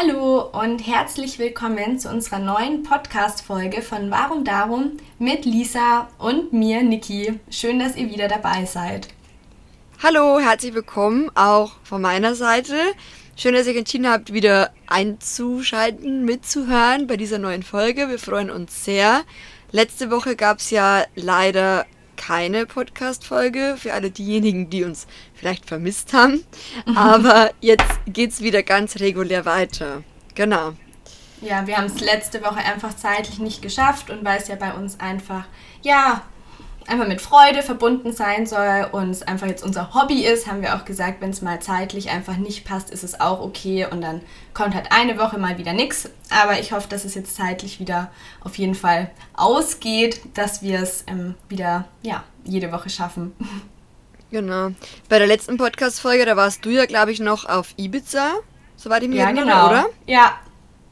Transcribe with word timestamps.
Hallo 0.00 0.48
und 0.52 0.86
herzlich 0.86 1.38
willkommen 1.38 1.98
zu 1.98 2.08
unserer 2.08 2.38
neuen 2.38 2.84
Podcast-Folge 2.84 3.82
von 3.82 4.10
Warum 4.10 4.44
Darum 4.44 4.96
mit 5.18 5.44
Lisa 5.44 6.08
und 6.16 6.54
mir, 6.54 6.82
Niki. 6.82 7.38
Schön, 7.50 7.78
dass 7.78 7.96
ihr 7.96 8.08
wieder 8.08 8.26
dabei 8.26 8.64
seid. 8.64 9.08
Hallo, 10.02 10.38
herzlich 10.40 10.72
willkommen 10.72 11.30
auch 11.34 11.72
von 11.82 12.00
meiner 12.00 12.34
Seite. 12.34 12.76
Schön, 13.36 13.52
dass 13.52 13.66
ihr 13.66 13.76
entschieden 13.76 14.08
habt, 14.08 14.32
wieder 14.32 14.70
einzuschalten, 14.86 16.24
mitzuhören 16.24 17.06
bei 17.06 17.18
dieser 17.18 17.38
neuen 17.38 17.62
Folge. 17.62 18.08
Wir 18.08 18.18
freuen 18.18 18.50
uns 18.50 18.86
sehr. 18.86 19.24
Letzte 19.70 20.10
Woche 20.10 20.34
gab 20.34 20.60
es 20.60 20.70
ja 20.70 21.04
leider 21.14 21.84
keine 22.20 22.66
Podcast-Folge 22.66 23.76
für 23.78 23.94
alle 23.94 24.10
diejenigen, 24.10 24.68
die 24.68 24.84
uns 24.84 25.06
vielleicht 25.32 25.64
vermisst 25.64 26.12
haben. 26.12 26.44
Aber 26.94 27.50
jetzt 27.60 27.98
geht 28.06 28.30
es 28.32 28.42
wieder 28.42 28.62
ganz 28.62 29.00
regulär 29.00 29.46
weiter. 29.46 30.04
Genau. 30.34 30.74
Ja, 31.40 31.66
wir 31.66 31.78
haben 31.78 31.86
es 31.86 31.98
letzte 32.00 32.42
Woche 32.42 32.58
einfach 32.58 32.94
zeitlich 32.94 33.38
nicht 33.38 33.62
geschafft 33.62 34.10
und 34.10 34.22
weil 34.22 34.38
es 34.38 34.48
ja 34.48 34.56
bei 34.56 34.74
uns 34.74 35.00
einfach, 35.00 35.44
ja, 35.80 36.20
einfach 36.90 37.06
mit 37.06 37.20
Freude 37.20 37.62
verbunden 37.62 38.12
sein 38.12 38.46
soll 38.46 38.88
und 38.92 39.10
es 39.10 39.22
einfach 39.22 39.46
jetzt 39.46 39.62
unser 39.62 39.94
Hobby 39.94 40.24
ist, 40.24 40.46
haben 40.46 40.62
wir 40.62 40.74
auch 40.76 40.84
gesagt, 40.84 41.20
wenn 41.20 41.30
es 41.30 41.40
mal 41.40 41.60
zeitlich 41.60 42.10
einfach 42.10 42.36
nicht 42.36 42.64
passt, 42.64 42.90
ist 42.90 43.04
es 43.04 43.20
auch 43.20 43.40
okay 43.40 43.86
und 43.90 44.00
dann 44.00 44.20
kommt 44.54 44.74
halt 44.74 44.90
eine 44.90 45.18
Woche 45.18 45.38
mal 45.38 45.58
wieder 45.58 45.72
nichts. 45.72 46.10
Aber 46.30 46.58
ich 46.58 46.72
hoffe, 46.72 46.88
dass 46.88 47.04
es 47.04 47.14
jetzt 47.14 47.36
zeitlich 47.36 47.80
wieder 47.80 48.10
auf 48.42 48.58
jeden 48.58 48.74
Fall 48.74 49.10
ausgeht, 49.34 50.20
dass 50.34 50.62
wir 50.62 50.80
es 50.80 51.04
ähm, 51.06 51.34
wieder 51.48 51.86
ja, 52.02 52.24
jede 52.44 52.72
Woche 52.72 52.90
schaffen. 52.90 53.32
Genau. 54.32 54.70
Bei 55.08 55.18
der 55.18 55.26
letzten 55.26 55.56
Podcast-Folge, 55.56 56.24
da 56.24 56.36
warst 56.36 56.64
du 56.64 56.70
ja, 56.70 56.86
glaube 56.86 57.10
ich, 57.10 57.18
noch 57.18 57.46
auf 57.46 57.74
Ibiza, 57.76 58.34
soweit 58.76 59.02
ich 59.02 59.08
mir 59.08 59.16
ja, 59.16 59.24
erinnere, 59.24 59.44
genau. 59.44 59.66
oder? 59.66 59.86
Ja. 60.06 60.38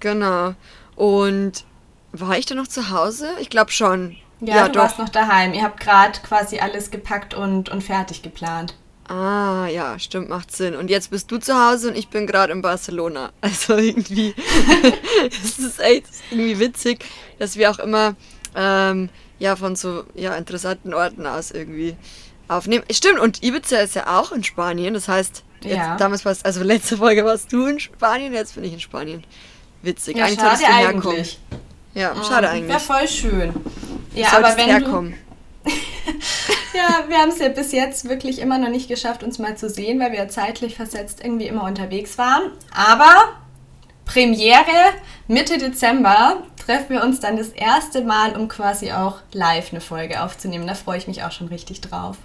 Genau. 0.00 0.54
Und 0.96 1.64
war 2.10 2.36
ich 2.36 2.46
da 2.46 2.56
noch 2.56 2.66
zu 2.66 2.90
Hause? 2.90 3.28
Ich 3.38 3.48
glaube 3.48 3.70
schon. 3.70 4.16
Ja, 4.41 4.56
ja 4.56 4.67
du 4.67 4.75
doch. 4.75 4.83
warst 4.83 4.98
noch 4.98 5.08
daheim. 5.08 5.55
Ihr 5.55 5.62
habt 5.62 5.81
gerade 5.81 6.19
quasi 6.20 6.58
alles 6.58 6.91
gepackt 6.91 7.34
und, 7.34 7.69
und 7.69 7.83
fertig 7.83 8.22
geplant. 8.22 8.75
Ah, 9.08 9.67
ja, 9.69 9.98
stimmt, 9.98 10.28
macht 10.28 10.55
Sinn. 10.55 10.77
Und 10.77 10.91
jetzt 10.91 11.11
bist 11.11 11.30
du 11.30 11.39
zu 11.39 11.55
Hause 11.55 11.89
und 11.89 11.97
ich 11.97 12.08
bin 12.08 12.27
gerade 12.27 12.53
in 12.53 12.62
Barcelona. 12.62 13.30
Also 13.41 13.77
irgendwie, 13.77 14.34
es 15.28 15.58
ist 15.58 15.80
echt 15.80 16.05
irgendwie 16.30 16.58
witzig, 16.58 17.05
dass 17.39 17.56
wir 17.56 17.70
auch 17.70 17.78
immer 17.78 18.14
ähm, 18.55 19.08
ja 19.39 19.56
von 19.56 19.77
so 19.77 20.05
ja 20.14 20.34
interessanten 20.36 20.92
Orten 20.92 21.27
aus 21.27 21.50
irgendwie 21.50 21.97
aufnehmen. 22.48 22.84
Stimmt, 22.91 23.20
und 23.20 23.42
Ibiza 23.42 23.78
ist 23.78 23.95
ja 23.95 24.19
auch 24.19 24.33
in 24.33 24.45
Spanien. 24.45 24.92
Das 24.92 25.08
heißt, 25.08 25.42
jetzt, 25.62 25.77
ja. 25.77 25.97
damals 25.97 26.27
warst 26.27 26.45
also 26.45 26.62
letzte 26.62 26.98
Folge 26.98 27.25
warst 27.25 27.50
du 27.52 27.67
in 27.67 27.80
Spanien, 27.80 28.34
jetzt 28.34 28.56
bin 28.56 28.64
ich 28.64 28.75
in 28.75 28.80
Spanien. 28.80 29.25
Witzig. 29.80 30.19
Ja, 30.19 30.27
eigentlich 30.27 30.41
schade 30.41 30.67
eigentlich. 30.67 31.39
Ja, 31.95 32.14
oh, 32.19 32.25
schade 32.25 32.50
eigentlich. 32.50 32.69
Wäre 32.69 32.80
voll 32.80 33.08
schön. 33.08 33.55
Ja, 34.14 34.37
aber 34.37 34.56
wenn 34.56 34.67
herkommen. 34.67 35.14
du... 35.64 35.70
ja, 36.75 37.05
wir 37.09 37.19
haben 37.19 37.31
es 37.31 37.39
ja 37.39 37.48
bis 37.48 37.73
jetzt 37.73 38.09
wirklich 38.09 38.39
immer 38.41 38.59
noch 38.59 38.70
nicht 38.70 38.89
geschafft, 38.89 39.23
uns 39.23 39.39
mal 39.39 39.56
zu 39.56 39.69
sehen, 39.69 40.01
weil 40.01 40.12
wir 40.12 40.28
zeitlich 40.28 40.77
versetzt 40.77 41.20
irgendwie 41.23 41.47
immer 41.47 41.64
unterwegs 41.64 42.17
waren. 42.19 42.53
Aber 42.75 43.39
Premiere 44.09 44.95
Mitte 45.27 45.59
Dezember 45.59 46.42
treffen 46.64 46.91
wir 46.91 47.05
uns 47.05 47.20
dann 47.20 47.36
das 47.36 47.51
erste 47.51 48.03
Mal, 48.03 48.36
um 48.36 48.48
quasi 48.48 48.91
auch 48.92 49.19
live 49.33 49.70
eine 49.70 49.83
Folge 49.83 50.23
aufzunehmen. 50.23 50.67
Da 50.67 50.75
freue 50.75 50.97
ich 50.97 51.06
mich 51.06 51.23
auch 51.23 51.33
schon 51.33 51.48
richtig 51.48 51.83
drauf. 51.83 52.17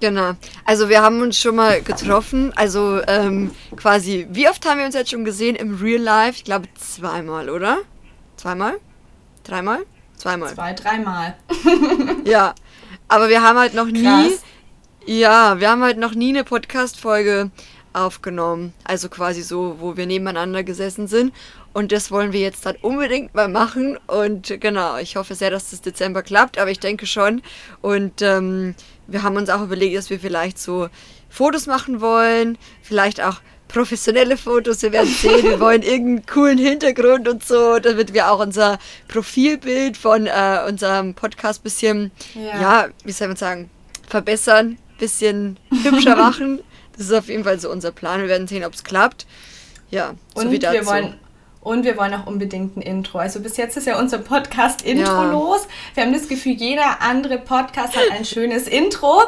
Genau. 0.00 0.32
Also 0.66 0.90
wir 0.90 1.00
haben 1.00 1.22
uns 1.22 1.38
schon 1.38 1.56
mal 1.56 1.80
getroffen. 1.80 2.52
Also 2.56 3.00
ähm, 3.06 3.52
quasi, 3.74 4.26
wie 4.30 4.48
oft 4.48 4.66
haben 4.66 4.78
wir 4.78 4.86
uns 4.86 4.94
jetzt 4.94 5.10
schon 5.10 5.24
gesehen 5.24 5.56
im 5.56 5.80
Real 5.80 6.00
Life? 6.00 6.36
Ich 6.36 6.44
glaube 6.44 6.68
zweimal, 6.74 7.48
oder? 7.48 7.78
Zweimal? 8.36 8.74
Dreimal? 9.44 9.80
Zweimal. 10.16 10.54
Zwei, 10.54 10.72
dreimal. 10.72 11.36
ja. 12.24 12.54
Aber 13.08 13.28
wir 13.28 13.42
haben 13.42 13.58
halt 13.58 13.74
noch 13.74 13.86
nie. 13.86 14.02
Krass. 14.02 14.42
Ja, 15.06 15.60
wir 15.60 15.70
haben 15.70 15.82
halt 15.82 15.98
noch 15.98 16.14
nie 16.14 16.30
eine 16.30 16.44
Podcast-Folge 16.44 17.50
aufgenommen. 17.92 18.72
Also 18.84 19.08
quasi 19.08 19.42
so, 19.42 19.76
wo 19.78 19.96
wir 19.96 20.06
nebeneinander 20.06 20.62
gesessen 20.62 21.06
sind. 21.08 21.32
Und 21.72 21.92
das 21.92 22.10
wollen 22.10 22.32
wir 22.32 22.40
jetzt 22.40 22.64
dann 22.66 22.76
unbedingt 22.82 23.34
mal 23.34 23.48
machen. 23.48 23.98
Und 24.06 24.60
genau, 24.60 24.96
ich 24.96 25.16
hoffe 25.16 25.34
sehr, 25.34 25.50
dass 25.50 25.70
das 25.70 25.82
Dezember 25.82 26.22
klappt, 26.22 26.58
aber 26.58 26.70
ich 26.70 26.80
denke 26.80 27.06
schon. 27.06 27.42
Und 27.82 28.22
ähm, 28.22 28.74
wir 29.06 29.22
haben 29.22 29.36
uns 29.36 29.50
auch 29.50 29.62
überlegt, 29.62 29.96
dass 29.96 30.10
wir 30.10 30.20
vielleicht 30.20 30.58
so 30.58 30.88
Fotos 31.28 31.66
machen 31.66 32.00
wollen, 32.00 32.58
vielleicht 32.82 33.20
auch 33.20 33.40
professionelle 33.74 34.36
Fotos. 34.36 34.82
Wir 34.82 34.92
werden 34.92 35.10
sehen, 35.10 35.42
wir 35.42 35.58
wollen 35.60 35.82
irgendeinen 35.82 36.26
coolen 36.26 36.58
Hintergrund 36.58 37.28
und 37.28 37.44
so, 37.44 37.80
damit 37.80 38.14
wir 38.14 38.30
auch 38.30 38.38
unser 38.38 38.78
Profilbild 39.08 39.96
von 39.96 40.26
äh, 40.26 40.60
unserem 40.68 41.14
Podcast 41.14 41.64
bisschen, 41.64 42.12
ja. 42.34 42.60
ja, 42.60 42.88
wie 43.04 43.10
soll 43.10 43.28
man 43.28 43.36
sagen, 43.36 43.68
verbessern, 44.08 44.78
bisschen 44.98 45.58
hübscher 45.82 46.14
machen. 46.16 46.60
Das 46.96 47.06
ist 47.06 47.12
auf 47.12 47.26
jeden 47.26 47.42
Fall 47.42 47.58
so 47.58 47.68
unser 47.68 47.90
Plan. 47.90 48.20
Wir 48.20 48.28
werden 48.28 48.46
sehen, 48.46 48.64
ob 48.64 48.74
es 48.74 48.84
klappt. 48.84 49.26
Ja, 49.90 50.14
so 50.36 50.42
und 50.42 50.52
wie 50.52 50.60
dazu. 50.60 50.74
Wir 50.74 50.86
wollen 50.86 51.14
und 51.60 51.84
wir 51.84 51.96
wollen 51.96 52.14
auch 52.14 52.26
unbedingt 52.26 52.76
ein 52.76 52.82
Intro. 52.82 53.18
Also 53.18 53.40
bis 53.40 53.56
jetzt 53.56 53.76
ist 53.76 53.86
ja 53.86 53.98
unser 53.98 54.18
Podcast-Intro 54.18 55.02
ja. 55.02 55.32
los. 55.32 55.66
Wir 55.94 56.04
haben 56.04 56.12
das 56.12 56.28
Gefühl, 56.28 56.52
jeder 56.52 57.00
andere 57.00 57.38
Podcast 57.38 57.96
hat 57.96 58.10
ein 58.12 58.24
schönes 58.24 58.68
Intro. 58.68 59.22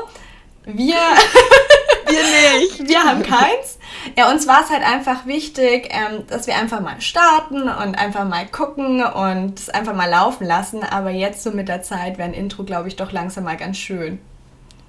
Wir, 0.67 0.97
wir 2.07 2.59
nicht. 2.59 2.89
Wir 2.89 3.05
haben 3.05 3.23
keins. 3.23 3.79
Ja, 4.17 4.31
uns 4.31 4.49
war 4.49 4.65
es 4.65 4.71
halt 4.71 4.83
einfach 4.83 5.25
wichtig, 5.25 5.89
ähm, 5.91 6.27
dass 6.27 6.49
wir 6.49 6.57
einfach 6.57 6.81
mal 6.81 7.01
starten 7.01 7.63
und 7.63 7.95
einfach 7.95 8.29
mal 8.29 8.47
gucken 8.47 9.03
und 9.05 9.59
es 9.59 9.71
einfach 9.71 9.95
mal 9.95 10.11
laufen 10.11 10.45
lassen. 10.45 10.83
Aber 10.83 11.11
jetzt 11.11 11.45
so 11.45 11.53
mit 11.53 11.69
der 11.69 11.83
Zeit 11.83 12.19
wäre 12.19 12.29
ein 12.29 12.35
Intro, 12.35 12.65
glaube 12.65 12.89
ich, 12.89 12.97
doch 12.97 13.13
langsam 13.13 13.45
mal 13.45 13.57
ganz 13.57 13.79
schön. 13.79 14.19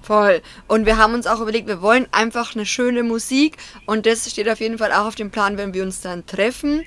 Voll. 0.02 0.42
Und 0.66 0.84
wir 0.84 0.96
haben 0.96 1.14
uns 1.14 1.26
auch 1.26 1.40
überlegt, 1.40 1.68
wir 1.68 1.80
wollen 1.80 2.08
einfach 2.10 2.54
eine 2.54 2.66
schöne 2.66 3.04
Musik 3.04 3.56
und 3.86 4.06
das 4.06 4.28
steht 4.28 4.48
auf 4.48 4.60
jeden 4.60 4.78
Fall 4.78 4.92
auch 4.92 5.06
auf 5.06 5.14
dem 5.14 5.30
Plan, 5.30 5.58
wenn 5.58 5.74
wir 5.74 5.82
uns 5.82 6.00
dann 6.00 6.26
treffen 6.26 6.84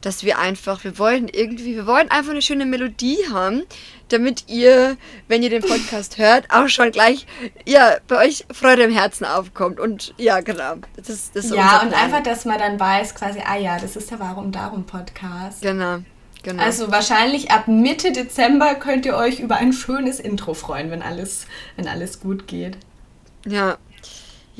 dass 0.00 0.24
wir 0.24 0.38
einfach, 0.38 0.84
wir 0.84 0.98
wollen 0.98 1.28
irgendwie, 1.28 1.76
wir 1.76 1.86
wollen 1.86 2.10
einfach 2.10 2.30
eine 2.30 2.42
schöne 2.42 2.66
Melodie 2.66 3.18
haben, 3.30 3.62
damit 4.08 4.44
ihr, 4.48 4.96
wenn 5.28 5.42
ihr 5.42 5.50
den 5.50 5.62
Podcast 5.62 6.18
hört, 6.18 6.50
auch 6.50 6.68
schon 6.68 6.90
gleich, 6.90 7.26
ja, 7.66 7.96
bei 8.08 8.26
euch 8.26 8.46
Freude 8.52 8.82
im 8.84 8.92
Herzen 8.92 9.24
aufkommt. 9.24 9.78
Und 9.78 10.14
ja, 10.16 10.40
genau. 10.40 10.76
Das 10.96 11.08
ist, 11.08 11.36
das 11.36 11.46
ist 11.46 11.54
ja, 11.54 11.82
und 11.82 11.94
einfach, 11.94 12.22
dass 12.22 12.44
man 12.44 12.58
dann 12.58 12.80
weiß, 12.80 13.14
quasi, 13.14 13.40
ah 13.44 13.56
ja, 13.56 13.78
das 13.78 13.96
ist 13.96 14.10
der 14.10 14.20
Warum 14.20 14.52
Darum 14.52 14.84
Podcast. 14.84 15.62
Genau. 15.62 15.98
Genau. 16.42 16.62
Also 16.62 16.90
wahrscheinlich 16.90 17.50
ab 17.50 17.68
Mitte 17.68 18.12
Dezember 18.12 18.74
könnt 18.74 19.04
ihr 19.04 19.14
euch 19.14 19.40
über 19.40 19.56
ein 19.56 19.74
schönes 19.74 20.18
Intro 20.18 20.54
freuen, 20.54 20.90
wenn 20.90 21.02
alles, 21.02 21.46
wenn 21.76 21.86
alles 21.86 22.20
gut 22.20 22.46
geht. 22.46 22.78
Ja, 23.46 23.76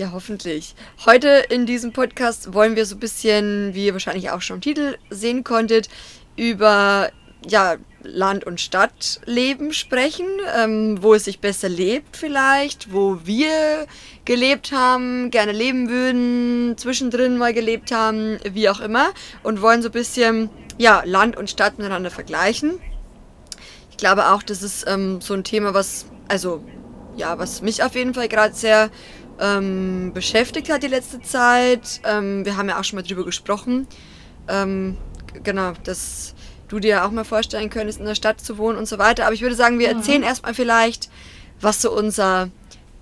ja, 0.00 0.12
hoffentlich. 0.12 0.74
Heute 1.04 1.28
in 1.50 1.66
diesem 1.66 1.92
Podcast 1.92 2.54
wollen 2.54 2.74
wir 2.74 2.86
so 2.86 2.96
ein 2.96 3.00
bisschen, 3.00 3.74
wie 3.74 3.84
ihr 3.84 3.92
wahrscheinlich 3.92 4.30
auch 4.30 4.40
schon 4.40 4.56
im 4.56 4.60
Titel 4.62 4.96
sehen 5.10 5.44
konntet, 5.44 5.90
über 6.36 7.10
ja, 7.46 7.76
Land- 8.02 8.44
und 8.44 8.62
Stadtleben 8.62 9.74
sprechen, 9.74 10.26
ähm, 10.56 11.02
wo 11.02 11.12
es 11.12 11.26
sich 11.26 11.40
besser 11.40 11.68
lebt 11.68 12.16
vielleicht, 12.16 12.94
wo 12.94 13.18
wir 13.24 13.86
gelebt 14.24 14.72
haben, 14.72 15.30
gerne 15.30 15.52
leben 15.52 15.90
würden, 15.90 16.78
zwischendrin 16.78 17.36
mal 17.36 17.52
gelebt 17.52 17.92
haben, 17.92 18.38
wie 18.50 18.70
auch 18.70 18.80
immer, 18.80 19.10
und 19.42 19.60
wollen 19.60 19.82
so 19.82 19.90
ein 19.90 19.92
bisschen 19.92 20.48
ja, 20.78 21.02
Land 21.04 21.36
und 21.36 21.50
Stadt 21.50 21.76
miteinander 21.76 22.10
vergleichen. 22.10 22.80
Ich 23.90 23.98
glaube 23.98 24.28
auch, 24.28 24.42
das 24.42 24.62
ist 24.62 24.86
ähm, 24.88 25.20
so 25.20 25.34
ein 25.34 25.44
Thema, 25.44 25.74
was, 25.74 26.06
also 26.26 26.64
ja, 27.18 27.38
was 27.38 27.60
mich 27.60 27.82
auf 27.82 27.94
jeden 27.94 28.14
Fall 28.14 28.28
gerade 28.28 28.54
sehr 28.54 28.90
ähm, 29.40 30.12
beschäftigt 30.12 30.70
hat 30.70 30.82
die 30.82 30.88
letzte 30.88 31.20
Zeit. 31.22 32.00
Ähm, 32.04 32.44
wir 32.44 32.56
haben 32.56 32.68
ja 32.68 32.78
auch 32.78 32.84
schon 32.84 32.98
mal 32.98 33.02
drüber 33.02 33.24
gesprochen. 33.24 33.86
Ähm, 34.48 34.96
genau, 35.42 35.72
dass 35.84 36.34
du 36.68 36.78
dir 36.78 37.04
auch 37.04 37.10
mal 37.10 37.24
vorstellen 37.24 37.70
könntest, 37.70 37.98
in 37.98 38.06
der 38.06 38.14
Stadt 38.14 38.40
zu 38.40 38.58
wohnen 38.58 38.78
und 38.78 38.86
so 38.86 38.98
weiter. 38.98 39.24
Aber 39.24 39.34
ich 39.34 39.42
würde 39.42 39.56
sagen, 39.56 39.78
wir 39.78 39.90
mhm. 39.90 39.98
erzählen 39.98 40.22
erstmal 40.22 40.54
vielleicht, 40.54 41.10
was 41.60 41.82
so 41.82 41.90
unser 41.92 42.50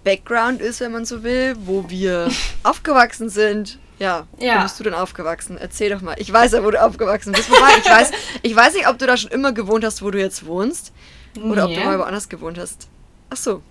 Background 0.05 0.61
ist, 0.61 0.81
wenn 0.81 0.93
man 0.93 1.05
so 1.05 1.23
will, 1.23 1.55
wo 1.65 1.89
wir 1.89 2.31
aufgewachsen 2.63 3.29
sind. 3.29 3.79
Ja, 3.99 4.29
ja, 4.39 4.59
wo 4.59 4.63
bist 4.63 4.79
du 4.79 4.85
denn 4.85 4.95
aufgewachsen? 4.95 5.59
Erzähl 5.59 5.91
doch 5.91 6.03
mal. 6.03 6.15
Ich 6.19 6.33
weiß 6.33 6.53
ja, 6.53 6.65
wo 6.65 6.71
du 6.71 6.81
aufgewachsen 6.81 7.33
bist. 7.33 7.51
Wobei, 7.51 7.79
ich 7.79 7.91
weiß, 7.91 8.13
ich 8.43 8.55
weiß 8.55 8.75
nicht, 8.75 8.87
ob 8.89 8.97
du 8.99 9.07
da 9.07 9.17
schon 9.17 9.33
immer 9.33 9.53
gewohnt 9.53 9.85
hast, 9.85 10.03
wo 10.03 10.11
du 10.13 10.21
jetzt 10.21 10.47
wohnst. 10.47 10.93
Oder 11.37 11.67
nee. 11.67 11.77
ob 11.77 11.83
du 11.83 11.85
mal 11.85 11.99
woanders 11.99 12.29
gewohnt 12.29 12.59
hast. 12.59 12.89
Ach 13.31 13.37
so. 13.37 13.63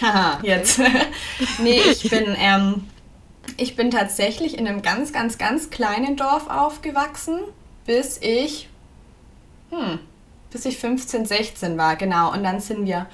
Haha, 0.00 0.40
jetzt. 0.42 0.80
nee, 1.62 1.80
ich 1.80 2.08
bin, 2.10 2.36
ähm, 2.38 2.84
ich 3.56 3.76
bin 3.76 3.90
tatsächlich 3.90 4.58
in 4.58 4.66
einem 4.66 4.82
ganz, 4.82 5.12
ganz, 5.12 5.38
ganz 5.38 5.70
kleinen 5.70 6.16
Dorf 6.16 6.48
aufgewachsen, 6.48 7.40
bis 7.84 8.18
ich, 8.20 8.68
hm, 9.70 9.98
bis 10.50 10.64
ich 10.64 10.78
15, 10.78 11.26
16 11.26 11.78
war, 11.78 11.96
genau. 11.96 12.32
Und 12.32 12.44
dann 12.44 12.60
sind 12.60 12.86
wir 12.86 13.06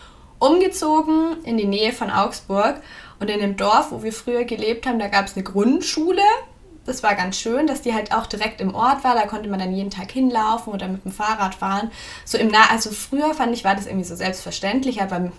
umgezogen 0.42 1.36
in 1.44 1.56
die 1.56 1.66
Nähe 1.66 1.92
von 1.92 2.10
Augsburg. 2.10 2.80
Und 3.20 3.30
in 3.30 3.38
dem 3.38 3.56
Dorf, 3.56 3.92
wo 3.92 4.02
wir 4.02 4.12
früher 4.12 4.44
gelebt 4.44 4.84
haben, 4.84 4.98
da 4.98 5.06
gab 5.06 5.26
es 5.26 5.36
eine 5.36 5.44
Grundschule. 5.44 6.22
Das 6.84 7.04
war 7.04 7.14
ganz 7.14 7.38
schön, 7.38 7.68
dass 7.68 7.82
die 7.82 7.94
halt 7.94 8.12
auch 8.12 8.26
direkt 8.26 8.60
im 8.60 8.74
Ort 8.74 9.04
war. 9.04 9.14
Da 9.14 9.28
konnte 9.28 9.48
man 9.48 9.60
dann 9.60 9.72
jeden 9.72 9.90
Tag 9.90 10.10
hinlaufen 10.10 10.72
oder 10.72 10.88
mit 10.88 11.04
dem 11.04 11.12
Fahrrad 11.12 11.54
fahren. 11.54 11.92
So 12.24 12.36
im 12.36 12.48
nah 12.48 12.70
also 12.72 12.90
früher 12.90 13.32
fand 13.34 13.54
ich, 13.54 13.62
war 13.62 13.76
das 13.76 13.86
irgendwie 13.86 14.04
so 14.04 14.16
selbstverständlich, 14.16 15.00
aber 15.00 15.30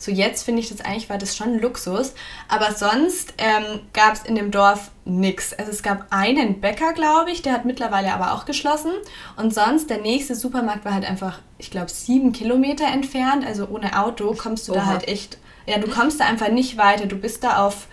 so 0.00 0.10
jetzt 0.10 0.44
finde 0.44 0.60
ich 0.62 0.70
das 0.70 0.80
eigentlich, 0.80 1.10
war 1.10 1.18
das 1.18 1.36
schon 1.36 1.60
Luxus. 1.60 2.14
Aber 2.48 2.72
sonst 2.72 3.34
ähm, 3.36 3.80
gab 3.92 4.14
es 4.14 4.22
in 4.22 4.34
dem 4.34 4.50
Dorf 4.50 4.90
nichts. 5.04 5.52
Also 5.52 5.70
es 5.70 5.82
gab 5.82 6.06
einen 6.08 6.62
Bäcker, 6.62 6.94
glaube 6.94 7.30
ich, 7.30 7.42
der 7.42 7.52
hat 7.52 7.66
mittlerweile 7.66 8.14
aber 8.14 8.32
auch 8.32 8.46
geschlossen. 8.46 8.92
Und 9.36 9.52
sonst, 9.52 9.90
der 9.90 9.98
nächste 10.00 10.34
Supermarkt 10.34 10.86
war 10.86 10.94
halt 10.94 11.04
einfach, 11.04 11.40
ich 11.58 11.70
glaube, 11.70 11.90
sieben 11.90 12.32
Kilometer 12.32 12.86
entfernt. 12.86 13.44
Also 13.46 13.68
ohne 13.68 14.02
Auto 14.02 14.32
kommst 14.32 14.68
du 14.68 14.72
Oha. 14.72 14.80
da 14.80 14.86
halt 14.86 15.06
echt, 15.06 15.36
ja, 15.66 15.76
du 15.76 15.90
kommst 15.90 16.18
da 16.18 16.24
einfach 16.24 16.48
nicht 16.48 16.78
weiter. 16.78 17.04
Du 17.04 17.16
bist 17.16 17.44
da 17.44 17.64
auf 17.66 17.86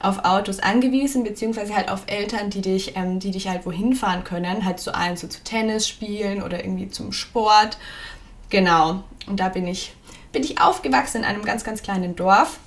auf 0.00 0.24
Autos 0.24 0.58
angewiesen, 0.58 1.22
beziehungsweise 1.22 1.76
halt 1.76 1.88
auf 1.88 2.02
Eltern, 2.08 2.50
die 2.50 2.60
dich, 2.60 2.96
ähm, 2.96 3.20
die 3.20 3.30
dich 3.30 3.46
halt 3.46 3.64
wohin 3.64 3.94
fahren 3.94 4.24
können, 4.24 4.64
halt 4.64 4.80
zu 4.80 4.96
allen 4.96 5.16
so 5.16 5.28
zu 5.28 5.44
Tennis 5.44 5.86
spielen 5.86 6.42
oder 6.42 6.64
irgendwie 6.64 6.88
zum 6.88 7.12
Sport. 7.12 7.78
Genau. 8.50 9.04
Und 9.28 9.38
da 9.38 9.48
bin 9.48 9.64
ich 9.68 9.94
bin 10.32 10.42
ich 10.42 10.60
aufgewachsen 10.60 11.18
in 11.18 11.24
einem 11.24 11.44
ganz, 11.44 11.64
ganz 11.64 11.82
kleinen 11.82 12.16
Dorf. 12.16 12.58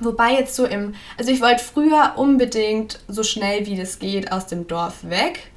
Wobei 0.00 0.32
jetzt 0.32 0.54
so 0.54 0.66
im, 0.66 0.94
also 1.16 1.30
ich 1.30 1.40
wollte 1.40 1.64
früher 1.64 2.14
unbedingt 2.16 3.00
so 3.08 3.22
schnell 3.22 3.66
wie 3.66 3.76
das 3.76 3.98
geht 3.98 4.32
aus 4.32 4.46
dem 4.46 4.66
Dorf 4.66 4.96
weg. 5.02 5.50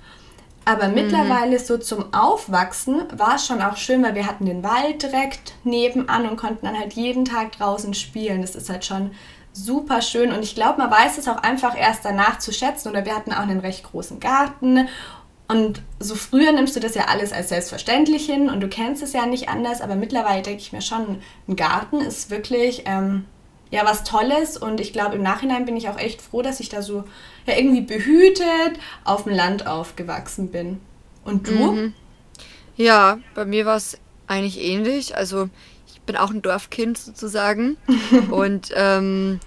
Aber 0.66 0.88
mhm. 0.88 0.94
mittlerweile 0.94 1.60
so 1.60 1.78
zum 1.78 2.14
Aufwachsen 2.14 3.02
war 3.12 3.36
es 3.36 3.48
schon 3.48 3.62
auch 3.62 3.76
schön, 3.76 4.04
weil 4.04 4.16
wir 4.16 4.28
hatten 4.28 4.46
den 4.46 4.64
Wald 4.64 5.02
direkt 5.02 5.54
nebenan 5.64 6.30
und 6.30 6.38
konnten 6.38 6.66
dann 6.66 6.78
halt 6.78 6.94
jeden 6.94 7.26
Tag 7.26 7.54
draußen 7.54 7.94
spielen. 7.94 8.42
Das 8.42 8.56
ist 8.56 8.70
halt 8.70 8.86
schon 8.86 9.12
super 9.52 10.02
schön 10.02 10.32
und 10.32 10.44
ich 10.44 10.56
glaube, 10.56 10.78
man 10.78 10.92
weiß 10.92 11.18
es 11.18 11.28
auch 11.28 11.38
einfach 11.38 11.78
erst 11.78 12.06
danach 12.06 12.40
zu 12.40 12.54
schätzen. 12.54 12.90
Oder 12.90 13.06
wir 13.06 13.16
hatten 13.16 13.34
auch 13.34 13.40
einen 13.40 13.60
recht 13.60 13.84
großen 13.84 14.20
Garten 14.20 14.88
und 15.50 15.82
so 16.00 16.14
früher 16.14 16.52
nimmst 16.52 16.76
du 16.76 16.80
das 16.80 16.94
ja 16.94 17.06
alles 17.06 17.34
als 17.34 17.50
selbstverständlich 17.50 18.28
hin 18.28 18.50
und 18.50 18.62
du 18.62 18.68
kennst 18.68 19.02
es 19.02 19.14
ja 19.14 19.26
nicht 19.26 19.50
anders, 19.50 19.82
aber 19.82 19.96
mittlerweile 19.96 20.44
denke 20.44 20.62
ich 20.62 20.72
mir 20.72 20.82
schon, 20.84 21.22
ein 21.48 21.56
Garten 21.56 22.02
ist 22.02 22.30
wirklich 22.30 22.84
ähm, 22.86 23.26
ja 23.72 23.84
was 23.84 24.04
Tolles 24.04 24.58
und 24.58 24.80
ich 24.80 24.94
glaube 24.94 25.16
im 25.16 25.24
Nachhinein 25.24 25.66
bin 25.66 25.76
ich 25.76 25.90
auch 25.90 25.98
echt 25.98 26.22
froh, 26.22 26.44
dass 26.44 26.60
ich 26.60 26.70
da 26.70 26.84
so 26.84 27.04
ja 27.48 27.58
irgendwie 27.58 27.82
behütet 27.82 28.80
auf 29.04 29.24
dem 29.24 29.34
Land 29.34 29.66
aufgewachsen 29.66 30.52
bin. 30.52 30.80
Und 31.26 31.48
du? 31.48 31.72
Mhm. 31.72 31.94
Ja, 32.78 33.18
bei 33.34 33.46
mir 33.46 33.66
war 33.66 33.76
es 33.76 33.98
eigentlich 34.28 34.62
ähnlich. 34.62 35.18
Also 35.18 35.50
ich 35.88 36.00
bin 36.02 36.16
auch 36.16 36.30
ein 36.30 36.44
Dorfkind 36.44 37.00
sozusagen 37.00 37.78
und 38.30 38.72
ähm, 38.76 39.40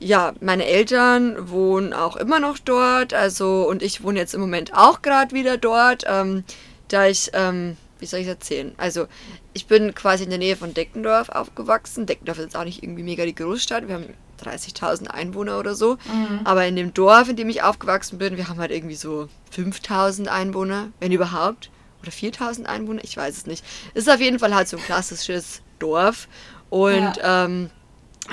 ja, 0.00 0.32
meine 0.40 0.66
Eltern 0.66 1.50
wohnen 1.50 1.92
auch 1.92 2.16
immer 2.16 2.40
noch 2.40 2.58
dort, 2.58 3.14
also 3.14 3.68
und 3.68 3.82
ich 3.82 4.02
wohne 4.02 4.18
jetzt 4.18 4.34
im 4.34 4.40
Moment 4.40 4.74
auch 4.74 5.02
gerade 5.02 5.34
wieder 5.34 5.56
dort, 5.56 6.04
ähm, 6.06 6.44
da 6.88 7.06
ich, 7.06 7.30
ähm, 7.32 7.76
wie 7.98 8.06
soll 8.06 8.20
ich 8.20 8.28
erzählen? 8.28 8.72
Also 8.76 9.06
ich 9.54 9.66
bin 9.66 9.94
quasi 9.94 10.24
in 10.24 10.30
der 10.30 10.38
Nähe 10.38 10.56
von 10.56 10.72
Deckendorf 10.72 11.30
aufgewachsen. 11.30 12.06
Deckendorf 12.06 12.38
ist 12.38 12.44
jetzt 12.44 12.56
auch 12.56 12.64
nicht 12.64 12.82
irgendwie 12.82 13.02
mega 13.02 13.24
die 13.24 13.34
Großstadt, 13.34 13.88
wir 13.88 13.96
haben 13.96 14.14
30.000 14.40 15.08
Einwohner 15.08 15.58
oder 15.58 15.74
so, 15.74 15.94
mhm. 15.94 16.40
aber 16.44 16.64
in 16.66 16.76
dem 16.76 16.94
Dorf, 16.94 17.28
in 17.28 17.34
dem 17.34 17.48
ich 17.48 17.62
aufgewachsen 17.62 18.18
bin, 18.18 18.36
wir 18.36 18.48
haben 18.48 18.60
halt 18.60 18.70
irgendwie 18.70 18.94
so 18.94 19.28
5.000 19.56 20.28
Einwohner, 20.28 20.92
wenn 21.00 21.10
überhaupt, 21.10 21.70
oder 22.02 22.12
4.000 22.12 22.66
Einwohner, 22.66 23.02
ich 23.02 23.16
weiß 23.16 23.36
es 23.36 23.46
nicht. 23.46 23.64
Es 23.94 24.06
ist 24.06 24.10
auf 24.12 24.20
jeden 24.20 24.38
Fall 24.38 24.54
halt 24.54 24.68
so 24.68 24.76
ein 24.76 24.82
klassisches 24.84 25.60
Dorf 25.80 26.28
und 26.70 27.16
ja. 27.16 27.46
ähm, 27.46 27.70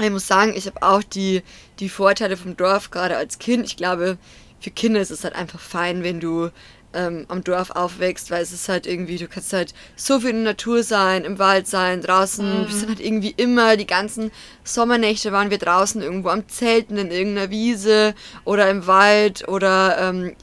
ich 0.04 0.12
muss 0.12 0.28
sagen, 0.28 0.54
ich 0.56 0.68
habe 0.68 0.82
auch 0.82 1.04
die, 1.04 1.42
die 1.80 1.90
Vorteile 1.90 2.38
vom 2.38 2.58
Dorf, 2.58 2.92
gerade 2.92 3.18
als 3.18 3.40
Kind. 3.40 3.66
Ich 3.66 3.78
glaube, 3.78 4.18
für 4.60 4.72
Kinder 4.72 5.00
ist 5.00 5.12
es 5.12 5.24
halt 5.24 5.36
einfach 5.36 5.60
fein, 5.60 6.04
wenn 6.04 6.20
du 6.20 6.50
ähm, 6.94 7.26
am 7.28 7.44
Dorf 7.44 7.72
aufwächst, 7.72 8.32
weil 8.32 8.42
es 8.42 8.52
ist 8.52 8.70
halt 8.70 8.88
irgendwie, 8.88 9.18
du 9.18 9.28
kannst 9.28 9.54
halt 9.54 9.74
so 9.96 10.20
viel 10.20 10.32
in 10.32 10.38
der 10.38 10.54
Natur 10.54 10.82
sein, 10.82 11.26
im 11.26 11.40
Wald 11.40 11.68
sein, 11.68 12.02
draußen. 12.02 12.62
Mhm. 12.62 12.68
Wir 12.68 12.76
sind 12.76 12.90
halt 12.90 13.00
irgendwie 13.00 13.34
immer, 13.38 13.78
die 13.78 13.88
ganzen 13.88 14.32
Sommernächte 14.64 15.32
waren 15.32 15.50
wir 15.50 15.58
draußen 15.58 16.02
irgendwo 16.02 16.30
am 16.30 16.48
Zelten 16.48 16.98
in 16.98 17.12
irgendeiner 17.12 17.50
Wiese 17.50 18.16
oder 18.46 18.70
im 18.70 18.88
Wald 18.88 19.48
oder 19.48 19.98
ähm, 20.00 20.36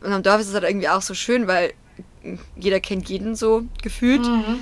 und 0.00 0.12
am 0.12 0.22
Dorf 0.22 0.40
ist 0.40 0.48
es 0.48 0.54
halt 0.54 0.64
irgendwie 0.64 0.88
auch 0.88 1.02
so 1.02 1.12
schön, 1.12 1.46
weil 1.46 1.74
jeder 2.56 2.80
kennt 2.80 3.08
jeden 3.08 3.34
so 3.34 3.64
gefühlt. 3.82 4.22
Mhm. 4.22 4.60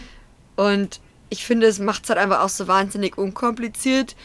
Und 0.56 1.00
ich 1.28 1.44
finde, 1.44 1.66
es 1.66 1.78
macht 1.78 2.04
es 2.04 2.10
halt 2.10 2.18
einfach 2.18 2.40
auch 2.40 2.48
so 2.48 2.68
wahnsinnig 2.68 3.18
unkompliziert, 3.18 4.16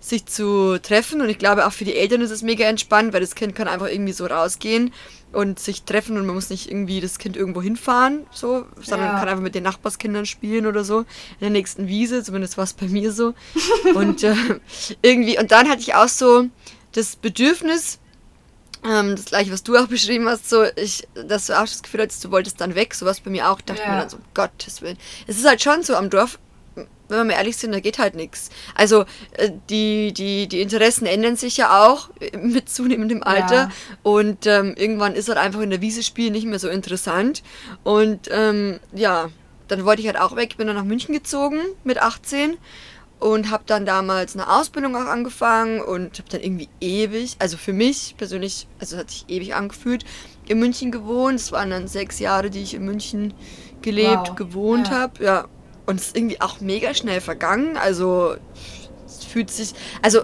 sich 0.00 0.26
zu 0.26 0.78
treffen. 0.78 1.20
Und 1.20 1.28
ich 1.28 1.38
glaube, 1.38 1.66
auch 1.66 1.72
für 1.72 1.84
die 1.84 1.96
Eltern 1.96 2.20
ist 2.20 2.30
es 2.30 2.42
mega 2.42 2.66
entspannt, 2.66 3.12
weil 3.12 3.20
das 3.20 3.34
Kind 3.34 3.54
kann 3.54 3.68
einfach 3.68 3.88
irgendwie 3.88 4.12
so 4.12 4.26
rausgehen 4.26 4.92
und 5.32 5.58
sich 5.58 5.82
treffen 5.82 6.16
und 6.16 6.26
man 6.26 6.34
muss 6.34 6.50
nicht 6.50 6.70
irgendwie 6.70 7.00
das 7.00 7.18
Kind 7.18 7.36
irgendwo 7.36 7.60
hinfahren, 7.60 8.26
so, 8.32 8.64
sondern 8.80 9.08
ja. 9.08 9.18
kann 9.18 9.28
einfach 9.28 9.42
mit 9.42 9.54
den 9.54 9.64
Nachbarskindern 9.64 10.24
spielen 10.24 10.66
oder 10.66 10.84
so, 10.84 11.00
in 11.00 11.40
der 11.40 11.50
nächsten 11.50 11.86
Wiese, 11.86 12.22
zumindest 12.22 12.56
war 12.56 12.64
es 12.64 12.72
bei 12.72 12.86
mir 12.86 13.12
so. 13.12 13.34
und 13.94 14.22
äh, 14.22 14.34
irgendwie, 15.02 15.38
und 15.38 15.52
dann 15.52 15.68
hatte 15.68 15.82
ich 15.82 15.94
auch 15.94 16.08
so 16.08 16.46
das 16.92 17.16
Bedürfnis, 17.16 17.98
ähm, 18.84 19.16
das 19.16 19.26
gleiche, 19.26 19.52
was 19.52 19.62
du 19.62 19.76
auch 19.76 19.88
beschrieben 19.88 20.28
hast, 20.28 20.48
so 20.48 20.64
ich, 20.76 21.06
dass 21.26 21.46
du 21.46 21.58
auch 21.58 21.66
das 21.66 21.82
Gefühl 21.82 22.02
hattest, 22.02 22.24
du 22.24 22.30
wolltest 22.30 22.60
dann 22.60 22.74
weg, 22.74 22.94
sowas 22.94 23.20
bei 23.20 23.30
mir 23.30 23.50
auch, 23.50 23.60
dachte 23.60 23.82
ja. 23.82 23.90
mir 23.90 24.00
dann 24.00 24.08
so, 24.08 24.18
Gottes 24.32 24.80
Willen. 24.80 24.96
Es 25.26 25.36
ist 25.36 25.46
halt 25.46 25.62
schon 25.62 25.82
so 25.82 25.94
am 25.94 26.08
Dorf, 26.08 26.38
wenn 27.08 27.18
wir 27.18 27.24
mal 27.24 27.32
ehrlich 27.32 27.56
sind, 27.56 27.72
da 27.72 27.80
geht 27.80 27.98
halt 27.98 28.14
nichts. 28.14 28.50
Also 28.74 29.04
äh, 29.32 29.50
die, 29.70 30.12
die, 30.12 30.46
die 30.46 30.60
Interessen 30.60 31.06
ändern 31.06 31.36
sich 31.36 31.56
ja 31.56 31.86
auch 31.86 32.10
mit 32.42 32.68
zunehmendem 32.68 33.22
Alter 33.22 33.54
ja. 33.54 33.70
und 34.02 34.46
ähm, 34.46 34.74
irgendwann 34.76 35.14
ist 35.14 35.28
halt 35.28 35.38
einfach 35.38 35.60
in 35.60 35.70
der 35.70 35.80
Wiese 35.80 36.02
spielen 36.02 36.32
nicht 36.32 36.46
mehr 36.46 36.58
so 36.58 36.68
interessant 36.68 37.42
und 37.84 38.28
ähm, 38.30 38.80
ja, 38.92 39.30
dann 39.68 39.84
wollte 39.84 40.00
ich 40.00 40.08
halt 40.08 40.20
auch 40.20 40.36
weg, 40.36 40.56
bin 40.56 40.66
dann 40.66 40.76
nach 40.76 40.84
München 40.84 41.14
gezogen 41.14 41.60
mit 41.84 41.98
18 41.98 42.56
und 43.20 43.50
habe 43.50 43.64
dann 43.66 43.84
damals 43.84 44.34
eine 44.34 44.48
Ausbildung 44.48 44.96
auch 44.96 45.06
angefangen 45.06 45.80
und 45.80 46.18
habe 46.18 46.28
dann 46.30 46.40
irgendwie 46.40 46.68
ewig, 46.80 47.36
also 47.38 47.56
für 47.56 47.72
mich 47.72 48.14
persönlich, 48.16 48.66
also 48.78 48.96
hat 48.96 49.10
sich 49.10 49.24
ewig 49.28 49.54
angefühlt, 49.54 50.04
in 50.46 50.58
München 50.58 50.90
gewohnt. 50.90 51.40
Es 51.40 51.52
waren 51.52 51.70
dann 51.70 51.88
sechs 51.88 52.20
Jahre, 52.20 52.48
die 52.48 52.62
ich 52.62 52.74
in 52.74 52.84
München 52.84 53.34
gelebt, 53.82 54.28
wow. 54.28 54.36
gewohnt 54.36 54.88
ja. 54.88 54.94
habe. 54.94 55.24
Ja, 55.24 55.44
und 55.88 55.98
es 55.98 56.08
ist 56.08 56.16
irgendwie 56.16 56.38
auch 56.42 56.60
mega 56.60 56.92
schnell 56.92 57.22
vergangen. 57.22 57.78
Also 57.78 58.36
es 59.06 59.24
fühlt 59.24 59.50
sich, 59.50 59.72
also 60.02 60.22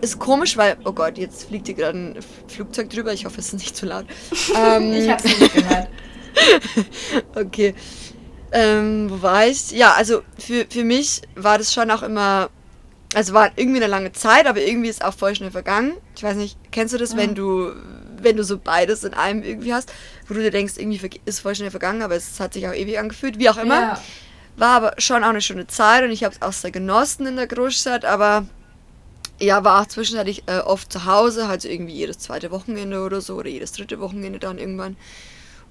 ist 0.00 0.18
komisch, 0.18 0.56
weil, 0.56 0.76
oh 0.84 0.92
Gott, 0.92 1.18
jetzt 1.18 1.44
fliegt 1.44 1.68
hier 1.68 1.76
gerade 1.76 1.96
ein 1.96 2.18
Flugzeug 2.48 2.90
drüber. 2.90 3.12
Ich 3.12 3.24
hoffe, 3.24 3.38
es 3.38 3.46
ist 3.46 3.54
nicht 3.54 3.76
zu 3.76 3.86
laut. 3.86 4.06
ähm, 4.56 4.92
ich 4.92 5.08
habe 5.08 5.22
es 5.24 5.38
nicht 5.38 5.54
gehört. 5.54 5.88
okay. 7.36 7.74
Ähm, 8.50 9.08
wo 9.08 9.22
war 9.22 9.46
ich? 9.46 9.70
Ja, 9.70 9.92
also 9.92 10.22
für, 10.36 10.66
für 10.68 10.82
mich 10.82 11.22
war 11.36 11.58
das 11.58 11.72
schon 11.72 11.92
auch 11.92 12.02
immer, 12.02 12.50
also 13.14 13.34
war 13.34 13.52
irgendwie 13.54 13.80
eine 13.80 13.86
lange 13.86 14.10
Zeit, 14.12 14.46
aber 14.46 14.62
irgendwie 14.62 14.88
ist 14.88 15.04
auch 15.04 15.14
voll 15.14 15.36
schnell 15.36 15.52
vergangen. 15.52 15.94
Ich 16.16 16.24
weiß 16.24 16.34
nicht, 16.34 16.58
kennst 16.72 16.92
du 16.92 16.98
das, 16.98 17.12
ja. 17.12 17.18
wenn 17.18 17.36
du 17.36 17.72
wenn 18.20 18.36
du 18.36 18.42
so 18.42 18.58
beides 18.58 19.04
in 19.04 19.12
einem 19.14 19.42
irgendwie 19.42 19.74
hast, 19.74 19.92
wo 20.26 20.34
du 20.34 20.40
dir 20.40 20.50
denkst, 20.50 20.74
irgendwie 20.78 21.20
ist 21.26 21.40
voll 21.40 21.54
schnell 21.54 21.70
vergangen, 21.70 22.02
aber 22.02 22.16
es 22.16 22.40
hat 22.40 22.54
sich 22.54 22.66
auch 22.66 22.72
ewig 22.72 22.98
angefühlt, 22.98 23.38
wie 23.38 23.50
auch 23.50 23.58
immer. 23.58 23.80
Ja. 23.80 24.02
War 24.56 24.76
aber 24.76 24.94
schon 24.98 25.24
auch 25.24 25.30
eine 25.30 25.40
schöne 25.40 25.66
Zeit 25.66 26.04
und 26.04 26.10
ich 26.10 26.24
habe 26.24 26.34
es 26.34 26.42
auch 26.42 26.52
sehr 26.52 26.70
genossen 26.70 27.26
in 27.26 27.36
der 27.36 27.46
Großstadt, 27.46 28.04
aber 28.04 28.46
ja, 29.40 29.64
war 29.64 29.82
auch 29.82 29.86
zwischenzeitlich 29.86 30.44
äh, 30.46 30.58
oft 30.58 30.92
zu 30.92 31.06
Hause, 31.06 31.48
halt 31.48 31.62
so 31.62 31.68
irgendwie 31.68 31.94
jedes 31.94 32.18
zweite 32.18 32.50
Wochenende 32.50 33.02
oder 33.02 33.20
so 33.20 33.34
oder 33.34 33.48
jedes 33.48 33.72
dritte 33.72 34.00
Wochenende 34.00 34.38
dann 34.38 34.58
irgendwann 34.58 34.96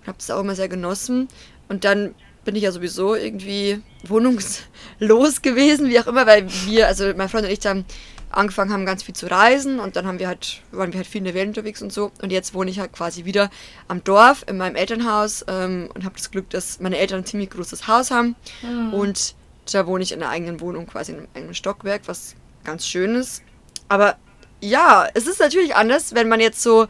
und 0.02 0.08
habe 0.08 0.18
es 0.20 0.30
auch 0.30 0.42
immer 0.42 0.56
sehr 0.56 0.68
genossen. 0.68 1.30
Und 1.70 1.86
dann 1.86 2.14
bin 2.44 2.56
ich 2.56 2.64
ja 2.64 2.72
sowieso 2.72 3.16
irgendwie 3.16 3.82
wohnungslos 4.06 5.42
gewesen, 5.42 5.90
wie 5.90 6.00
auch 6.00 6.08
immer, 6.08 6.28
weil 6.28 6.46
wir, 6.66 6.88
also 6.88 7.14
mein 7.16 7.30
Freund 7.30 7.46
und 7.46 7.52
ich 7.52 7.60
dann 7.60 7.86
angefangen 8.34 8.72
haben, 8.72 8.86
ganz 8.86 9.04
viel 9.04 9.16
zu 9.16 9.30
reisen 9.30 9.80
und 9.80 9.96
dann 9.96 10.06
haben 10.08 10.20
wir 10.20 10.28
halt, 10.28 10.62
waren 10.72 10.92
wir 10.92 10.98
halt 10.98 11.08
viel 11.08 11.20
in 11.20 11.26
der 11.26 11.34
Welt 11.34 11.48
unterwegs 11.48 11.82
und 11.82 11.94
so. 11.94 12.12
Und 12.22 12.32
jetzt 12.32 12.54
wohne 12.54 12.72
ich 12.72 12.80
halt 12.80 12.92
quasi 12.92 13.26
wieder 13.26 13.50
am 13.88 14.04
Dorf 14.04 14.44
in 14.48 14.58
meinem 14.58 14.76
Elternhaus 14.76 15.46
ähm, 15.48 15.90
und 15.94 16.04
habe 16.04 16.16
das 16.16 16.32
Glück, 16.32 16.50
dass 16.50 16.80
meine 16.80 16.98
Eltern 16.98 17.20
ein 17.20 17.26
ziemlich 17.26 17.52
großes 17.52 17.88
Haus 17.88 18.12
haben. 18.12 18.36
Mhm. 18.62 18.94
Und 18.94 19.36
da 19.72 19.88
wohne 19.88 20.04
ich 20.04 20.12
in 20.12 20.22
einer 20.22 20.32
eigenen 20.32 20.60
Wohnung, 20.60 20.88
quasi 20.88 21.12
in 21.12 21.20
einem 21.20 21.28
eigenen 21.34 21.56
Stockwerk, 21.56 22.02
was 22.06 22.36
ganz 22.64 22.88
schön 22.88 23.16
ist. 23.16 23.44
Aber 23.88 24.18
ja, 24.62 25.08
es 25.14 25.28
ist 25.28 25.40
natürlich 25.40 25.76
anders, 25.76 26.16
wenn 26.16 26.30
man 26.30 26.40
jetzt 26.40 26.62
so 26.62 26.88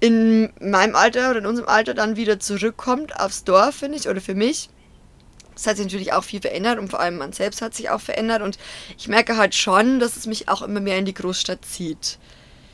in 0.00 0.52
meinem 0.60 0.96
Alter 0.96 1.30
oder 1.30 1.38
in 1.38 1.46
unserem 1.46 1.68
Alter 1.68 1.94
dann 1.94 2.16
wieder 2.16 2.40
zurückkommt 2.40 3.18
aufs 3.20 3.44
Dorf, 3.44 3.76
finde 3.76 3.98
ich, 3.98 4.08
oder 4.08 4.20
für 4.20 4.34
mich. 4.34 4.68
Es 5.54 5.66
hat 5.66 5.76
sich 5.76 5.86
natürlich 5.86 6.12
auch 6.12 6.24
viel 6.24 6.40
verändert 6.40 6.78
und 6.78 6.88
vor 6.88 7.00
allem 7.00 7.18
man 7.18 7.32
selbst 7.32 7.62
hat 7.62 7.74
sich 7.74 7.90
auch 7.90 8.00
verändert 8.00 8.42
und 8.42 8.58
ich 8.98 9.08
merke 9.08 9.36
halt 9.36 9.54
schon, 9.54 10.00
dass 10.00 10.16
es 10.16 10.26
mich 10.26 10.48
auch 10.48 10.62
immer 10.62 10.80
mehr 10.80 10.98
in 10.98 11.04
die 11.04 11.14
Großstadt 11.14 11.64
zieht. 11.64 12.18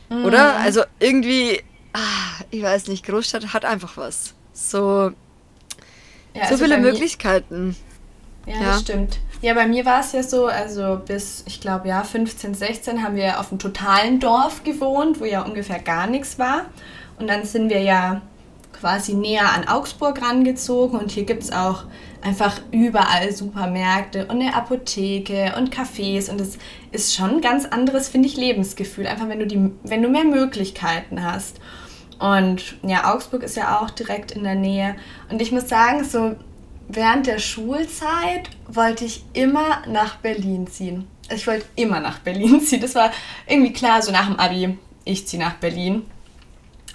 Mhm. 0.08 0.24
Oder? 0.24 0.56
Also 0.56 0.82
irgendwie, 1.00 1.60
ah, 1.92 2.42
ich 2.50 2.62
weiß 2.62 2.88
nicht, 2.88 3.04
Großstadt 3.04 3.52
hat 3.52 3.64
einfach 3.64 3.96
was. 3.96 4.34
So, 4.52 5.12
ja, 6.34 6.44
so 6.44 6.54
also 6.54 6.64
viele 6.64 6.78
Möglichkeiten. 6.78 7.76
Ja, 8.46 8.54
ja, 8.54 8.62
das 8.64 8.80
stimmt. 8.80 9.18
Ja, 9.40 9.54
bei 9.54 9.66
mir 9.66 9.84
war 9.84 10.00
es 10.00 10.12
ja 10.12 10.22
so, 10.22 10.46
also 10.46 11.00
bis, 11.06 11.44
ich 11.46 11.60
glaube, 11.60 11.88
ja, 11.88 12.02
15, 12.02 12.54
16 12.54 13.02
haben 13.02 13.14
wir 13.14 13.38
auf 13.38 13.50
einem 13.50 13.58
totalen 13.58 14.18
Dorf 14.20 14.64
gewohnt, 14.64 15.20
wo 15.20 15.24
ja 15.24 15.42
ungefähr 15.42 15.78
gar 15.78 16.06
nichts 16.06 16.38
war. 16.38 16.66
Und 17.18 17.28
dann 17.28 17.44
sind 17.44 17.68
wir 17.68 17.82
ja 17.82 18.22
quasi 18.72 19.14
näher 19.14 19.52
an 19.52 19.66
Augsburg 19.68 20.22
rangezogen 20.22 20.98
und 20.98 21.10
hier 21.10 21.24
gibt 21.24 21.42
es 21.42 21.52
auch 21.52 21.84
einfach 22.22 22.60
überall 22.72 23.32
Supermärkte 23.32 24.26
und 24.26 24.42
eine 24.42 24.54
Apotheke 24.54 25.54
und 25.56 25.74
Cafés 25.74 26.30
und 26.30 26.40
es 26.40 26.58
ist 26.90 27.14
schon 27.14 27.36
ein 27.36 27.40
ganz 27.40 27.64
anderes, 27.64 28.08
finde 28.08 28.28
ich, 28.28 28.36
Lebensgefühl, 28.36 29.06
einfach 29.06 29.28
wenn 29.28 29.38
du, 29.38 29.46
die, 29.46 29.70
wenn 29.84 30.02
du 30.02 30.08
mehr 30.08 30.24
Möglichkeiten 30.24 31.22
hast. 31.22 31.60
Und 32.18 32.76
ja, 32.82 33.14
Augsburg 33.14 33.44
ist 33.44 33.56
ja 33.56 33.78
auch 33.80 33.90
direkt 33.90 34.32
in 34.32 34.42
der 34.42 34.56
Nähe 34.56 34.96
und 35.30 35.40
ich 35.40 35.52
muss 35.52 35.68
sagen, 35.68 36.02
so 36.02 36.34
während 36.88 37.26
der 37.26 37.38
Schulzeit 37.38 38.50
wollte 38.66 39.04
ich 39.04 39.24
immer 39.34 39.82
nach 39.86 40.16
Berlin 40.16 40.66
ziehen. 40.66 41.06
Ich 41.32 41.46
wollte 41.46 41.66
immer 41.76 42.00
nach 42.00 42.18
Berlin 42.18 42.60
ziehen. 42.64 42.80
Das 42.80 42.94
war 42.94 43.12
irgendwie 43.46 43.72
klar, 43.72 44.02
so 44.02 44.10
nach 44.10 44.26
dem 44.26 44.40
Abi, 44.40 44.78
ich 45.04 45.26
ziehe 45.26 45.42
nach 45.42 45.54
Berlin. 45.54 46.02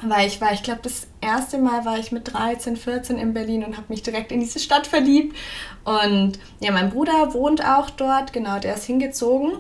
Weil 0.02 0.28
ich 0.28 0.42
war, 0.42 0.52
ich 0.52 0.64
glaube, 0.64 0.82
das 0.84 1.08
erste 1.24 1.58
Mal 1.58 1.86
war 1.86 1.98
ich 1.98 2.12
mit 2.12 2.34
13, 2.34 2.78
14 2.78 3.18
in 3.18 3.34
Berlin 3.34 3.64
und 3.64 3.78
habe 3.78 3.88
mich 3.90 4.04
direkt 4.04 4.32
in 4.32 4.40
diese 4.40 4.60
Stadt 4.60 4.88
verliebt. 4.88 5.36
Und 5.84 6.40
ja, 6.60 6.72
mein 6.72 6.92
Bruder 6.92 7.34
wohnt 7.34 7.66
auch 7.66 7.90
dort, 7.90 8.34
genau, 8.34 8.60
der 8.60 8.76
ist 8.76 8.86
hingezogen. 8.86 9.54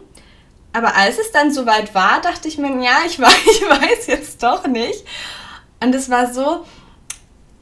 Aber 0.74 0.96
als 0.96 1.18
es 1.18 1.32
dann 1.32 1.52
soweit 1.52 1.94
war, 1.94 2.22
dachte 2.22 2.48
ich 2.48 2.58
mir, 2.58 2.70
ja, 2.84 3.00
ich 3.06 3.20
weiß, 3.20 3.46
ich 3.46 3.62
weiß 3.62 4.08
jetzt 4.08 4.44
doch 4.44 4.68
nicht. 4.68 5.04
Und 5.82 5.94
es 5.96 6.10
war 6.10 6.34
so, 6.34 6.66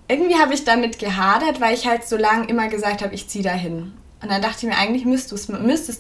irgendwie 0.08 0.36
habe 0.36 0.53
ich 0.53 0.65
damit 0.65 1.00
gehadert, 1.00 1.62
weil 1.62 1.74
ich 1.74 1.88
halt 1.88 2.08
so 2.08 2.17
lange 2.17 2.48
immer 2.48 2.67
gesagt 2.67 3.01
habe, 3.01 3.15
ich 3.15 3.29
ziehe 3.29 3.43
dahin. 3.43 3.93
Und 4.22 4.29
dann 4.29 4.41
dachte 4.41 4.58
ich 4.60 4.72
mir, 4.72 4.77
eigentlich 4.77 5.05
müsstest 5.05 5.31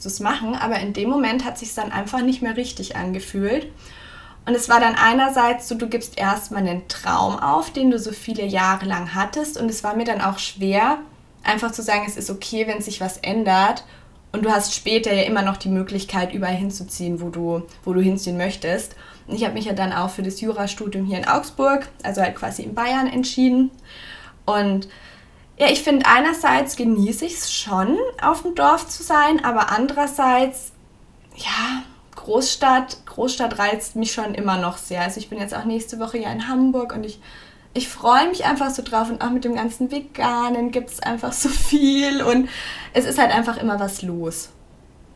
du 0.05 0.09
es 0.09 0.19
machen, 0.19 0.53
aber 0.53 0.79
in 0.79 0.93
dem 0.93 1.09
Moment 1.09 1.43
hat 1.43 1.57
sich 1.57 1.73
dann 1.73 1.91
einfach 1.91 2.21
nicht 2.21 2.41
mehr 2.41 2.55
richtig 2.55 2.95
angefühlt. 2.95 3.71
Und 4.45 4.55
es 4.55 4.69
war 4.69 4.79
dann 4.79 4.95
einerseits 4.95 5.67
so, 5.67 5.75
du 5.75 5.87
gibst 5.87 6.17
erstmal 6.17 6.61
einen 6.61 6.87
Traum 6.87 7.37
auf, 7.39 7.71
den 7.71 7.91
du 7.91 7.99
so 7.99 8.11
viele 8.11 8.43
Jahre 8.43 8.85
lang 8.85 9.13
hattest. 9.13 9.59
Und 9.59 9.69
es 9.69 9.83
war 9.83 9.95
mir 9.95 10.05
dann 10.05 10.21
auch 10.21 10.39
schwer, 10.39 10.97
einfach 11.43 11.71
zu 11.71 11.81
sagen, 11.81 12.03
es 12.07 12.17
ist 12.17 12.29
okay, 12.29 12.67
wenn 12.67 12.81
sich 12.81 13.01
was 13.01 13.17
ändert. 13.17 13.83
Und 14.31 14.45
du 14.45 14.51
hast 14.51 14.73
später 14.73 15.13
ja 15.13 15.23
immer 15.23 15.41
noch 15.41 15.57
die 15.57 15.69
Möglichkeit, 15.69 16.33
überall 16.33 16.55
hinzuziehen, 16.55 17.21
wo 17.21 17.29
du, 17.29 17.63
wo 17.83 17.93
du 17.93 18.01
hinziehen 18.01 18.37
möchtest. 18.37 18.95
Und 19.27 19.35
ich 19.35 19.43
habe 19.43 19.53
mich 19.53 19.65
ja 19.65 19.73
dann 19.73 19.93
auch 19.93 20.09
für 20.09 20.23
das 20.23 20.41
Jurastudium 20.41 21.05
hier 21.05 21.19
in 21.19 21.27
Augsburg, 21.27 21.87
also 22.01 22.21
halt 22.21 22.35
quasi 22.35 22.63
in 22.63 22.73
Bayern, 22.73 23.07
entschieden. 23.07 23.71
Und 24.45 24.87
ja, 25.57 25.67
ich 25.69 25.83
finde, 25.83 26.05
einerseits 26.07 26.75
genieße 26.75 27.25
ich 27.25 27.35
es 27.35 27.53
schon, 27.53 27.97
auf 28.21 28.41
dem 28.41 28.55
Dorf 28.55 28.87
zu 28.87 29.03
sein, 29.03 29.43
aber 29.45 29.71
andererseits, 29.71 30.71
ja, 31.35 31.83
Großstadt, 32.15 33.05
Großstadt 33.05 33.57
reizt 33.59 33.95
mich 33.95 34.11
schon 34.11 34.35
immer 34.35 34.57
noch 34.57 34.77
sehr. 34.77 35.01
Also 35.01 35.19
ich 35.19 35.29
bin 35.29 35.39
jetzt 35.39 35.55
auch 35.55 35.65
nächste 35.65 35.99
Woche 35.99 36.17
ja 36.17 36.31
in 36.31 36.47
Hamburg 36.47 36.93
und 36.93 37.05
ich, 37.05 37.19
ich 37.73 37.87
freue 37.87 38.27
mich 38.29 38.45
einfach 38.45 38.69
so 38.69 38.81
drauf 38.83 39.09
und 39.09 39.21
auch 39.21 39.29
mit 39.29 39.43
dem 39.45 39.55
ganzen 39.55 39.91
Veganen 39.91 40.71
gibt 40.71 40.89
es 40.89 40.99
einfach 41.01 41.33
so 41.33 41.49
viel 41.49 42.21
und 42.21 42.49
es 42.93 43.05
ist 43.05 43.19
halt 43.19 43.33
einfach 43.33 43.57
immer 43.57 43.79
was 43.79 44.01
los. 44.01 44.49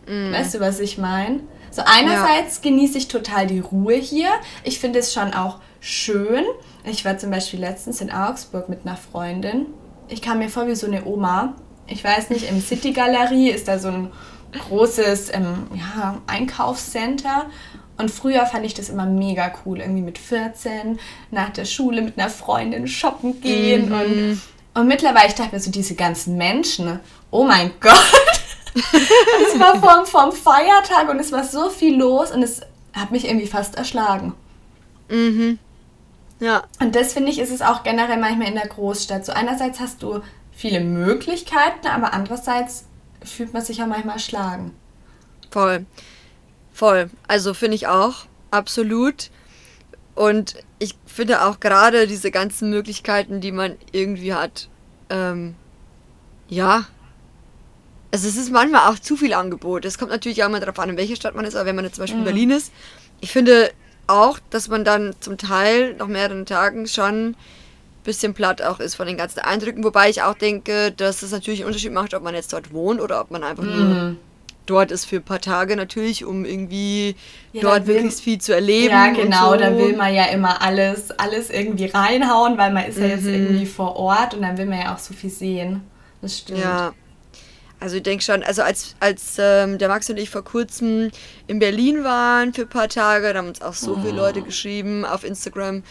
Mm. 0.08 0.32
Weißt 0.32 0.56
du, 0.56 0.60
was 0.60 0.80
ich 0.80 0.98
meine? 0.98 1.42
So 1.72 1.82
einerseits 1.86 2.58
ja. 2.58 2.70
genieße 2.70 2.98
ich 2.98 3.08
total 3.10 3.48
die 3.48 3.60
Ruhe 3.60 3.96
hier. 3.96 4.30
Ich 4.64 4.80
finde 4.80 5.00
es 5.00 5.14
schon 5.14 5.34
auch 5.34 5.60
schön. 5.82 6.46
Ich 6.86 7.04
war 7.04 7.18
zum 7.18 7.32
Beispiel 7.32 7.60
letztens 7.60 8.00
in 8.00 8.12
Augsburg 8.12 8.70
mit 8.70 8.86
einer 8.86 8.96
Freundin. 8.96 9.66
Ich 10.08 10.22
kam 10.22 10.38
mir 10.38 10.50
vor 10.50 10.68
wie 10.68 10.76
so 10.76 10.88
eine 10.88 11.04
Oma. 11.06 11.56
Ich 11.88 12.04
weiß 12.04 12.30
nicht, 12.30 12.50
im 12.50 12.62
City 12.62 12.94
Galerie 12.94 13.50
ist 13.50 13.68
da 13.68 13.78
so 13.78 13.90
ein 13.90 14.12
großes 14.56 15.34
ähm, 15.34 15.68
ja, 15.74 16.22
Einkaufscenter. 16.28 17.46
Und 17.98 18.12
früher 18.12 18.46
fand 18.46 18.66
ich 18.66 18.74
das 18.74 18.90
immer 18.90 19.06
mega 19.06 19.54
cool, 19.66 19.80
irgendwie 19.80 20.02
mit 20.02 20.18
14 20.18 21.00
nach 21.32 21.50
der 21.52 21.66
Schule 21.66 22.02
mit 22.02 22.20
einer 22.20 22.30
Freundin 22.30 22.88
shoppen 22.88 23.40
gehen. 23.40 23.90
Mhm. 23.90 23.94
Und, 23.94 24.42
und 24.74 24.88
mittlerweile, 24.88 25.30
ich 25.30 25.36
dachte 25.36 25.56
mir 25.56 25.62
so, 25.62 25.72
diese 25.72 25.96
ganzen 25.96 26.36
Menschen, 26.38 27.00
oh 27.32 27.46
mein 27.46 27.72
Gott. 27.80 27.94
es 28.74 29.60
war 29.60 29.80
vom, 29.80 30.06
vom 30.06 30.32
Feiertag 30.34 31.10
und 31.10 31.20
es 31.20 31.32
war 31.32 31.46
so 31.46 31.70
viel 31.70 31.96
los 31.96 32.32
und 32.32 32.44
es 32.44 32.62
hat 32.94 33.12
mich 33.12 33.26
irgendwie 33.26 33.48
fast 33.48 33.76
erschlagen. 33.76 34.34
Mhm. 35.10 35.60
Ja. 36.40 36.64
Und 36.82 36.96
das 36.96 37.14
finde 37.14 37.32
ich, 37.32 37.40
ist 37.40 37.52
es 37.52 37.62
auch 37.62 37.84
generell 37.84 38.18
manchmal 38.18 38.50
in 38.50 38.56
der 38.56 38.68
Großstadt. 38.68 39.26
So 39.26 39.32
einerseits 39.32 39.80
hast 39.80 40.04
du 40.04 40.20
viele 40.52 40.82
Möglichkeiten, 40.82 41.88
aber 41.88 42.14
andererseits 42.14 42.86
fühlt 43.26 43.54
man 43.54 43.64
sich 43.64 43.78
ja 43.78 43.88
manchmal 43.88 44.20
schlagen. 44.20 44.74
Voll. 45.52 45.86
Voll. 46.74 47.10
Also 47.28 47.54
finde 47.54 47.76
ich 47.76 47.88
auch. 47.88 48.26
Absolut. 48.52 49.32
Und 50.16 50.56
ich 50.80 50.96
finde 51.06 51.44
auch 51.44 51.60
gerade 51.60 52.08
diese 52.08 52.32
ganzen 52.32 52.70
Möglichkeiten, 52.70 53.42
die 53.42 53.52
man 53.52 53.78
irgendwie 53.92 54.34
hat, 54.34 54.70
ähm, 55.10 55.56
ja. 56.48 56.86
Also 58.12 58.28
es 58.30 58.38
ist 58.38 58.52
manchmal 58.52 58.90
auch 58.90 59.00
zu 59.00 59.18
viel 59.18 59.34
Angebot. 59.34 59.84
Es 59.84 59.98
kommt 59.98 60.12
natürlich 60.12 60.42
auch 60.44 60.48
immer 60.48 60.60
darauf 60.62 60.80
an, 60.80 60.90
in 60.90 60.98
welcher 60.98 61.18
Stadt 61.18 61.36
man 61.36 61.46
ist, 61.46 61.56
aber 61.56 61.66
wenn 61.66 61.76
man 61.76 61.86
jetzt 61.86 61.96
zum 61.96 62.04
Beispiel 62.04 62.22
mhm. 62.22 62.28
in 62.28 62.34
Berlin 62.34 62.50
ist, 62.52 62.72
ich 63.20 63.32
finde 63.32 63.72
auch, 64.08 64.40
dass 64.50 64.70
man 64.70 64.86
dann 64.86 65.16
zum 65.20 65.38
Teil 65.38 65.96
nach 65.96 66.08
mehreren 66.08 66.46
Tagen 66.46 66.88
schon 66.88 67.36
bisschen 68.06 68.34
platt 68.34 68.62
auch 68.62 68.80
ist 68.80 68.96
von 68.96 69.08
den 69.08 69.18
ganzen 69.18 69.40
Eindrücken. 69.40 69.84
Wobei 69.84 70.10
ich 70.10 70.22
auch 70.22 70.36
denke, 70.36 70.92
dass 70.92 71.22
es 71.22 71.32
natürlich 71.32 71.60
einen 71.60 71.68
Unterschied 71.68 71.92
macht, 71.92 72.14
ob 72.14 72.24
man 72.24 72.34
jetzt 72.34 72.54
dort 72.54 72.72
wohnt 72.72 73.02
oder 73.02 73.20
ob 73.20 73.32
man 73.32 73.44
einfach 73.44 73.64
mhm. 73.64 73.78
nur 73.78 74.16
dort 74.66 74.92
ist 74.92 75.06
für 75.06 75.18
ein 75.18 75.24
paar 75.24 75.42
Tage 75.42 75.76
natürlich, 75.76 76.26
um 76.26 76.46
irgendwie 76.46 77.16
ja, 77.54 77.62
dort 77.62 77.88
möglichst 77.88 78.22
viel 78.22 78.40
zu 78.40 78.54
erleben. 78.54 78.94
Ja, 78.94 79.08
genau, 79.08 79.52
so. 79.52 79.58
da 79.58 79.78
will 79.78 79.96
man 79.96 80.14
ja 80.14 80.26
immer 80.26 80.62
alles, 80.62 81.12
alles 81.12 81.50
irgendwie 81.50 81.86
reinhauen, 81.86 82.58
weil 82.58 82.72
man 82.74 82.86
ist 82.86 82.98
ja 82.98 83.06
jetzt 83.06 83.26
mhm. 83.26 83.34
irgendwie 83.34 83.66
vor 83.66 83.96
Ort 83.96 84.34
und 84.34 84.42
dann 84.42 84.58
will 84.58 84.66
man 84.66 84.80
ja 84.80 84.94
auch 84.94 85.00
so 85.00 85.14
viel 85.14 85.30
sehen. 85.30 85.82
Das 86.22 86.40
stimmt. 86.40 86.60
Ja. 86.60 86.94
Also 87.80 87.98
ich 87.98 88.04
denke 88.04 88.24
schon, 88.24 88.42
also 88.42 88.62
als, 88.62 88.96
als 89.00 89.36
ähm, 89.38 89.78
der 89.78 89.90
Max 89.90 90.10
und 90.10 90.18
ich 90.18 90.30
vor 90.30 90.44
kurzem 90.44 91.12
in 91.46 91.60
Berlin 91.60 92.04
waren 92.04 92.54
für 92.54 92.62
ein 92.62 92.70
paar 92.70 92.88
Tage, 92.88 93.34
da 93.34 93.40
haben 93.40 93.50
uns 93.50 93.62
auch 93.62 93.74
so 93.74 93.96
oh. 93.96 94.00
viele 94.02 94.16
Leute 94.16 94.42
geschrieben 94.42 95.06
auf 95.06 95.24
Instagram, 95.24 95.84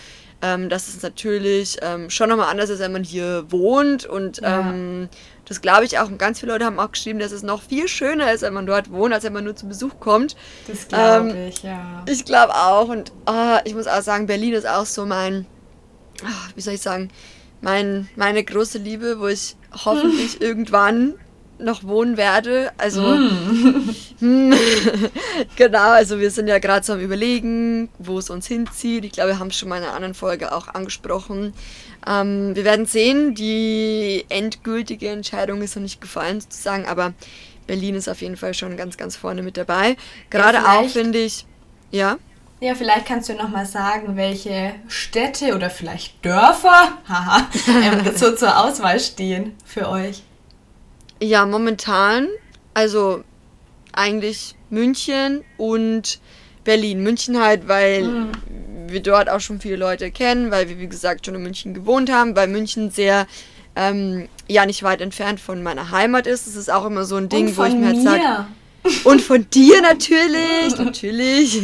ähm, 0.45 0.69
dass 0.69 0.89
es 0.89 1.03
natürlich 1.03 1.79
ähm, 1.81 2.11
schon 2.11 2.29
nochmal 2.29 2.51
anders 2.51 2.69
ist, 2.69 2.79
wenn 2.79 2.93
man 2.93 3.03
hier 3.03 3.47
wohnt. 3.49 4.05
Und 4.05 4.43
ja. 4.43 4.61
ähm, 4.61 5.09
das 5.47 5.63
glaube 5.63 5.87
ich 5.87 5.99
auch. 5.99 6.09
Und 6.09 6.19
ganz 6.19 6.41
viele 6.41 6.53
Leute 6.53 6.67
haben 6.67 6.79
auch 6.79 6.93
geschrieben, 6.93 7.19
dass 7.19 7.33
es 7.33 7.43
noch 7.43 7.63
viel 7.63 7.89
schöner 7.89 8.31
ist, 8.31 8.43
wenn 8.43 8.53
man 8.53 8.67
dort 8.67 8.91
wohnt, 8.91 9.15
als 9.15 9.25
wenn 9.25 9.33
man 9.33 9.45
nur 9.45 9.57
zu 9.57 9.67
Besuch 9.67 9.99
kommt. 10.01 10.37
Das 10.67 10.87
glaube 10.89 11.31
ähm, 11.31 11.49
ich, 11.49 11.63
ja. 11.63 12.05
Ich 12.07 12.27
glaube 12.27 12.55
auch. 12.55 12.89
Und 12.89 13.13
oh, 13.27 13.57
ich 13.65 13.75
muss 13.75 13.87
auch 13.87 14.03
sagen, 14.03 14.27
Berlin 14.27 14.53
ist 14.53 14.69
auch 14.69 14.85
so 14.85 15.07
mein, 15.07 15.47
oh, 16.23 16.51
wie 16.55 16.61
soll 16.61 16.75
ich 16.75 16.83
sagen, 16.83 17.09
mein, 17.63 18.11
meine 18.15 18.45
große 18.45 18.77
Liebe, 18.77 19.21
wo 19.21 19.29
ich 19.29 19.57
hoffentlich 19.87 20.41
irgendwann 20.43 21.15
noch 21.59 21.85
wohnen 21.85 22.17
werde. 22.17 22.73
Also 22.79 23.03
mm. 23.03 23.95
genau, 25.57 25.91
also 25.91 26.21
wir 26.21 26.31
sind 26.31 26.49
ja 26.49 26.59
gerade 26.59 26.85
so 26.85 26.95
am 26.95 27.01
überlegen, 27.01 27.89
wo 27.99 28.19
es 28.19 28.31
uns 28.31 28.47
hinzieht. 28.47 29.05
Ich 29.05 29.13
glaube, 29.13 29.31
wir 29.31 29.39
haben 29.39 29.49
es 29.49 29.57
schon 29.57 29.69
mal 29.69 29.79
in 29.79 29.85
einer 29.85 29.95
anderen 29.95 30.15
Folge 30.15 30.53
auch 30.53 30.69
angesprochen. 30.69 31.53
Ähm, 32.07 32.55
wir 32.55 32.65
werden 32.65 32.87
sehen, 32.87 33.35
die 33.35 34.25
endgültige 34.29 35.09
Entscheidung 35.09 35.63
ist 35.63 35.77
noch 35.77 35.83
nicht 35.83 36.01
gefallen 36.01 36.41
sozusagen, 36.41 36.87
aber 36.87 37.15
Berlin 37.67 37.95
ist 37.95 38.09
auf 38.09 38.21
jeden 38.21 38.37
Fall 38.37 38.55
schon 38.55 38.77
ganz, 38.77 38.97
ganz 38.97 39.17
vorne 39.17 39.43
mit 39.43 39.57
dabei. 39.57 39.97
Gerade 40.31 40.59
ja, 40.59 40.79
auch 40.79 40.89
finde 40.89 41.19
ich, 41.19 41.47
ja. 41.91 42.19
Ja, 42.61 42.75
vielleicht 42.75 43.07
kannst 43.07 43.29
du 43.29 43.35
noch 43.35 43.49
mal 43.49 43.67
sagen, 43.67 44.17
welche 44.17 44.75
Städte 44.89 45.55
oder 45.55 45.71
vielleicht 45.71 46.25
Dörfer 46.25 46.99
haha, 47.09 47.49
ähm, 47.69 48.17
so 48.17 48.35
zur 48.35 48.59
Auswahl 48.59 49.01
stehen 49.01 49.55
für 49.65 49.89
euch. 49.89 50.23
Ja, 51.21 51.47
momentan, 51.47 52.29
also 52.75 53.23
eigentlich 53.93 54.55
München 54.71 55.45
und 55.57 56.21
Berlin. 56.65 57.03
München 57.03 57.41
halt, 57.41 57.69
weil 57.69 58.03
mhm. 58.03 58.33
wir 58.89 59.01
dort 59.01 59.29
auch 59.29 59.41
schon 59.41 59.61
viele 59.61 59.77
Leute 59.77 60.11
kennen, 60.11 60.51
weil 60.51 60.69
wir, 60.69 60.79
wie 60.79 60.89
gesagt, 60.89 61.27
schon 61.27 61.35
in 61.35 61.43
München 61.43 61.75
gewohnt 61.75 62.11
haben, 62.11 62.35
weil 62.35 62.49
München 62.49 62.91
sehr, 62.91 63.27
ähm, 63.77 64.29
ja, 64.49 64.67
nicht 64.67 64.83
weit 64.83 65.01
entfernt 65.01 65.41
von 65.41 65.63
meiner 65.63 65.91
Heimat 65.91 66.27
ist. 66.27 66.47
Das 66.47 66.57
ist 66.57 66.71
auch 66.71 66.87
immer 66.87 67.05
so 67.05 67.17
ein 67.17 67.29
Ding, 67.29 67.57
wo 67.57 67.65
ich 67.65 67.75
mir 67.75 67.87
halt 67.87 68.03
sage. 68.03 68.47
Und 69.05 69.23
von 69.23 69.49
dir 69.51 69.81
natürlich, 69.83 70.77
natürlich. 70.77 71.63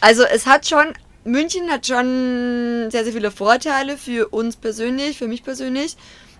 Also 0.00 0.24
es 0.24 0.46
hat 0.46 0.66
schon, 0.66 0.86
München 1.24 1.70
hat 1.70 1.86
schon 1.86 2.88
sehr, 2.90 3.04
sehr 3.04 3.12
viele 3.12 3.30
Vorteile 3.30 3.96
für 3.96 4.28
uns 4.28 4.56
persönlich, 4.56 5.16
für 5.18 5.28
mich 5.28 5.44
persönlich. 5.44 5.96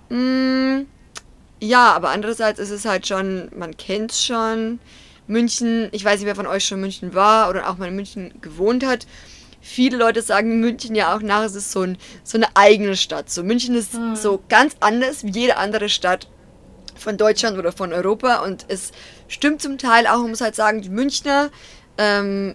Mmh 0.08 0.86
ja, 1.60 1.92
aber 1.92 2.10
andererseits 2.10 2.58
ist 2.58 2.70
es 2.70 2.84
halt 2.84 3.06
schon, 3.06 3.50
man 3.56 3.76
kennt 3.76 4.12
es 4.12 4.24
schon. 4.24 4.80
München, 5.26 5.88
ich 5.92 6.04
weiß 6.04 6.18
nicht, 6.18 6.26
wer 6.26 6.34
von 6.34 6.46
euch 6.46 6.64
schon 6.64 6.78
in 6.78 6.82
München 6.82 7.14
war 7.14 7.48
oder 7.48 7.70
auch 7.70 7.78
mal 7.78 7.88
in 7.88 7.94
München 7.94 8.34
gewohnt 8.40 8.84
hat. 8.84 9.06
Viele 9.60 9.96
Leute 9.96 10.22
sagen 10.22 10.58
München 10.58 10.94
ja 10.94 11.14
auch 11.14 11.20
nach, 11.20 11.44
es 11.44 11.54
ist 11.54 11.70
so, 11.70 11.82
ein, 11.82 11.98
so 12.24 12.38
eine 12.38 12.48
eigene 12.56 12.96
Stadt. 12.96 13.30
So 13.30 13.44
München 13.44 13.74
ist 13.74 13.94
mhm. 13.94 14.16
so 14.16 14.42
ganz 14.48 14.74
anders 14.80 15.22
wie 15.22 15.30
jede 15.30 15.58
andere 15.58 15.88
Stadt 15.88 16.28
von 16.96 17.16
Deutschland 17.16 17.58
oder 17.58 17.72
von 17.72 17.92
Europa 17.92 18.42
und 18.42 18.64
es 18.68 18.92
stimmt 19.28 19.62
zum 19.62 19.78
Teil 19.78 20.06
auch, 20.06 20.18
man 20.18 20.30
muss 20.30 20.40
halt 20.40 20.54
sagen, 20.54 20.82
die 20.82 20.90
Münchner, 20.90 21.50
ähm, 21.96 22.54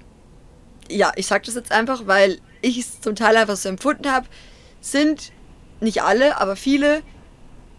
ja, 0.90 1.12
ich 1.16 1.28
sag 1.28 1.44
das 1.44 1.56
jetzt 1.56 1.72
einfach, 1.72 2.08
weil 2.08 2.40
ich 2.62 2.78
es 2.80 3.02
zum 3.02 3.16
Teil 3.16 3.38
einfach 3.38 3.56
so 3.56 3.70
empfunden 3.70 4.12
habe, 4.12 4.28
sind 4.82 5.32
nicht 5.80 6.04
alle, 6.04 6.40
aber 6.40 6.56
viele 6.56 7.02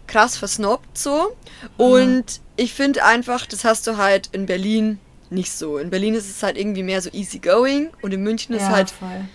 krass 0.07 0.37
versnobbt 0.37 0.97
so. 0.97 1.35
Und 1.77 2.17
mhm. 2.17 2.43
ich 2.55 2.73
finde 2.73 3.03
einfach, 3.03 3.45
das 3.45 3.63
hast 3.63 3.87
du 3.87 3.97
halt 3.97 4.29
in 4.31 4.45
Berlin 4.45 4.99
nicht 5.29 5.51
so. 5.51 5.77
In 5.77 5.89
Berlin 5.89 6.15
ist 6.15 6.29
es 6.29 6.41
halt 6.41 6.57
irgendwie 6.57 6.83
mehr 6.83 7.01
so 7.01 7.09
easy 7.11 7.39
going 7.39 7.89
und 8.01 8.13
in 8.13 8.23
München 8.23 8.55
ja, 8.55 8.61
ist 8.61 8.69
halt 8.69 8.91
voll. 8.91 9.25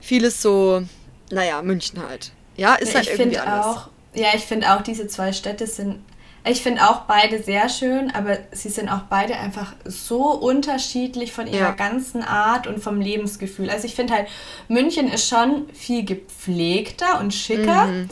vieles 0.00 0.40
so, 0.40 0.82
naja, 1.30 1.60
München 1.62 2.02
halt. 2.02 2.32
Ja, 2.56 2.74
ist 2.74 2.94
halt 2.94 3.06
ich 3.06 3.18
irgendwie 3.18 3.38
anders. 3.38 3.66
Auch, 3.66 3.88
ja, 4.14 4.28
ich 4.34 4.42
finde 4.42 4.72
auch, 4.74 4.82
diese 4.82 5.08
zwei 5.08 5.32
Städte 5.32 5.66
sind 5.66 6.00
ich 6.44 6.62
finde 6.62 6.88
auch 6.88 7.02
beide 7.02 7.42
sehr 7.42 7.68
schön, 7.68 8.10
aber 8.12 8.38
sie 8.52 8.70
sind 8.70 8.88
auch 8.88 9.02
beide 9.10 9.36
einfach 9.36 9.74
so 9.84 10.30
unterschiedlich 10.30 11.32
von 11.32 11.46
ihrer 11.46 11.60
ja. 11.60 11.70
ganzen 11.72 12.22
Art 12.22 12.66
und 12.66 12.82
vom 12.82 13.00
Lebensgefühl. 13.00 13.68
Also 13.68 13.86
ich 13.86 13.94
finde 13.94 14.14
halt, 14.14 14.28
München 14.68 15.08
ist 15.12 15.28
schon 15.28 15.68
viel 15.74 16.04
gepflegter 16.04 17.20
und 17.20 17.34
schicker. 17.34 17.86
Mhm. 17.86 18.08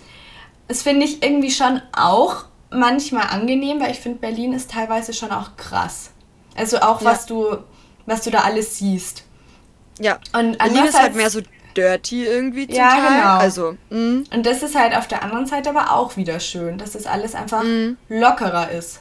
Das 0.69 0.83
finde 0.83 1.07
ich 1.07 1.23
irgendwie 1.23 1.51
schon 1.51 1.81
auch 1.93 2.45
manchmal 2.71 3.29
angenehm, 3.29 3.81
weil 3.81 3.91
ich 3.91 4.01
finde, 4.01 4.19
Berlin 4.19 4.53
ist 4.53 4.71
teilweise 4.71 5.13
schon 5.13 5.31
auch 5.31 5.57
krass. 5.57 6.11
Also 6.55 6.79
auch, 6.79 7.01
ja. 7.01 7.11
was 7.11 7.27
du, 7.27 7.57
was 8.07 8.23
du 8.23 8.31
da 8.31 8.41
alles 8.41 8.79
siehst. 8.79 9.25
Ja. 9.99 10.19
Und 10.33 10.59
Berlin 10.59 10.85
ist 10.85 11.01
halt 11.01 11.15
mehr 11.15 11.31
so 11.31 11.41
dirty 11.77 12.25
irgendwie 12.25 12.67
zum 12.67 12.77
ja, 12.77 12.91
Teil. 12.91 13.21
Genau. 13.21 13.37
Also, 13.39 13.77
mh. 13.91 14.25
Und 14.35 14.47
das 14.47 14.63
ist 14.63 14.75
halt 14.75 14.97
auf 14.97 15.09
der 15.09 15.23
anderen 15.23 15.47
Seite 15.47 15.71
aber 15.71 15.93
auch 15.93 16.17
wieder 16.17 16.41
schön, 16.41 16.79
dass 16.79 16.93
das 16.93 17.07
alles 17.07 17.35
einfach 17.35 17.63
mh. 17.63 17.95
lockerer 18.09 18.71
ist. 18.71 19.01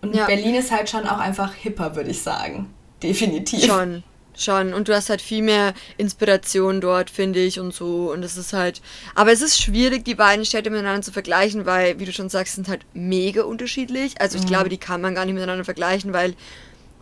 Und 0.00 0.14
ja. 0.14 0.26
Berlin 0.26 0.54
ist 0.54 0.70
halt 0.70 0.88
schon 0.88 1.06
auch 1.06 1.18
einfach 1.18 1.54
hipper, 1.54 1.96
würde 1.96 2.10
ich 2.10 2.22
sagen. 2.22 2.72
Definitiv. 3.02 3.64
Schon. 3.64 4.02
Schon. 4.36 4.74
Und 4.74 4.88
du 4.88 4.94
hast 4.94 5.10
halt 5.10 5.22
viel 5.22 5.42
mehr 5.42 5.74
Inspiration 5.96 6.80
dort, 6.80 7.10
finde 7.10 7.40
ich, 7.40 7.60
und 7.60 7.72
so. 7.72 8.12
Und 8.12 8.24
es 8.24 8.36
ist 8.36 8.52
halt. 8.52 8.82
Aber 9.14 9.32
es 9.32 9.42
ist 9.42 9.60
schwierig, 9.60 10.04
die 10.04 10.14
beiden 10.14 10.44
Städte 10.44 10.70
miteinander 10.70 11.02
zu 11.02 11.12
vergleichen, 11.12 11.66
weil, 11.66 11.98
wie 12.00 12.04
du 12.04 12.12
schon 12.12 12.28
sagst, 12.28 12.56
sind 12.56 12.68
halt 12.68 12.82
mega 12.94 13.42
unterschiedlich. 13.42 14.20
Also 14.20 14.36
ich 14.38 14.44
mhm. 14.44 14.48
glaube, 14.48 14.68
die 14.68 14.78
kann 14.78 15.00
man 15.00 15.14
gar 15.14 15.24
nicht 15.24 15.34
miteinander 15.34 15.64
vergleichen, 15.64 16.12
weil 16.12 16.34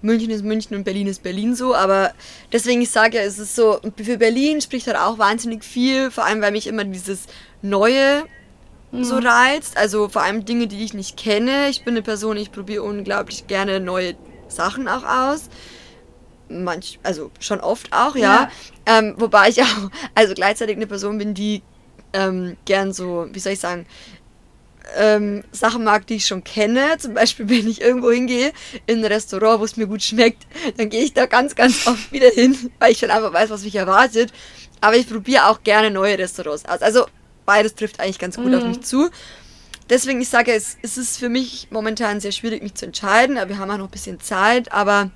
München 0.02 0.30
ist 0.30 0.44
München 0.44 0.76
und 0.76 0.84
Berlin 0.84 1.06
ist 1.06 1.22
Berlin 1.22 1.54
so, 1.54 1.74
aber 1.74 2.12
deswegen, 2.52 2.82
ich 2.82 2.90
sage 2.90 3.18
ja, 3.18 3.22
es 3.22 3.38
ist 3.38 3.54
so, 3.54 3.80
für 4.02 4.18
Berlin 4.18 4.60
spricht 4.60 4.88
halt 4.88 4.96
auch 4.96 5.18
wahnsinnig 5.18 5.64
viel, 5.64 6.10
vor 6.10 6.24
allem, 6.24 6.42
weil 6.42 6.50
mich 6.50 6.66
immer 6.66 6.84
dieses 6.84 7.26
Neue 7.62 8.24
mhm. 8.90 9.04
so 9.04 9.18
reizt, 9.18 9.76
also 9.76 10.08
vor 10.08 10.22
allem 10.22 10.44
Dinge, 10.44 10.66
die 10.66 10.84
ich 10.84 10.92
nicht 10.92 11.16
kenne. 11.16 11.68
Ich 11.68 11.84
bin 11.84 11.94
eine 11.94 12.02
Person, 12.02 12.36
ich 12.36 12.52
probiere 12.52 12.82
unglaublich 12.82 13.46
gerne 13.46 13.80
neue 13.80 14.14
Sachen 14.48 14.88
auch 14.88 15.04
aus. 15.04 15.48
Manch, 16.52 16.98
also 17.02 17.30
schon 17.40 17.60
oft 17.60 17.92
auch, 17.92 18.16
ja. 18.16 18.50
ja. 18.86 18.98
Ähm, 18.98 19.14
wobei 19.16 19.48
ich 19.48 19.62
auch, 19.62 19.90
also 20.14 20.34
gleichzeitig 20.34 20.76
eine 20.76 20.86
Person 20.86 21.18
bin, 21.18 21.34
die 21.34 21.62
ähm, 22.12 22.56
gern 22.64 22.92
so, 22.92 23.26
wie 23.32 23.38
soll 23.38 23.52
ich 23.52 23.60
sagen, 23.60 23.86
ähm, 24.96 25.44
Sachen 25.52 25.84
mag, 25.84 26.06
die 26.06 26.16
ich 26.16 26.26
schon 26.26 26.44
kenne. 26.44 26.96
Zum 26.98 27.14
Beispiel, 27.14 27.48
wenn 27.48 27.68
ich 27.68 27.80
irgendwo 27.80 28.10
hingehe 28.10 28.52
in 28.86 28.98
ein 28.98 29.04
Restaurant, 29.04 29.60
wo 29.60 29.64
es 29.64 29.76
mir 29.76 29.86
gut 29.86 30.02
schmeckt, 30.02 30.46
dann 30.76 30.88
gehe 30.88 31.02
ich 31.02 31.14
da 31.14 31.26
ganz, 31.26 31.54
ganz 31.54 31.86
oft 31.86 32.12
wieder 32.12 32.30
hin, 32.30 32.70
weil 32.78 32.92
ich 32.92 32.98
schon 32.98 33.10
einfach 33.10 33.32
weiß, 33.32 33.50
was 33.50 33.64
mich 33.64 33.74
erwartet. 33.74 34.32
Aber 34.80 34.96
ich 34.96 35.08
probiere 35.08 35.48
auch 35.48 35.62
gerne 35.62 35.90
neue 35.90 36.18
Restaurants 36.18 36.64
aus. 36.64 36.82
Also 36.82 37.06
beides 37.46 37.74
trifft 37.74 38.00
eigentlich 38.00 38.18
ganz 38.18 38.36
gut 38.36 38.46
mhm. 38.46 38.54
auf 38.54 38.64
mich 38.64 38.82
zu. 38.82 39.10
Deswegen, 39.88 40.20
ich 40.20 40.28
sage, 40.28 40.52
es, 40.52 40.76
es 40.82 40.96
ist 40.96 41.18
für 41.18 41.28
mich 41.28 41.68
momentan 41.70 42.20
sehr 42.20 42.32
schwierig, 42.32 42.62
mich 42.62 42.74
zu 42.74 42.86
entscheiden, 42.86 43.36
aber 43.36 43.50
wir 43.50 43.58
haben 43.58 43.70
auch 43.70 43.78
noch 43.78 43.88
ein 43.88 43.90
bisschen 43.90 44.20
Zeit. 44.20 44.72
Aber 44.72 45.10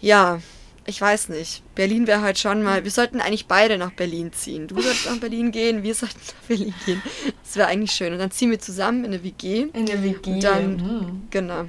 ja, 0.00 0.40
ich 0.86 1.00
weiß 1.00 1.28
nicht. 1.28 1.62
Berlin 1.74 2.06
wäre 2.06 2.22
halt 2.22 2.38
schon 2.38 2.62
mal. 2.62 2.84
Wir 2.84 2.90
sollten 2.90 3.20
eigentlich 3.20 3.46
beide 3.46 3.78
nach 3.78 3.92
Berlin 3.92 4.32
ziehen. 4.32 4.66
Du 4.66 4.80
solltest 4.80 5.06
nach 5.06 5.18
Berlin 5.18 5.52
gehen, 5.52 5.82
wir 5.82 5.94
sollten 5.94 6.18
nach 6.18 6.48
Berlin 6.48 6.74
gehen. 6.84 7.02
Das 7.44 7.56
wäre 7.56 7.68
eigentlich 7.68 7.92
schön. 7.92 8.12
Und 8.12 8.18
dann 8.18 8.30
ziehen 8.30 8.50
wir 8.50 8.58
zusammen 8.58 9.04
in 9.04 9.12
eine 9.12 9.22
WG. 9.22 9.68
In 9.72 9.88
eine 9.88 10.02
WG. 10.02 10.32
Und 10.32 10.44
dann, 10.44 10.76
mhm. 10.76 11.22
genau. 11.30 11.66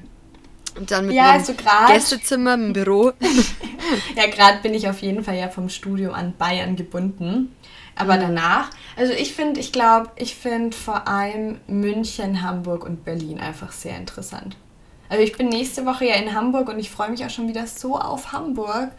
Und 0.77 0.89
dann 0.89 1.07
mit 1.07 1.15
ja, 1.15 1.31
einem 1.31 1.41
also 1.41 1.53
Gästezimmer, 1.87 2.53
einem 2.53 2.73
Büro. 2.73 3.11
ja, 4.15 4.27
gerade 4.27 4.61
bin 4.63 4.73
ich 4.73 4.87
auf 4.87 5.01
jeden 5.01 5.23
Fall 5.23 5.35
ja 5.35 5.49
vom 5.49 5.69
Studium 5.69 6.13
an 6.13 6.33
Bayern 6.37 6.75
gebunden. 6.75 7.53
Aber 7.95 8.15
mhm. 8.15 8.21
danach, 8.21 8.69
also 8.95 9.13
ich 9.13 9.33
finde, 9.33 9.59
ich 9.59 9.71
glaube, 9.71 10.11
ich 10.15 10.35
finde 10.35 10.75
vor 10.75 11.07
allem 11.07 11.59
München, 11.67 12.41
Hamburg 12.41 12.85
und 12.85 13.03
Berlin 13.03 13.39
einfach 13.39 13.71
sehr 13.71 13.97
interessant. 13.97 14.55
Also 15.11 15.23
ich 15.23 15.33
bin 15.33 15.49
nächste 15.49 15.85
Woche 15.85 16.05
ja 16.05 16.15
in 16.15 16.33
Hamburg 16.33 16.69
und 16.69 16.79
ich 16.79 16.89
freue 16.89 17.09
mich 17.09 17.25
auch 17.25 17.29
schon 17.29 17.49
wieder 17.49 17.67
so 17.67 17.97
auf 17.97 18.31
Hamburg. 18.31 18.91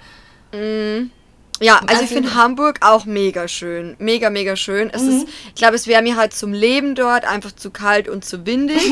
Mm. 0.52 1.10
Ja, 1.58 1.76
also, 1.76 1.86
also 1.88 2.04
ich 2.04 2.10
finde 2.10 2.34
Hamburg 2.34 2.80
auch 2.82 3.06
mega 3.06 3.48
schön. 3.48 3.96
Mega, 3.98 4.28
mega 4.28 4.54
schön. 4.54 4.90
Es 4.92 5.04
mhm. 5.04 5.08
ist, 5.08 5.28
ich 5.48 5.54
glaube, 5.54 5.74
es 5.74 5.86
wäre 5.86 6.02
mir 6.02 6.16
halt 6.16 6.34
zum 6.34 6.52
Leben 6.52 6.94
dort 6.94 7.24
einfach 7.24 7.52
zu 7.52 7.70
kalt 7.70 8.10
und 8.10 8.26
zu 8.26 8.44
windig. 8.44 8.82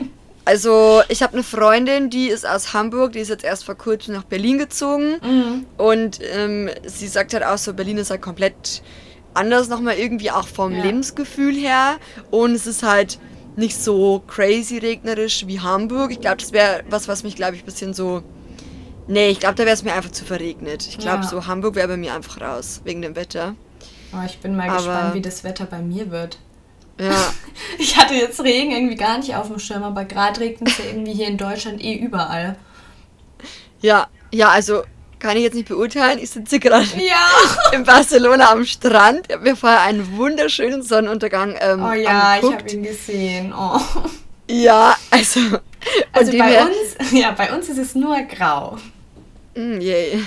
also 0.46 1.02
ich 1.10 1.22
habe 1.22 1.34
eine 1.34 1.42
Freundin, 1.42 2.08
die 2.08 2.28
ist 2.28 2.48
aus 2.48 2.72
Hamburg, 2.72 3.12
die 3.12 3.18
ist 3.18 3.28
jetzt 3.28 3.44
erst 3.44 3.66
vor 3.66 3.74
kurzem 3.74 4.14
nach 4.14 4.24
Berlin 4.24 4.56
gezogen. 4.56 5.16
Mhm. 5.22 5.66
Und 5.76 6.20
ähm, 6.34 6.70
sie 6.86 7.08
sagt 7.08 7.34
halt 7.34 7.44
auch 7.44 7.58
so, 7.58 7.74
Berlin 7.74 7.98
ist 7.98 8.10
halt 8.10 8.22
komplett 8.22 8.80
anders 9.34 9.68
nochmal 9.68 9.98
irgendwie 9.98 10.30
auch 10.30 10.48
vom 10.48 10.74
ja. 10.74 10.82
Lebensgefühl 10.82 11.54
her. 11.54 11.98
Und 12.30 12.54
es 12.54 12.66
ist 12.66 12.82
halt 12.82 13.18
nicht 13.56 13.76
so 13.76 14.22
crazy 14.26 14.78
regnerisch 14.78 15.46
wie 15.46 15.60
Hamburg. 15.60 16.12
Ich 16.12 16.20
glaube, 16.20 16.38
das 16.38 16.52
wäre 16.52 16.82
was, 16.88 17.08
was 17.08 17.22
mich, 17.22 17.36
glaube 17.36 17.56
ich, 17.56 17.62
ein 17.62 17.66
bisschen 17.66 17.94
so. 17.94 18.22
Nee, 19.06 19.30
ich 19.30 19.40
glaube, 19.40 19.56
da 19.56 19.64
wäre 19.64 19.74
es 19.74 19.82
mir 19.82 19.92
einfach 19.94 20.12
zu 20.12 20.24
verregnet. 20.24 20.86
Ich 20.86 20.98
glaube, 20.98 21.24
ja. 21.24 21.28
so 21.28 21.46
Hamburg 21.46 21.74
wäre 21.74 21.88
bei 21.88 21.96
mir 21.96 22.14
einfach 22.14 22.40
raus, 22.40 22.80
wegen 22.84 23.02
dem 23.02 23.16
Wetter. 23.16 23.56
Oh, 24.12 24.24
ich 24.24 24.38
bin 24.38 24.56
mal 24.56 24.68
Aber 24.68 24.76
gespannt, 24.76 25.14
wie 25.14 25.20
das 25.20 25.42
Wetter 25.44 25.66
bei 25.66 25.82
mir 25.82 26.10
wird. 26.10 26.38
Ja. 27.00 27.32
ich 27.78 27.96
hatte 27.96 28.14
jetzt 28.14 28.40
Regen 28.40 28.70
irgendwie 28.70 28.96
gar 28.96 29.18
nicht 29.18 29.34
auf 29.34 29.48
dem 29.48 29.58
Schirm, 29.58 29.82
aber 29.82 30.04
gerade 30.04 30.40
regnet 30.40 30.68
es 30.68 30.78
ja 30.78 30.84
irgendwie 30.86 31.12
hier 31.12 31.28
in 31.28 31.38
Deutschland 31.38 31.82
eh 31.82 31.94
überall. 31.94 32.56
Ja, 33.80 34.08
ja, 34.32 34.50
also 34.50 34.82
kann 35.20 35.36
ich 35.36 35.44
jetzt 35.44 35.54
nicht 35.54 35.68
beurteilen. 35.68 36.18
Ich 36.18 36.30
sitze 36.30 36.58
gerade 36.58 36.86
ja. 36.96 37.72
in 37.72 37.84
Barcelona 37.84 38.50
am 38.50 38.64
Strand. 38.64 39.26
Ich 39.28 39.34
habe 39.34 39.44
mir 39.48 39.56
vorher 39.56 39.82
einen 39.82 40.16
wunderschönen 40.16 40.82
Sonnenuntergang 40.82 41.54
ähm, 41.60 41.84
Oh 41.84 41.92
ja, 41.92 42.34
angeguckt. 42.34 42.54
ich 42.56 42.62
habe 42.62 42.70
ihn 42.70 42.82
gesehen. 42.82 43.54
Oh. 43.56 43.80
Ja, 44.48 44.96
also. 45.10 45.40
Also 46.12 46.36
bei 46.36 46.62
uns, 46.62 47.10
ja, 47.10 47.30
bei 47.30 47.54
uns 47.54 47.70
ist 47.70 47.78
es 47.78 47.94
nur 47.94 48.20
grau. 48.24 48.76
Mm, 49.54 49.80
yay. 49.80 50.22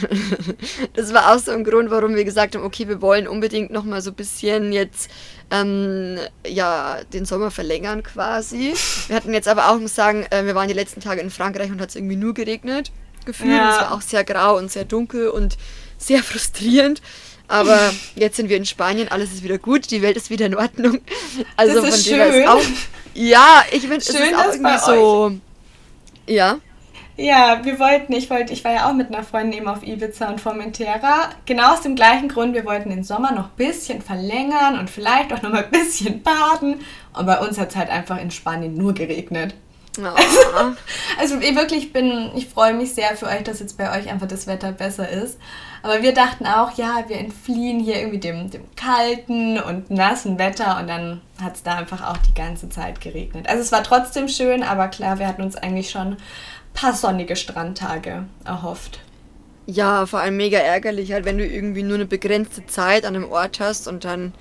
Das 0.95 1.13
war 1.13 1.31
auch 1.31 1.37
so 1.37 1.51
ein 1.51 1.63
Grund, 1.63 1.91
warum 1.91 2.15
wir 2.15 2.25
gesagt 2.25 2.55
haben, 2.55 2.63
okay, 2.63 2.87
wir 2.87 3.03
wollen 3.03 3.27
unbedingt 3.27 3.69
noch 3.69 3.83
mal 3.83 4.01
so 4.01 4.09
ein 4.09 4.15
bisschen 4.15 4.73
jetzt 4.73 5.11
ähm, 5.51 6.17
ja, 6.47 6.97
den 7.13 7.25
Sommer 7.25 7.51
verlängern 7.51 8.01
quasi. 8.01 8.73
Wir 9.07 9.15
hatten 9.15 9.31
jetzt 9.31 9.47
aber 9.47 9.69
auch, 9.69 9.77
muss 9.77 9.93
sagen, 9.93 10.25
äh, 10.31 10.43
wir 10.45 10.55
waren 10.55 10.67
die 10.67 10.73
letzten 10.73 11.01
Tage 11.01 11.21
in 11.21 11.29
Frankreich 11.29 11.69
und 11.69 11.79
hat 11.79 11.89
es 11.89 11.95
irgendwie 11.95 12.15
nur 12.15 12.33
geregnet 12.33 12.91
gefühlt. 13.25 13.51
Ja. 13.51 13.71
Es 13.71 13.77
war 13.81 13.93
auch 13.93 14.01
sehr 14.01 14.23
grau 14.23 14.57
und 14.57 14.71
sehr 14.71 14.85
dunkel 14.85 15.29
und 15.29 15.57
sehr 15.97 16.23
frustrierend. 16.23 17.01
Aber 17.47 17.77
jetzt 18.15 18.37
sind 18.37 18.49
wir 18.49 18.57
in 18.57 18.65
Spanien, 18.65 19.09
alles 19.09 19.33
ist 19.33 19.43
wieder 19.43 19.57
gut, 19.57 19.91
die 19.91 20.01
Welt 20.01 20.17
ist 20.17 20.29
wieder 20.29 20.45
in 20.45 20.55
Ordnung. 20.55 20.99
Also 21.57 21.81
das 21.81 21.95
ist 21.95 22.07
von 22.07 22.17
dem 22.17 22.31
schön. 22.31 22.47
Auch, 22.47 22.61
ja, 23.13 23.63
ich 23.71 23.81
finde, 23.81 23.97
es 23.97 24.09
ist 24.09 24.35
auch 24.35 24.53
irgendwie 24.53 24.77
so. 24.79 25.25
Euch. 25.25 25.33
Ja. 26.25 26.57
Ja, 27.15 27.63
wir 27.63 27.77
wollten, 27.79 28.13
ich 28.13 28.31
wollte, 28.31 28.53
ich 28.53 28.63
war 28.63 28.73
ja 28.73 28.89
auch 28.89 28.93
mit 28.93 29.13
einer 29.13 29.23
Freundin 29.23 29.59
eben 29.59 29.67
auf 29.67 29.83
Ibiza 29.83 30.29
und 30.29 30.41
Formentera. 30.41 31.29
Genau 31.45 31.73
aus 31.73 31.81
dem 31.81 31.95
gleichen 31.95 32.27
Grund, 32.27 32.55
wir 32.55 32.65
wollten 32.65 32.89
den 32.89 33.03
Sommer 33.03 33.31
noch 33.31 33.45
ein 33.45 33.55
bisschen 33.55 34.01
verlängern 34.01 34.79
und 34.79 34.89
vielleicht 34.89 35.31
auch 35.31 35.43
noch 35.43 35.51
mal 35.51 35.63
ein 35.63 35.69
bisschen 35.69 36.23
baden. 36.23 36.79
Und 37.13 37.25
bei 37.27 37.39
uns 37.39 37.59
hat 37.59 37.69
es 37.69 37.75
halt 37.75 37.89
einfach 37.89 38.19
in 38.19 38.31
Spanien 38.31 38.75
nur 38.75 38.93
geregnet. 38.93 39.53
Oh. 39.99 40.03
Also, 41.19 41.35
also 41.35 41.39
ich 41.39 41.55
wirklich 41.55 41.93
bin, 41.93 42.31
ich 42.35 42.47
freue 42.47 42.73
mich 42.73 42.93
sehr 42.93 43.15
für 43.15 43.25
euch, 43.25 43.43
dass 43.43 43.59
jetzt 43.59 43.77
bei 43.77 43.97
euch 43.97 44.09
einfach 44.09 44.27
das 44.27 44.47
Wetter 44.47 44.71
besser 44.71 45.09
ist. 45.09 45.39
Aber 45.81 46.01
wir 46.01 46.13
dachten 46.13 46.45
auch, 46.45 46.77
ja, 46.77 47.03
wir 47.07 47.17
entfliehen 47.17 47.79
hier 47.79 47.97
irgendwie 47.97 48.19
dem, 48.19 48.49
dem 48.49 48.63
kalten 48.75 49.59
und 49.59 49.89
nassen 49.89 50.39
Wetter 50.39 50.79
und 50.79 50.87
dann 50.87 51.21
hat 51.41 51.55
es 51.55 51.63
da 51.63 51.75
einfach 51.75 52.07
auch 52.07 52.17
die 52.17 52.33
ganze 52.33 52.69
Zeit 52.69 53.01
geregnet. 53.01 53.47
Also 53.49 53.61
es 53.61 53.71
war 53.71 53.83
trotzdem 53.83 54.27
schön, 54.27 54.63
aber 54.63 54.87
klar, 54.87 55.19
wir 55.19 55.27
hatten 55.27 55.41
uns 55.41 55.55
eigentlich 55.55 55.89
schon 55.89 56.13
ein 56.13 56.17
paar 56.73 56.93
sonnige 56.93 57.35
Strandtage 57.35 58.25
erhofft. 58.45 58.99
Ja, 59.65 60.05
vor 60.05 60.19
allem 60.19 60.37
mega 60.37 60.59
ärgerlich, 60.59 61.11
halt, 61.11 61.25
wenn 61.25 61.37
du 61.37 61.45
irgendwie 61.45 61.83
nur 61.83 61.95
eine 61.95 62.05
begrenzte 62.05 62.65
Zeit 62.65 63.05
an 63.05 63.15
einem 63.15 63.29
Ort 63.29 63.59
hast 63.59 63.87
und 63.87 64.05
dann 64.05 64.33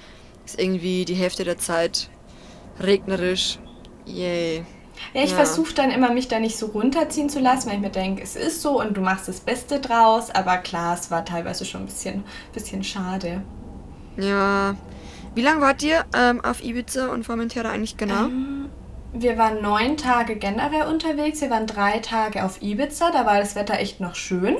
ist 0.44 0.60
irgendwie 0.60 1.04
die 1.04 1.14
Hälfte 1.14 1.44
der 1.44 1.58
Zeit 1.58 2.08
regnerisch. 2.80 3.58
Yay. 4.06 4.64
Ja, 5.14 5.22
ich 5.22 5.30
ja. 5.30 5.36
versuche 5.36 5.74
dann 5.74 5.90
immer, 5.90 6.12
mich 6.12 6.28
da 6.28 6.38
nicht 6.38 6.56
so 6.56 6.66
runterziehen 6.66 7.28
zu 7.28 7.40
lassen, 7.40 7.68
weil 7.68 7.76
ich 7.76 7.82
mir 7.82 7.90
denke, 7.90 8.22
es 8.22 8.36
ist 8.36 8.62
so 8.62 8.80
und 8.80 8.96
du 8.96 9.00
machst 9.00 9.28
das 9.28 9.40
Beste 9.40 9.80
draus. 9.80 10.30
Aber 10.30 10.58
klar, 10.58 10.94
es 10.94 11.10
war 11.10 11.24
teilweise 11.24 11.64
schon 11.64 11.82
ein 11.82 11.86
bisschen, 11.86 12.24
bisschen 12.52 12.84
schade. 12.84 13.42
Ja. 14.16 14.74
Wie 15.34 15.42
lange 15.42 15.60
wart 15.60 15.82
ihr 15.82 16.04
ähm, 16.14 16.44
auf 16.44 16.62
Ibiza 16.62 17.08
und 17.08 17.24
Formentera 17.24 17.70
eigentlich 17.70 17.96
genau? 17.96 18.24
Ähm, 18.24 18.68
wir 19.12 19.38
waren 19.38 19.62
neun 19.62 19.96
Tage 19.96 20.36
generell 20.36 20.86
unterwegs. 20.86 21.40
Wir 21.40 21.50
waren 21.50 21.66
drei 21.66 21.98
Tage 21.98 22.44
auf 22.44 22.62
Ibiza. 22.62 23.10
Da 23.10 23.26
war 23.26 23.38
das 23.38 23.54
Wetter 23.54 23.78
echt 23.78 24.00
noch 24.00 24.14
schön. 24.14 24.56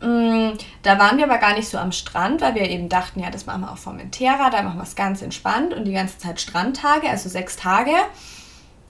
Mm, 0.00 0.56
da 0.82 0.98
waren 0.98 1.16
wir 1.18 1.24
aber 1.24 1.38
gar 1.38 1.54
nicht 1.54 1.68
so 1.68 1.78
am 1.78 1.90
Strand, 1.90 2.40
weil 2.40 2.54
wir 2.54 2.62
eben 2.62 2.88
dachten, 2.88 3.20
ja, 3.20 3.30
das 3.30 3.46
machen 3.46 3.62
wir 3.62 3.72
auf 3.72 3.80
Formentera, 3.80 4.48
da 4.50 4.62
machen 4.62 4.78
wir 4.78 4.84
es 4.84 4.94
ganz 4.94 5.22
entspannt 5.22 5.74
und 5.74 5.86
die 5.86 5.92
ganze 5.92 6.18
Zeit 6.18 6.40
Strandtage, 6.40 7.08
also 7.08 7.28
sechs 7.28 7.56
Tage. 7.56 7.92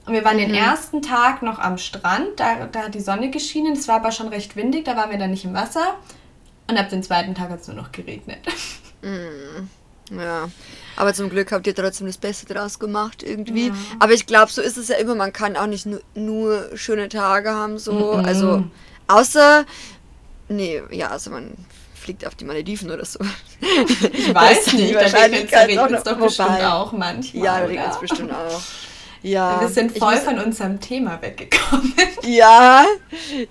Und 0.09 0.15
wir 0.15 0.25
waren 0.25 0.37
mhm. 0.37 0.41
den 0.41 0.55
ersten 0.55 1.03
Tag 1.03 1.43
noch 1.43 1.59
am 1.59 1.77
Strand, 1.77 2.39
da, 2.39 2.65
da 2.65 2.85
hat 2.85 2.95
die 2.95 2.99
Sonne 2.99 3.29
geschienen, 3.29 3.73
es 3.73 3.87
war 3.87 3.97
aber 3.97 4.11
schon 4.11 4.29
recht 4.29 4.55
windig, 4.55 4.85
da 4.85 4.97
waren 4.97 5.11
wir 5.11 5.19
dann 5.19 5.29
nicht 5.29 5.45
im 5.45 5.53
Wasser. 5.53 5.99
Und 6.67 6.79
ab 6.79 6.89
dem 6.89 7.03
zweiten 7.03 7.35
Tag 7.35 7.51
hat 7.51 7.61
es 7.61 7.67
nur 7.67 7.77
noch 7.77 7.91
geregnet. 7.91 8.39
Mhm. 9.01 9.69
Ja, 10.19 10.49
aber 10.97 11.13
zum 11.13 11.29
Glück 11.29 11.53
habt 11.53 11.65
ihr 11.65 11.73
trotzdem 11.73 12.07
das 12.07 12.17
Beste 12.17 12.53
draus 12.53 12.79
gemacht 12.79 13.23
irgendwie. 13.23 13.67
Ja. 13.67 13.73
Aber 13.99 14.11
ich 14.11 14.25
glaube, 14.25 14.51
so 14.51 14.61
ist 14.61 14.75
es 14.75 14.89
ja 14.89 14.97
immer, 14.97 15.15
man 15.15 15.31
kann 15.31 15.55
auch 15.55 15.67
nicht 15.67 15.85
nur, 15.85 16.01
nur 16.15 16.75
schöne 16.75 17.07
Tage 17.07 17.51
haben, 17.51 17.77
so. 17.77 18.17
Mhm. 18.17 18.25
Also, 18.25 18.63
außer, 19.07 19.65
nee, 20.49 20.81
ja, 20.91 21.11
also 21.11 21.29
man 21.29 21.53
fliegt 21.95 22.27
auf 22.27 22.35
die 22.35 22.43
Malediven 22.43 22.91
oder 22.91 23.05
so. 23.05 23.19
Ich 24.11 24.35
weiß 24.35 24.73
nicht, 24.73 24.95
da 24.95 24.99
regnet 24.99 25.91
es 25.93 26.03
doch 26.03 26.17
bestimmt 26.17 26.61
auch 26.61 26.91
manchmal. 26.91 27.43
Ja, 27.45 27.59
da 27.61 27.65
regnet 27.65 27.91
es 27.91 27.99
bestimmt 28.01 28.33
auch. 28.33 28.61
Ja, 29.21 29.59
wir 29.59 29.67
sind 29.67 29.97
voll 29.97 30.15
von 30.17 30.39
unserem 30.39 30.79
Thema 30.79 31.21
weggekommen. 31.21 31.93
Ja, 32.23 32.85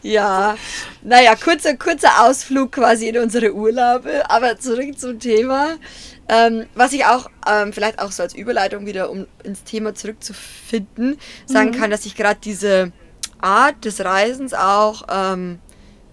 ja. 0.02 0.56
Naja, 1.02 1.34
kurzer, 1.34 1.74
kurzer 1.76 2.24
Ausflug 2.24 2.72
quasi 2.72 3.08
in 3.08 3.18
unsere 3.18 3.54
Urlaube, 3.54 4.30
aber 4.30 4.58
zurück 4.58 4.98
zum 4.98 5.18
Thema. 5.18 5.76
Ähm, 6.28 6.66
was 6.74 6.92
ich 6.92 7.06
auch 7.06 7.30
ähm, 7.50 7.72
vielleicht 7.72 7.98
auch 7.98 8.12
so 8.12 8.22
als 8.22 8.34
Überleitung 8.34 8.86
wieder, 8.86 9.10
um 9.10 9.26
ins 9.42 9.64
Thema 9.64 9.94
zurückzufinden, 9.94 11.18
sagen 11.46 11.70
mhm. 11.70 11.74
kann, 11.74 11.90
dass 11.90 12.04
ich 12.04 12.14
gerade 12.14 12.38
diese 12.42 12.92
Art 13.40 13.84
des 13.84 14.04
Reisens 14.04 14.52
auch, 14.52 15.04
ähm, 15.10 15.58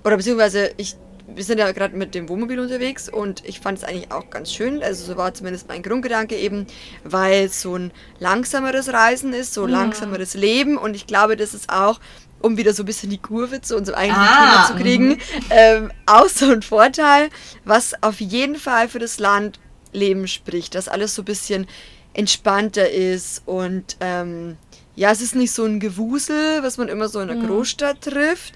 oder 0.03 0.17
beziehungsweise 0.17 0.71
ich 0.77 0.95
wir 1.36 1.43
sind 1.43 1.58
ja 1.58 1.71
gerade 1.71 1.95
mit 1.95 2.15
dem 2.15 2.30
Wohnmobil 2.30 2.60
unterwegs 2.60 3.10
und 3.10 3.43
ich 3.45 3.60
fand 3.60 3.78
es 3.78 3.84
eigentlich 3.84 4.12
auch 4.12 4.30
ganz 4.30 4.52
schön. 4.52 4.82
Also 4.82 5.06
so 5.06 5.17
war 5.17 5.34
zumindest 5.34 5.67
mein 5.67 5.84
Grundgedanke 5.84 6.36
eben, 6.36 6.65
weil 7.04 7.45
es 7.45 7.62
so 7.62 7.76
ein 7.76 7.91
langsameres 8.19 8.91
Reisen 8.91 9.34
ist, 9.34 9.54
so 9.54 9.63
ein 9.63 9.71
ja. 9.71 9.82
langsameres 9.82 10.34
Leben 10.34 10.78
und 10.78 10.95
ich 10.95 11.08
glaube, 11.08 11.36
das 11.36 11.54
ist 11.54 11.69
auch 11.69 12.00
um 12.41 12.58
wieder 12.58 12.74
so 12.74 12.84
ein 12.84 12.86
bisschen 12.86 13.10
die 13.10 13.17
Kurve 13.17 13.62
zu 13.62 13.76
unserem 13.76 13.98
eigenen 13.98 14.21
ah, 14.21 14.36
Thema 14.38 14.67
zu 14.67 14.84
kriegen, 14.84 15.08
mhm. 15.08 15.17
ähm, 15.50 15.91
auch 16.06 16.28
so 16.28 16.52
ein 16.52 16.62
Vorteil, 16.62 17.30
was 17.63 17.93
auf 18.04 18.19
jeden 18.19 18.56
Fall 18.56 18.88
für 18.88 19.00
das 19.00 19.17
Landleben 19.17 20.28
spricht, 20.28 20.76
dass 20.76 20.88
alles 20.88 21.15
so 21.15 21.24
ein 21.24 21.26
bisschen 21.26 21.65
entspannter 22.13 22.89
ist 22.89 23.41
und 23.45 23.98
ähm, 24.00 24.58
ja, 24.95 25.12
es 25.12 25.21
ist 25.21 25.36
nicht 25.36 25.52
so 25.52 25.65
ein 25.65 25.80
Gewusel, 25.80 26.63
was 26.63 26.78
man 26.78 26.88
immer 26.88 27.10
so 27.10 27.19
in 27.19 27.28
der 27.28 27.38
mhm. 27.38 27.48
Großstadt 27.48 28.02
trifft. 28.02 28.54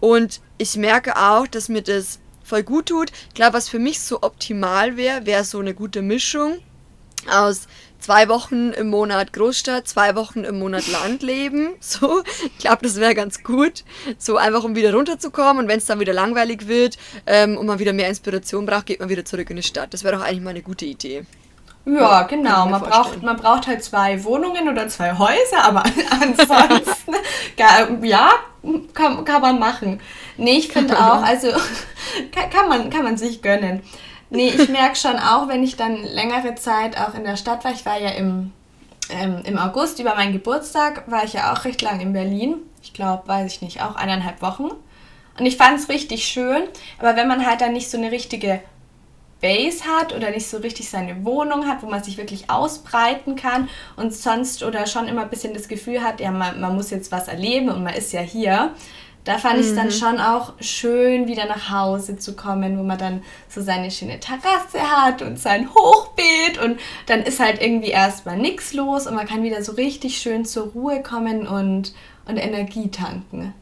Und 0.00 0.40
ich 0.58 0.76
merke 0.76 1.16
auch, 1.16 1.46
dass 1.46 1.68
mir 1.68 1.82
das 1.82 2.18
voll 2.44 2.62
gut 2.62 2.86
tut. 2.86 3.12
Klar, 3.34 3.52
was 3.52 3.68
für 3.68 3.78
mich 3.78 4.00
so 4.00 4.22
optimal 4.22 4.96
wäre, 4.96 5.26
wäre 5.26 5.44
so 5.44 5.58
eine 5.58 5.74
gute 5.74 6.02
Mischung 6.02 6.58
aus 7.30 7.68
zwei 8.02 8.28
Wochen 8.28 8.70
im 8.70 8.88
Monat 8.88 9.32
Großstadt, 9.32 9.86
zwei 9.86 10.16
Wochen 10.16 10.44
im 10.44 10.58
Monat 10.58 10.86
Landleben. 10.88 11.74
So, 11.80 12.22
ich 12.44 12.58
glaube, 12.58 12.78
das 12.82 12.96
wäre 12.96 13.14
ganz 13.14 13.42
gut. 13.42 13.84
So 14.18 14.36
einfach, 14.36 14.64
um 14.64 14.74
wieder 14.74 14.94
runterzukommen 14.94 15.64
und 15.64 15.68
wenn 15.68 15.78
es 15.78 15.84
dann 15.84 16.00
wieder 16.00 16.12
langweilig 16.12 16.68
wird 16.68 16.96
ähm, 17.26 17.56
und 17.56 17.66
man 17.66 17.78
wieder 17.78 17.92
mehr 17.92 18.08
Inspiration 18.08 18.66
braucht, 18.66 18.86
geht 18.86 19.00
man 19.00 19.08
wieder 19.08 19.24
zurück 19.24 19.50
in 19.50 19.56
die 19.56 19.62
Stadt. 19.62 19.92
Das 19.92 20.04
wäre 20.04 20.16
doch 20.16 20.24
eigentlich 20.24 20.40
mal 20.40 20.50
eine 20.50 20.62
gute 20.62 20.86
Idee. 20.86 21.24
Ja, 21.84 22.22
genau. 22.22 22.66
Man 22.66 22.80
braucht, 22.80 23.22
man 23.22 23.36
braucht 23.36 23.66
halt 23.66 23.82
zwei 23.82 24.22
Wohnungen 24.24 24.68
oder 24.68 24.88
zwei 24.88 25.18
Häuser, 25.18 25.64
aber 25.64 25.82
ansonsten, 26.10 27.14
ja, 28.06 28.30
kann, 28.94 29.24
kann 29.24 29.42
man 29.42 29.58
machen. 29.58 30.00
Nee, 30.42 30.58
ich 30.58 30.68
finde 30.68 30.98
auch, 30.98 31.22
also 31.22 31.48
kann, 32.32 32.50
kann, 32.50 32.68
man, 32.68 32.90
kann 32.90 33.04
man 33.04 33.16
sich 33.16 33.42
gönnen. 33.42 33.82
Nee, 34.30 34.48
ich 34.48 34.68
merke 34.68 34.96
schon 34.96 35.18
auch, 35.18 35.48
wenn 35.48 35.62
ich 35.62 35.76
dann 35.76 36.02
längere 36.02 36.54
Zeit 36.54 36.98
auch 36.98 37.14
in 37.14 37.24
der 37.24 37.36
Stadt 37.36 37.64
war, 37.64 37.72
ich 37.72 37.86
war 37.86 38.00
ja 38.00 38.10
im, 38.10 38.52
ähm, 39.10 39.42
im 39.44 39.58
August 39.58 39.98
über 40.00 40.14
meinen 40.14 40.32
Geburtstag, 40.32 41.10
war 41.10 41.24
ich 41.24 41.34
ja 41.34 41.52
auch 41.52 41.64
recht 41.64 41.82
lang 41.82 42.00
in 42.00 42.12
Berlin. 42.12 42.56
Ich 42.82 42.92
glaube, 42.92 43.28
weiß 43.28 43.52
ich 43.52 43.62
nicht, 43.62 43.82
auch 43.82 43.94
eineinhalb 43.94 44.42
Wochen. 44.42 44.70
Und 45.38 45.46
ich 45.46 45.56
fand 45.56 45.78
es 45.78 45.88
richtig 45.88 46.24
schön, 46.24 46.62
aber 46.98 47.16
wenn 47.16 47.28
man 47.28 47.46
halt 47.46 47.60
dann 47.60 47.72
nicht 47.72 47.90
so 47.90 47.96
eine 47.96 48.10
richtige 48.10 48.60
Base 49.40 49.84
hat 49.84 50.14
oder 50.14 50.30
nicht 50.30 50.46
so 50.46 50.58
richtig 50.58 50.88
seine 50.88 51.24
Wohnung 51.24 51.66
hat, 51.66 51.82
wo 51.82 51.88
man 51.88 52.02
sich 52.02 52.16
wirklich 52.16 52.50
ausbreiten 52.50 53.36
kann 53.36 53.68
und 53.96 54.14
sonst 54.14 54.62
oder 54.62 54.86
schon 54.86 55.08
immer 55.08 55.22
ein 55.22 55.30
bisschen 55.30 55.54
das 55.54 55.68
Gefühl 55.68 56.02
hat, 56.02 56.20
ja, 56.20 56.30
man, 56.30 56.60
man 56.60 56.74
muss 56.74 56.90
jetzt 56.90 57.12
was 57.12 57.28
erleben 57.28 57.68
und 57.68 57.82
man 57.82 57.94
ist 57.94 58.12
ja 58.12 58.20
hier. 58.20 58.74
Da 59.24 59.38
fand 59.38 59.54
mhm. 59.54 59.60
ich 59.60 59.66
es 59.68 59.74
dann 59.76 59.92
schon 59.92 60.20
auch 60.20 60.54
schön, 60.60 61.28
wieder 61.28 61.46
nach 61.46 61.70
Hause 61.70 62.18
zu 62.18 62.34
kommen, 62.34 62.78
wo 62.78 62.82
man 62.82 62.98
dann 62.98 63.22
so 63.48 63.62
seine 63.62 63.90
schöne 63.90 64.18
Terrasse 64.18 64.80
hat 64.80 65.22
und 65.22 65.38
sein 65.38 65.68
Hochbeet 65.72 66.58
und 66.62 66.80
dann 67.06 67.22
ist 67.22 67.38
halt 67.38 67.62
irgendwie 67.62 67.90
erstmal 67.90 68.36
nichts 68.36 68.72
los 68.72 69.06
und 69.06 69.14
man 69.14 69.28
kann 69.28 69.44
wieder 69.44 69.62
so 69.62 69.72
richtig 69.72 70.18
schön 70.18 70.44
zur 70.44 70.68
Ruhe 70.68 71.02
kommen 71.02 71.46
und, 71.46 71.94
und 72.26 72.36
Energie 72.36 72.90
tanken. 72.90 73.54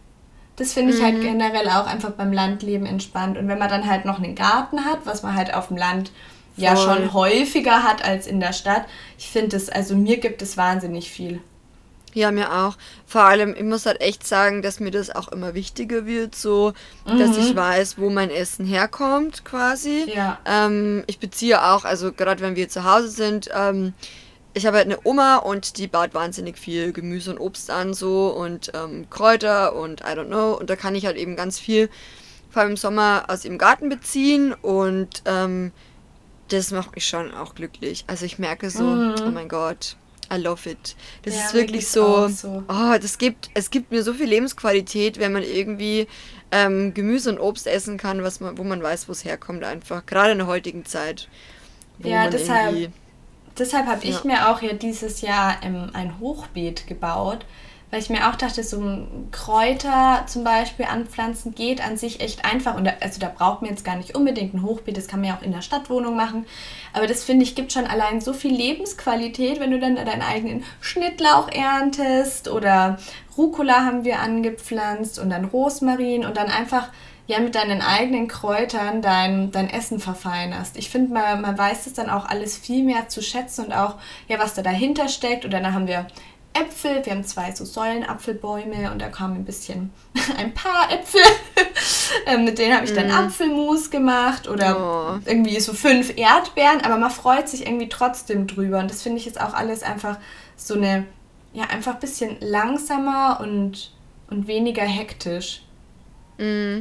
Das 0.56 0.74
finde 0.74 0.94
ich 0.94 1.02
halt 1.02 1.14
mhm. 1.14 1.24
halt 1.24 1.32
generell 1.32 1.68
auch 1.70 1.86
einfach 1.86 2.10
beim 2.10 2.34
Landleben 2.34 2.84
entspannt. 2.84 3.38
Und 3.38 3.48
wenn 3.48 3.58
man 3.58 3.70
dann 3.70 3.88
halt 3.88 4.04
noch 4.04 4.18
einen 4.18 4.34
Garten 4.34 4.84
hat, 4.84 5.00
was 5.04 5.22
man 5.22 5.34
halt 5.34 5.54
auf 5.54 5.68
dem 5.68 5.78
Land 5.78 6.10
Voll. 6.54 6.64
ja 6.64 6.76
schon 6.76 7.14
häufiger 7.14 7.82
hat 7.82 8.04
als 8.04 8.26
in 8.26 8.40
der 8.40 8.52
Stadt, 8.52 8.84
ich 9.18 9.28
finde 9.30 9.56
es, 9.56 9.70
also 9.70 9.96
mir 9.96 10.18
gibt 10.18 10.42
es 10.42 10.58
wahnsinnig 10.58 11.10
viel. 11.10 11.40
Ja, 12.12 12.30
mir 12.32 12.52
auch. 12.52 12.76
Vor 13.06 13.22
allem, 13.22 13.54
ich 13.56 13.62
muss 13.62 13.86
halt 13.86 14.00
echt 14.00 14.26
sagen, 14.26 14.62
dass 14.62 14.80
mir 14.80 14.90
das 14.90 15.10
auch 15.10 15.28
immer 15.28 15.54
wichtiger 15.54 16.06
wird, 16.06 16.34
so, 16.34 16.72
mhm. 17.06 17.18
dass 17.18 17.36
ich 17.36 17.54
weiß, 17.54 17.98
wo 17.98 18.10
mein 18.10 18.30
Essen 18.30 18.64
herkommt, 18.66 19.44
quasi. 19.44 20.10
Ja. 20.14 20.38
Ähm, 20.44 21.04
ich 21.06 21.18
beziehe 21.18 21.62
auch, 21.62 21.84
also 21.84 22.12
gerade 22.12 22.42
wenn 22.42 22.56
wir 22.56 22.68
zu 22.68 22.84
Hause 22.84 23.08
sind, 23.08 23.48
ähm, 23.54 23.94
ich 24.52 24.66
habe 24.66 24.78
halt 24.78 24.86
eine 24.86 24.98
Oma 25.04 25.36
und 25.36 25.78
die 25.78 25.86
baut 25.86 26.14
wahnsinnig 26.14 26.58
viel 26.58 26.92
Gemüse 26.92 27.30
und 27.30 27.38
Obst 27.38 27.70
an 27.70 27.94
so 27.94 28.28
und 28.28 28.72
ähm, 28.74 29.08
Kräuter 29.08 29.76
und 29.76 30.00
I 30.00 30.12
don't 30.16 30.26
know. 30.26 30.54
Und 30.54 30.70
da 30.70 30.76
kann 30.76 30.94
ich 30.94 31.06
halt 31.06 31.16
eben 31.16 31.36
ganz 31.36 31.58
viel, 31.58 31.88
vor 32.50 32.62
allem 32.62 32.72
im 32.72 32.76
Sommer, 32.76 33.26
aus 33.28 33.44
ihrem 33.44 33.58
Garten 33.58 33.88
beziehen 33.88 34.52
und 34.52 35.22
ähm, 35.24 35.70
das 36.48 36.72
macht 36.72 36.96
mich 36.96 37.06
schon 37.06 37.32
auch 37.32 37.54
glücklich. 37.54 38.04
Also 38.08 38.24
ich 38.26 38.40
merke 38.40 38.70
so, 38.70 38.82
mhm. 38.82 39.14
oh 39.24 39.30
mein 39.30 39.48
Gott, 39.48 39.96
I 40.32 40.36
love 40.36 40.68
it. 40.68 40.96
Das 41.22 41.34
ja, 41.34 41.46
ist 41.46 41.54
wirklich 41.54 41.88
so, 41.88 42.28
so, 42.28 42.62
oh, 42.68 42.98
das 43.00 43.18
gibt, 43.18 43.50
es 43.54 43.70
gibt 43.70 43.90
mir 43.90 44.02
so 44.02 44.12
viel 44.12 44.28
Lebensqualität, 44.28 45.18
wenn 45.18 45.32
man 45.32 45.42
irgendwie 45.42 46.06
ähm, 46.52 46.94
Gemüse 46.94 47.30
und 47.30 47.38
Obst 47.38 47.66
essen 47.66 47.98
kann, 47.98 48.22
was 48.22 48.40
man, 48.40 48.56
wo 48.58 48.64
man 48.64 48.82
weiß, 48.82 49.08
wo 49.08 49.12
es 49.12 49.24
herkommt 49.24 49.64
einfach. 49.64 50.06
Gerade 50.06 50.32
in 50.32 50.38
der 50.38 50.46
heutigen 50.46 50.84
Zeit. 50.84 51.28
ja, 51.98 52.28
deshalb 52.28 52.92
deshalb 53.58 53.86
habe 53.86 54.04
ich 54.04 54.24
mir 54.24 54.48
auch 54.48 54.62
ja 54.62 54.72
dieses 54.72 55.20
Jahr 55.20 55.58
ähm, 55.62 55.90
ein 55.92 56.18
Hochbeet 56.18 56.86
gebaut, 56.86 57.44
weil 57.90 58.00
ich 58.00 58.10
mir 58.10 58.28
auch 58.28 58.36
dachte, 58.36 58.62
so 58.62 58.80
ein 58.80 59.28
Kräuter 59.32 60.24
zum 60.26 60.44
Beispiel 60.44 60.86
anpflanzen 60.86 61.54
geht 61.54 61.84
an 61.84 61.96
sich 61.96 62.20
echt 62.20 62.44
einfach. 62.44 62.76
Und 62.76 62.84
da, 62.84 62.92
also 63.00 63.18
da 63.18 63.28
braucht 63.28 63.62
man 63.62 63.70
jetzt 63.70 63.84
gar 63.84 63.96
nicht 63.96 64.14
unbedingt 64.14 64.54
ein 64.54 64.62
Hochbeet, 64.62 64.96
das 64.96 65.08
kann 65.08 65.20
man 65.20 65.30
ja 65.30 65.36
auch 65.36 65.42
in 65.42 65.52
der 65.52 65.62
Stadtwohnung 65.62 66.16
machen. 66.16 66.46
Aber 66.92 67.06
das 67.06 67.24
finde 67.24 67.44
ich 67.44 67.54
gibt 67.54 67.72
schon 67.72 67.86
allein 67.86 68.20
so 68.20 68.32
viel 68.32 68.54
Lebensqualität, 68.54 69.58
wenn 69.60 69.72
du 69.72 69.80
dann 69.80 69.96
deinen 69.96 70.22
eigenen 70.22 70.64
Schnittlauch 70.80 71.48
erntest 71.50 72.48
oder 72.48 72.98
Rucola 73.36 73.84
haben 73.84 74.04
wir 74.04 74.20
angepflanzt 74.20 75.18
und 75.18 75.30
dann 75.30 75.46
Rosmarin 75.46 76.24
und 76.24 76.36
dann 76.36 76.48
einfach 76.48 76.88
ja 77.30 77.38
mit 77.38 77.54
deinen 77.54 77.80
eigenen 77.80 78.28
Kräutern 78.28 79.02
dein, 79.02 79.52
dein 79.52 79.70
Essen 79.70 80.00
verfeinerst. 80.00 80.76
Ich 80.76 80.90
finde, 80.90 81.14
man, 81.14 81.40
man 81.40 81.56
weiß 81.56 81.86
es 81.86 81.94
dann 81.94 82.10
auch 82.10 82.26
alles 82.26 82.58
viel 82.58 82.82
mehr 82.82 83.08
zu 83.08 83.22
schätzen 83.22 83.66
und 83.66 83.72
auch, 83.72 83.94
ja, 84.28 84.38
was 84.38 84.54
da 84.54 84.62
dahinter 84.62 85.08
steckt. 85.08 85.44
Und 85.44 85.52
dann 85.52 85.72
haben 85.72 85.86
wir 85.86 86.06
Äpfel, 86.52 87.04
wir 87.04 87.12
haben 87.12 87.24
zwei 87.24 87.52
so 87.52 87.64
Säulenapfelbäume 87.64 88.90
und 88.90 89.00
da 89.00 89.08
kamen 89.08 89.36
ein 89.36 89.44
bisschen, 89.44 89.90
ein 90.36 90.52
paar 90.54 90.90
Äpfel. 90.90 91.20
Ähm, 92.26 92.44
mit 92.44 92.58
denen 92.58 92.74
habe 92.74 92.84
ich 92.84 92.92
dann 92.92 93.08
mm. 93.08 93.12
Apfelmus 93.12 93.90
gemacht 93.90 94.48
oder 94.48 95.20
oh. 95.20 95.20
irgendwie 95.24 95.58
so 95.60 95.72
fünf 95.72 96.16
Erdbeeren, 96.16 96.80
aber 96.82 96.98
man 96.98 97.10
freut 97.10 97.48
sich 97.48 97.66
irgendwie 97.66 97.88
trotzdem 97.88 98.46
drüber. 98.46 98.80
Und 98.80 98.90
das 98.90 99.02
finde 99.02 99.18
ich 99.18 99.26
jetzt 99.26 99.40
auch 99.40 99.54
alles 99.54 99.82
einfach 99.82 100.18
so 100.56 100.74
eine, 100.74 101.06
ja, 101.52 101.64
einfach 101.64 101.94
ein 101.94 102.00
bisschen 102.00 102.36
langsamer 102.40 103.38
und, 103.40 103.92
und 104.28 104.48
weniger 104.48 104.82
hektisch. 104.82 105.62
Mm. 106.38 106.80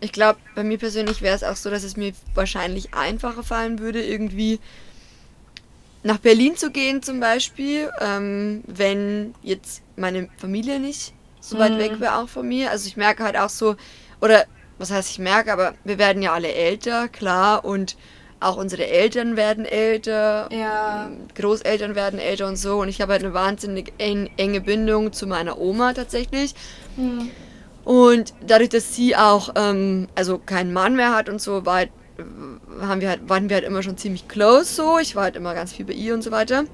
Ich 0.00 0.12
glaube, 0.12 0.38
bei 0.54 0.64
mir 0.64 0.78
persönlich 0.78 1.20
wäre 1.20 1.36
es 1.36 1.44
auch 1.44 1.56
so, 1.56 1.70
dass 1.70 1.84
es 1.84 1.96
mir 1.96 2.12
wahrscheinlich 2.34 2.94
einfacher 2.94 3.42
fallen 3.42 3.78
würde, 3.78 4.02
irgendwie 4.02 4.58
nach 6.02 6.18
Berlin 6.18 6.56
zu 6.56 6.70
gehen 6.70 7.02
zum 7.02 7.20
Beispiel, 7.20 7.90
ähm, 8.00 8.62
wenn 8.66 9.34
jetzt 9.42 9.82
meine 9.96 10.28
Familie 10.36 10.80
nicht 10.80 11.12
so 11.40 11.58
weit 11.58 11.72
mhm. 11.72 11.78
weg 11.78 12.00
wäre 12.00 12.16
auch 12.16 12.28
von 12.28 12.46
mir. 12.46 12.70
Also 12.70 12.86
ich 12.86 12.96
merke 12.96 13.24
halt 13.24 13.36
auch 13.36 13.48
so, 13.48 13.76
oder 14.20 14.44
was 14.78 14.90
heißt 14.90 15.10
ich 15.10 15.18
merke, 15.18 15.52
aber 15.52 15.74
wir 15.84 15.98
werden 15.98 16.22
ja 16.22 16.32
alle 16.32 16.52
älter, 16.52 17.08
klar, 17.08 17.64
und 17.64 17.96
auch 18.40 18.56
unsere 18.56 18.86
Eltern 18.86 19.36
werden 19.36 19.66
älter, 19.66 20.48
ja. 20.50 21.10
Großeltern 21.34 21.94
werden 21.94 22.18
älter 22.18 22.46
und 22.46 22.56
so. 22.56 22.80
Und 22.80 22.88
ich 22.88 23.02
habe 23.02 23.12
halt 23.12 23.22
eine 23.22 23.34
wahnsinnig 23.34 23.92
enge 23.98 24.60
Bindung 24.62 25.12
zu 25.12 25.26
meiner 25.26 25.58
Oma 25.58 25.92
tatsächlich. 25.92 26.54
Mhm. 26.96 27.30
Und 27.84 28.32
dadurch, 28.46 28.70
dass 28.70 28.94
sie 28.94 29.14
auch 29.14 29.50
ähm, 29.56 30.08
also 30.14 30.38
keinen 30.38 30.72
Mann 30.72 30.96
mehr 30.96 31.14
hat 31.14 31.28
und 31.28 31.40
so, 31.40 31.66
war 31.66 31.76
halt, 31.76 31.90
haben 32.80 33.00
wir 33.00 33.08
halt, 33.08 33.28
waren 33.28 33.48
wir 33.48 33.56
halt 33.56 33.64
immer 33.64 33.82
schon 33.82 33.96
ziemlich 33.96 34.28
close 34.28 34.64
so. 34.64 34.98
Ich 34.98 35.16
war 35.16 35.24
halt 35.24 35.36
immer 35.36 35.54
ganz 35.54 35.72
viel 35.72 35.84
bei 35.84 35.92
ihr 35.92 36.14
und 36.14 36.22
so 36.22 36.30
weiter. 36.30 36.64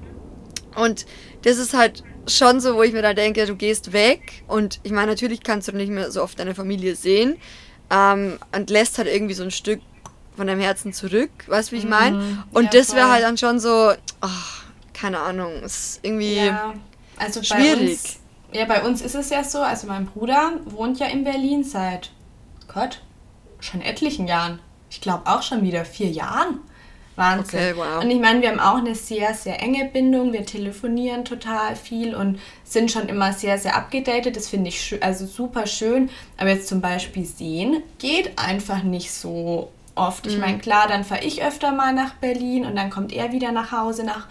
Und 0.75 1.05
das 1.43 1.57
ist 1.57 1.73
halt 1.73 2.03
schon 2.27 2.59
so, 2.59 2.75
wo 2.75 2.83
ich 2.83 2.93
mir 2.93 3.01
da 3.01 3.13
denke, 3.13 3.45
du 3.45 3.55
gehst 3.55 3.93
weg 3.93 4.43
und 4.47 4.79
ich 4.83 4.91
meine, 4.91 5.07
natürlich 5.07 5.43
kannst 5.43 5.67
du 5.67 5.71
nicht 5.71 5.89
mehr 5.89 6.11
so 6.11 6.21
oft 6.21 6.39
deine 6.39 6.55
Familie 6.55 6.95
sehen 6.95 7.37
ähm, 7.89 8.37
und 8.55 8.69
lässt 8.69 8.97
halt 8.97 9.07
irgendwie 9.07 9.33
so 9.33 9.43
ein 9.43 9.51
Stück 9.51 9.81
von 10.35 10.47
deinem 10.47 10.61
Herzen 10.61 10.93
zurück, 10.93 11.31
weißt 11.47 11.71
du, 11.71 11.75
wie 11.75 11.79
ich 11.79 11.87
meine? 11.87 12.17
Mhm. 12.17 12.43
Und 12.51 12.65
ja, 12.65 12.79
das 12.79 12.95
wäre 12.95 13.09
halt 13.09 13.23
dann 13.23 13.37
schon 13.37 13.59
so, 13.59 13.91
oh, 14.21 14.27
keine 14.93 15.19
Ahnung, 15.19 15.63
ist 15.63 15.99
irgendwie 16.03 16.45
ja, 16.45 16.73
also 17.17 17.41
schwierig. 17.41 17.91
Uns, 17.91 18.19
ja, 18.51 18.65
bei 18.65 18.83
uns 18.83 19.01
ist 19.01 19.15
es 19.15 19.29
ja 19.29 19.43
so, 19.43 19.61
also 19.61 19.87
mein 19.87 20.05
Bruder 20.05 20.53
wohnt 20.65 20.99
ja 20.99 21.07
in 21.07 21.23
Berlin 21.23 21.63
seit, 21.63 22.11
Gott, 22.67 23.01
schon 23.59 23.81
etlichen 23.81 24.27
Jahren. 24.27 24.59
Ich 24.89 25.01
glaube 25.01 25.23
auch 25.25 25.41
schon 25.41 25.61
wieder 25.63 25.85
vier 25.85 26.09
Jahren. 26.09 26.59
Wahnsinn. 27.17 27.59
Okay, 27.59 27.73
wow. 27.75 28.03
Und 28.03 28.11
ich 28.11 28.19
meine, 28.19 28.41
wir 28.41 28.49
haben 28.49 28.59
auch 28.59 28.77
eine 28.77 28.93
sehr, 28.93 29.33
sehr 29.33 29.59
enge 29.61 29.85
Bindung. 29.85 30.33
Wir 30.33 30.45
telefonieren 30.45 31.25
total 31.25 31.75
viel 31.75 32.15
und 32.15 32.39
sind 32.63 32.91
schon 32.91 33.09
immer 33.09 33.33
sehr, 33.33 33.57
sehr 33.57 33.75
abgedatet. 33.75 34.35
Das 34.35 34.47
finde 34.47 34.69
ich 34.69 34.97
also 35.01 35.25
super 35.25 35.65
schön. 35.65 36.09
Aber 36.37 36.49
jetzt 36.49 36.67
zum 36.67 36.79
Beispiel 36.79 37.25
sehen 37.25 37.81
geht 37.97 38.37
einfach 38.37 38.83
nicht 38.83 39.11
so 39.11 39.71
oft. 39.95 40.25
Mhm. 40.25 40.31
Ich 40.31 40.37
meine, 40.37 40.59
klar, 40.59 40.87
dann 40.87 41.03
fahre 41.03 41.23
ich 41.23 41.43
öfter 41.43 41.71
mal 41.71 41.91
nach 41.91 42.13
Berlin 42.13 42.65
und 42.65 42.75
dann 42.75 42.91
kommt 42.91 43.11
er 43.11 43.31
wieder 43.31 43.51
nach 43.51 43.71
Hause 43.71 44.03
nach 44.03 44.27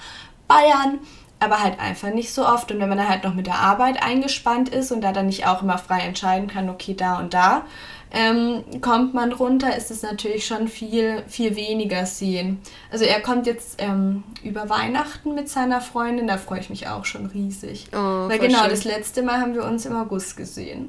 Bayern. 0.46 1.00
Aber 1.38 1.62
halt 1.62 1.80
einfach 1.80 2.10
nicht 2.10 2.32
so 2.32 2.46
oft. 2.46 2.70
Und 2.70 2.78
wenn 2.78 2.88
man 2.88 2.98
dann 2.98 3.08
halt 3.08 3.24
noch 3.24 3.34
mit 3.34 3.46
der 3.46 3.58
Arbeit 3.58 4.02
eingespannt 4.02 4.68
ist 4.68 4.92
und 4.92 5.02
da 5.02 5.12
dann 5.12 5.26
nicht 5.26 5.46
auch 5.46 5.60
immer 5.60 5.76
frei 5.76 6.00
entscheiden 6.00 6.46
kann, 6.46 6.70
okay, 6.70 6.94
da 6.94 7.18
und 7.18 7.34
da, 7.34 7.66
ähm, 8.10 8.64
kommt 8.80 9.14
man 9.14 9.32
runter, 9.32 9.76
ist 9.76 9.90
es 9.90 10.02
natürlich 10.02 10.46
schon 10.46 10.68
viel, 10.68 11.22
viel 11.26 11.56
weniger 11.56 12.06
sehen. 12.06 12.58
Also 12.90 13.04
er 13.04 13.20
kommt 13.20 13.46
jetzt 13.46 13.76
ähm, 13.78 14.22
über 14.44 14.68
Weihnachten 14.68 15.34
mit 15.34 15.48
seiner 15.48 15.80
Freundin, 15.80 16.26
da 16.26 16.38
freue 16.38 16.60
ich 16.60 16.70
mich 16.70 16.88
auch 16.88 17.04
schon 17.04 17.26
riesig. 17.26 17.88
Oh, 17.92 17.96
Weil 18.28 18.38
genau, 18.38 18.60
schön. 18.60 18.70
das 18.70 18.84
letzte 18.84 19.22
Mal 19.22 19.40
haben 19.40 19.54
wir 19.54 19.64
uns 19.64 19.86
im 19.86 19.96
August 19.96 20.36
gesehen. 20.36 20.88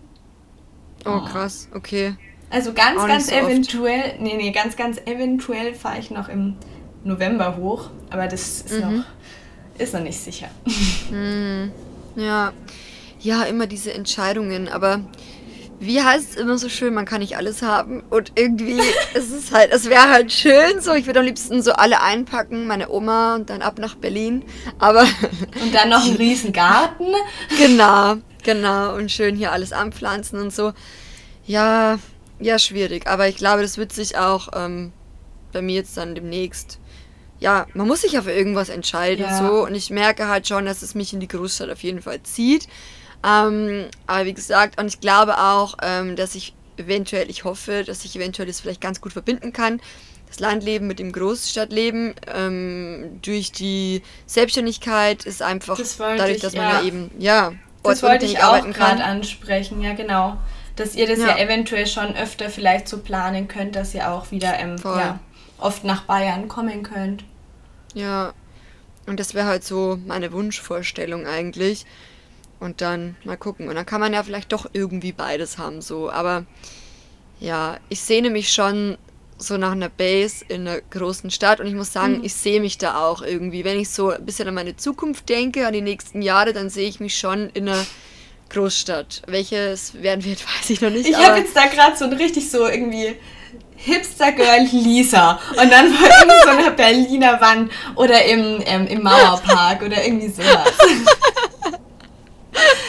Oh, 1.06 1.22
oh. 1.22 1.26
krass, 1.26 1.70
okay. 1.74 2.16
Also 2.50 2.74
ganz, 2.74 3.00
auch 3.00 3.08
ganz 3.08 3.28
so 3.28 3.36
eventuell, 3.36 4.12
oft. 4.12 4.22
nee, 4.22 4.38
nee, 4.38 4.52
ganz, 4.52 4.78
ganz 4.78 5.00
eventuell 5.06 5.74
fahre 5.74 6.00
ich 6.00 6.12
noch 6.12 6.30
im 6.30 6.56
November 7.04 7.58
hoch, 7.58 7.90
aber 8.10 8.28
das 8.28 8.62
ist 8.62 8.74
mhm. 8.74 8.80
noch, 8.80 9.06
ist 9.78 9.94
noch 9.94 10.02
nicht 10.02 10.20
sicher. 10.20 10.50
Mhm. 11.12 11.72
Ja. 12.16 12.54
Ja, 13.20 13.44
immer 13.44 13.68
diese 13.68 13.94
Entscheidungen, 13.94 14.70
aber 14.70 15.02
wie 15.80 16.02
heißt 16.02 16.32
es 16.32 16.36
immer 16.38 16.58
so 16.58 16.70
schön, 16.70 16.94
man 16.94 17.06
kann 17.06 17.22
nicht 17.22 17.38
alles 17.38 17.62
haben. 17.62 18.02
Und 18.10 18.32
irgendwie 18.36 18.80
ist 19.14 19.32
es 19.32 19.52
halt, 19.52 19.72
es 19.72 19.90
wäre 19.90 20.10
halt 20.10 20.32
schön 20.32 20.82
so. 20.82 20.94
Ich 20.94 21.06
würde 21.06 21.20
am 21.20 21.26
liebsten 21.26 21.62
so 21.62 21.74
alle 21.74 22.02
einpacken, 22.02 22.68
meine 22.68 22.90
Oma 22.90 23.36
und 23.36 23.50
dann 23.50 23.62
ab 23.62 23.78
nach 23.78 23.96
Berlin. 23.96 24.44
Aber. 24.80 25.02
Und 25.62 25.74
dann 25.74 25.90
noch 25.90 26.06
einen 26.06 26.16
riesen 26.16 26.54
Garten. 26.54 27.08
Genau, 27.58 28.18
genau. 28.44 28.96
Und 28.96 29.12
schön 29.12 29.36
hier 29.36 29.52
alles 29.52 29.74
anpflanzen 29.74 30.40
und 30.40 30.54
so. 30.54 30.74
Ja, 31.46 32.00
ja, 32.40 32.60
schwierig. 32.60 33.08
Aber 33.08 33.28
ich 33.28 33.38
glaube, 33.38 33.62
das 33.62 33.78
wird 33.78 33.92
sich 33.92 34.18
auch 34.18 34.50
ähm, 34.54 34.92
bei 35.52 35.62
mir 35.62 35.76
jetzt 35.76 35.98
dann 35.98 36.16
demnächst. 36.16 36.80
Ja, 37.40 37.68
man 37.74 37.88
muss 37.88 38.02
sich 38.02 38.14
ja 38.14 38.22
für 38.22 38.32
irgendwas 38.32 38.70
entscheiden. 38.70 39.26
Ja. 39.26 39.38
So. 39.38 39.66
Und 39.66 39.76
ich 39.76 39.90
merke 39.90 40.28
halt 40.28 40.48
schon, 40.48 40.66
dass 40.66 40.82
es 40.82 40.96
mich 40.96 41.14
in 41.14 41.20
die 41.20 41.28
Großstadt 41.28 41.70
auf 41.70 41.84
jeden 41.84 42.02
Fall 42.02 42.22
zieht. 42.24 42.68
Ähm, 43.26 43.86
aber 44.06 44.26
wie 44.26 44.34
gesagt, 44.34 44.80
und 44.80 44.88
ich 44.88 45.00
glaube 45.00 45.38
auch, 45.40 45.78
ähm, 45.82 46.16
dass 46.16 46.36
ich 46.36 46.54
eventuell, 46.78 47.30
ich 47.30 47.44
hoffe, 47.44 47.84
dass 47.84 48.06
ich 48.06 48.16
eventuell 48.16 48.48
das 48.48 48.60
vielleicht 48.60 48.82
ganz 48.82 49.02
gut 49.02 49.14
verbinden 49.14 49.54
kann. 49.54 49.82
Das 50.28 50.40
Landleben 50.40 50.88
mit 50.88 51.00
dem 51.00 51.14
Großstadtleben 51.14 52.14
ähm, 52.34 53.20
durch 53.22 53.52
die 53.52 54.04
Selbstständigkeit 54.26 55.26
ist 55.26 55.42
einfach 55.42 55.78
das 55.78 55.98
dadurch, 55.98 56.32
ich, 56.32 56.42
dass 56.42 56.54
man 56.54 56.64
ja, 56.64 56.80
ja 56.80 56.86
eben, 56.86 57.12
ja, 57.18 57.54
das 57.84 58.04
wollte 58.04 58.26
ich 58.26 58.44
auch 58.44 58.64
gerade 58.72 59.04
ansprechen, 59.04 59.82
ja 59.82 59.94
genau. 59.94 60.38
Dass 60.76 60.94
ihr 60.94 61.08
das 61.08 61.20
ja. 61.20 61.30
ja. 61.30 61.38
eventuell 61.38 61.88
schon 61.88 62.16
öfter 62.16 62.50
vielleicht 62.50 62.88
so 62.88 63.00
planen 63.00 63.48
könnt, 63.48 63.76
dass 63.76 63.96
ihr 63.96 64.12
auch 64.12 64.30
wieder 64.32 64.60
ähm, 64.60 64.76
ja, 64.84 65.20
oft 65.58 65.84
nach 65.84 66.04
Bayern 66.04 66.48
kommen 66.48 66.84
könnt. 66.84 67.24
Ja, 67.94 68.34
und 69.08 69.20
das 69.20 69.34
wäre 69.34 69.48
halt 69.48 69.64
so 69.64 69.98
meine 70.06 70.32
Wunschvorstellung 70.32 71.26
eigentlich. 71.26 71.86
Und 72.60 72.82
dann 72.82 73.16
mal 73.24 73.38
gucken. 73.38 73.70
Und 73.70 73.76
dann 73.76 73.86
kann 73.86 74.00
man 74.02 74.14
ja 74.14 74.24
vielleicht 74.24 74.52
doch 74.52 74.68
irgendwie 74.74 75.12
beides 75.12 75.58
haben, 75.58 75.82
so. 75.82 76.10
Aber 76.10 76.46
ja, 77.40 77.78
ich 77.90 78.02
sehne 78.02 78.30
mich 78.30 78.52
schon 78.52 78.98
so 79.38 79.58
nach 79.58 79.74
einer 79.74 79.90
Base 79.90 80.44
in 80.48 80.68
einer 80.68 80.82
großen 80.82 81.30
Stadt 81.30 81.60
und 81.60 81.68
ich 81.68 81.76
muss 81.76 81.94
sagen, 81.94 82.18
mhm. 82.18 82.24
ich 82.24 82.34
sehe 82.34 82.60
mich 82.60 82.78
da 82.78 83.06
auch 83.06 83.22
irgendwie. 83.22 83.64
Wenn 83.64 83.80
ich 83.80 83.90
so 83.90 84.10
ein 84.10 84.26
bisschen 84.26 84.48
an 84.48 84.56
meine 84.56 84.76
Zukunft 84.76 85.30
denke, 85.30 85.68
an 85.68 85.74
die 85.74 85.82
nächsten 85.82 86.22
Jahre, 86.22 86.54
dann 86.54 86.70
sehe 86.70 86.90
ich 86.90 87.00
mich 87.00 87.18
schon 87.18 87.50
in 87.54 87.70
einer 87.70 87.86
Großstadt. 88.50 89.24
Welches 89.28 90.02
werden 90.02 90.24
wird, 90.24 90.44
weiß 90.60 90.70
ich 90.70 90.82
noch 90.82 90.90
nicht. 90.90 91.08
Ich 91.08 91.16
habe 91.16 91.40
jetzt 91.40 91.56
da 91.56 91.68
gerade 91.68 91.96
so 91.96 92.06
ein 92.06 92.14
richtig 92.14 92.50
so 92.50 92.68
irgendwie 92.68 93.16
Hipster-Girl 93.76 94.68
Lisa 94.72 95.40
und 95.52 95.72
dann 95.72 95.94
vor 95.94 96.08
irgendwie 96.08 96.44
so 96.44 96.50
einer 96.50 96.72
Berliner 96.72 97.40
Wand 97.40 97.72
oder 97.96 98.26
im, 98.26 98.62
ähm, 98.66 98.88
im 98.88 99.04
Mauerpark 99.04 99.84
oder 99.84 100.04
irgendwie 100.04 100.30
sowas. 100.30 100.74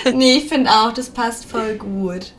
nee, 0.14 0.34
ich 0.34 0.48
finde 0.48 0.70
auch, 0.70 0.92
das 0.92 1.10
passt 1.10 1.44
voll 1.44 1.76
gut. 1.76 2.32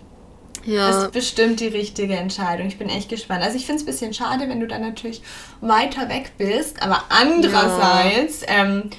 Ja. 0.66 0.90
Das 0.90 1.04
ist 1.04 1.12
bestimmt 1.12 1.60
die 1.60 1.68
richtige 1.68 2.16
Entscheidung. 2.16 2.68
Ich 2.68 2.78
bin 2.78 2.90
echt 2.90 3.10
gespannt. 3.10 3.44
Also 3.44 3.58
ich 3.58 3.66
finde 3.66 3.78
es 3.78 3.84
ein 3.84 3.92
bisschen 3.92 4.14
schade, 4.14 4.48
wenn 4.50 4.60
du 4.60 4.68
dann 4.68 4.82
natürlich 4.82 5.22
weiter 5.62 6.10
weg 6.10 6.34
bist, 6.38 6.82
aber 6.82 7.06
andererseits 7.10 8.42
ja. 8.42 8.48
ähm, 8.50 8.90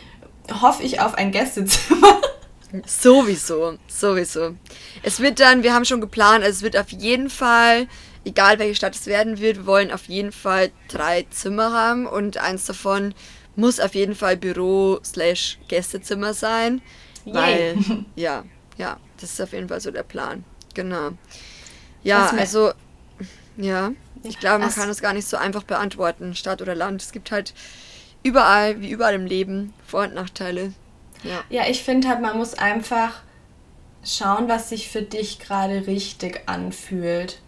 hoffe 0.61 0.83
ich 0.83 1.01
auf 1.01 1.15
ein 1.15 1.33
Gästezimmer. 1.33 2.21
Sowieso, 2.87 3.79
sowieso. 3.89 4.55
Es 5.03 5.19
wird 5.19 5.41
dann, 5.41 5.65
wir 5.65 5.75
haben 5.75 5.85
schon 5.85 6.01
geplant, 6.01 6.45
also 6.45 6.59
es 6.59 6.63
wird 6.63 6.77
auf 6.77 6.91
jeden 6.91 7.29
Fall, 7.29 7.89
egal 8.25 8.61
welche 8.61 8.77
Stadt 8.77 8.95
es 8.95 9.07
werden 9.07 9.41
wird, 9.41 9.57
wir 9.59 9.67
wollen 9.67 9.91
auf 9.91 10.05
jeden 10.05 10.31
Fall 10.31 10.71
drei 10.87 11.27
Zimmer 11.31 11.73
haben 11.73 12.07
und 12.07 12.37
eins 12.39 12.67
davon 12.67 13.13
muss 13.57 13.81
auf 13.81 13.97
jeden 13.97 14.15
Fall 14.15 14.37
Büro 14.37 15.01
slash 15.05 15.59
Gästezimmer 15.67 16.33
sein. 16.33 16.81
Weil, 17.33 17.79
ja, 18.17 18.45
ja, 18.77 18.99
das 19.21 19.33
ist 19.33 19.41
auf 19.41 19.53
jeden 19.53 19.69
Fall 19.69 19.81
so 19.81 19.91
der 19.91 20.03
Plan. 20.03 20.45
Genau. 20.75 21.11
Ja, 22.03 22.31
also, 22.31 22.73
ja, 23.57 23.93
ich 24.23 24.39
glaube, 24.39 24.61
man 24.61 24.73
kann 24.73 24.89
das 24.89 25.01
gar 25.01 25.13
nicht 25.13 25.27
so 25.27 25.37
einfach 25.37 25.65
beantworten, 25.65 26.35
Stadt 26.35 26.63
oder 26.63 26.75
Land. 26.75 27.03
Es 27.03 27.13
gibt 27.13 27.31
halt 27.31 27.53
überall, 28.23 28.81
wie 28.81 28.91
überall 28.91 29.15
im 29.15 29.27
Leben, 29.27 29.75
Vor- 29.87 30.05
und 30.05 30.15
Nachteile. 30.15 30.73
Ja, 31.23 31.43
ja 31.51 31.67
ich 31.69 31.83
finde 31.83 32.09
halt, 32.09 32.21
man 32.21 32.39
muss 32.39 32.55
einfach 32.55 33.21
schauen, 34.05 34.49
was 34.49 34.71
sich 34.71 34.89
für 34.89 35.03
dich 35.03 35.39
gerade 35.39 35.87
richtig 35.87 36.43
anfühlt. 36.47 37.41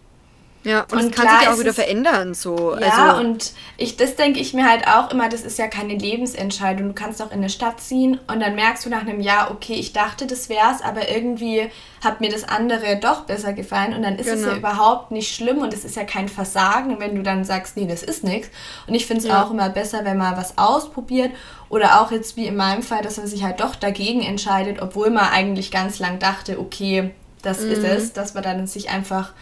Ja, 0.63 0.85
und, 0.91 1.03
und 1.03 1.15
kann 1.15 1.27
sich 1.39 1.49
auch 1.49 1.59
wieder 1.59 1.73
verändern, 1.73 2.33
so. 2.33 2.77
Ja, 2.79 3.11
also. 3.11 3.21
und 3.21 3.51
ich, 3.77 3.97
das 3.97 4.15
denke 4.15 4.39
ich 4.39 4.53
mir 4.53 4.69
halt 4.69 4.87
auch 4.87 5.11
immer, 5.11 5.27
das 5.27 5.41
ist 5.41 5.57
ja 5.57 5.67
keine 5.67 5.95
Lebensentscheidung. 5.95 6.87
Du 6.87 6.93
kannst 6.93 7.21
auch 7.21 7.31
in 7.31 7.39
eine 7.39 7.49
Stadt 7.49 7.81
ziehen 7.81 8.19
und 8.27 8.39
dann 8.39 8.55
merkst 8.55 8.85
du 8.85 8.89
nach 8.89 9.01
einem 9.01 9.19
Jahr, 9.19 9.51
okay, 9.51 9.73
ich 9.73 9.91
dachte, 9.91 10.25
das 10.25 10.47
wär's, 10.47 10.81
aber 10.81 11.09
irgendwie 11.09 11.69
hat 12.01 12.21
mir 12.21 12.29
das 12.29 12.47
andere 12.47 12.97
doch 12.97 13.21
besser 13.21 13.51
gefallen 13.51 13.93
und 13.93 14.03
dann 14.03 14.15
ist 14.15 14.25
genau. 14.25 14.35
es 14.35 14.41
ja 14.41 14.53
genau. 14.53 14.59
überhaupt 14.59 15.11
nicht 15.11 15.35
schlimm 15.35 15.57
und 15.57 15.73
es 15.73 15.83
ist 15.83 15.97
ja 15.97 16.05
kein 16.05 16.29
Versagen, 16.29 16.99
wenn 16.99 17.15
du 17.15 17.23
dann 17.23 17.43
sagst, 17.43 17.75
nee, 17.75 17.85
das 17.85 18.01
ist 18.01 18.23
nichts. 18.23 18.49
Und 18.87 18.93
ich 18.93 19.05
finde 19.05 19.23
es 19.23 19.27
ja. 19.27 19.43
auch 19.43 19.51
immer 19.51 19.69
besser, 19.69 20.05
wenn 20.05 20.17
man 20.17 20.37
was 20.37 20.57
ausprobiert 20.57 21.31
oder 21.67 22.01
auch 22.01 22.11
jetzt 22.11 22.37
wie 22.37 22.47
in 22.47 22.55
meinem 22.55 22.83
Fall, 22.83 23.01
dass 23.01 23.17
man 23.17 23.27
sich 23.27 23.43
halt 23.43 23.59
doch 23.59 23.75
dagegen 23.75 24.21
entscheidet, 24.21 24.81
obwohl 24.81 25.09
man 25.09 25.25
eigentlich 25.25 25.71
ganz 25.71 25.99
lang 25.99 26.19
dachte, 26.19 26.57
okay, 26.59 27.11
das 27.41 27.61
mhm. 27.61 27.71
ist 27.71 27.83
es, 27.83 28.13
dass 28.13 28.33
man 28.33 28.43
dann 28.43 28.67
sich 28.67 28.89
einfach 28.89 29.33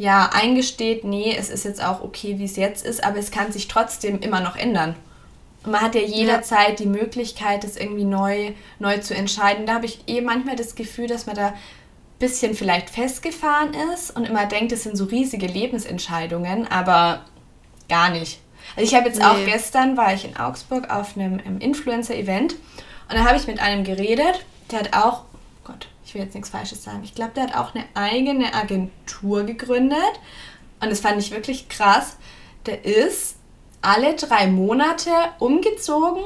ja 0.00 0.30
eingesteht, 0.32 1.04
nee, 1.04 1.36
es 1.38 1.50
ist 1.50 1.66
jetzt 1.66 1.84
auch 1.84 2.02
okay, 2.02 2.38
wie 2.38 2.46
es 2.46 2.56
jetzt 2.56 2.86
ist, 2.86 3.04
aber 3.04 3.18
es 3.18 3.30
kann 3.30 3.52
sich 3.52 3.68
trotzdem 3.68 4.18
immer 4.20 4.40
noch 4.40 4.56
ändern. 4.56 4.96
Und 5.62 5.72
man 5.72 5.82
hat 5.82 5.94
ja 5.94 6.00
jederzeit 6.00 6.80
ja. 6.80 6.86
die 6.86 6.86
Möglichkeit, 6.86 7.64
das 7.64 7.76
irgendwie 7.76 8.06
neu, 8.06 8.52
neu 8.78 8.96
zu 9.00 9.14
entscheiden. 9.14 9.66
Da 9.66 9.74
habe 9.74 9.84
ich 9.84 9.98
eh 10.06 10.22
manchmal 10.22 10.56
das 10.56 10.74
Gefühl, 10.74 11.06
dass 11.06 11.26
man 11.26 11.36
da 11.36 11.48
ein 11.48 11.54
bisschen 12.18 12.54
vielleicht 12.54 12.88
festgefahren 12.88 13.74
ist 13.92 14.16
und 14.16 14.26
immer 14.26 14.46
denkt, 14.46 14.72
es 14.72 14.84
sind 14.84 14.96
so 14.96 15.04
riesige 15.04 15.46
Lebensentscheidungen, 15.46 16.66
aber 16.66 17.26
gar 17.90 18.08
nicht. 18.08 18.40
Also 18.76 18.88
ich 18.88 18.94
habe 18.94 19.06
jetzt 19.06 19.18
nee. 19.18 19.26
auch 19.26 19.44
gestern, 19.44 19.98
war 19.98 20.14
ich 20.14 20.24
in 20.24 20.38
Augsburg 20.38 20.88
auf 20.88 21.14
einem, 21.14 21.58
Influencer-Event 21.58 22.54
und 22.54 23.18
da 23.18 23.26
habe 23.26 23.36
ich 23.36 23.46
mit 23.46 23.60
einem 23.60 23.84
geredet, 23.84 24.46
der 24.70 24.78
hat 24.78 24.96
auch 24.96 25.24
ich 26.10 26.14
will 26.14 26.22
jetzt 26.22 26.34
nichts 26.34 26.50
Falsches 26.50 26.82
sagen. 26.82 27.02
Ich 27.04 27.14
glaube, 27.14 27.30
der 27.36 27.44
hat 27.44 27.56
auch 27.56 27.72
eine 27.72 27.84
eigene 27.94 28.52
Agentur 28.52 29.44
gegründet. 29.44 29.98
Und 30.80 30.90
das 30.90 30.98
fand 30.98 31.20
ich 31.20 31.30
wirklich 31.30 31.68
krass. 31.68 32.16
Der 32.66 32.84
ist 32.84 33.36
alle 33.80 34.16
drei 34.16 34.48
Monate 34.48 35.10
umgezogen 35.38 36.24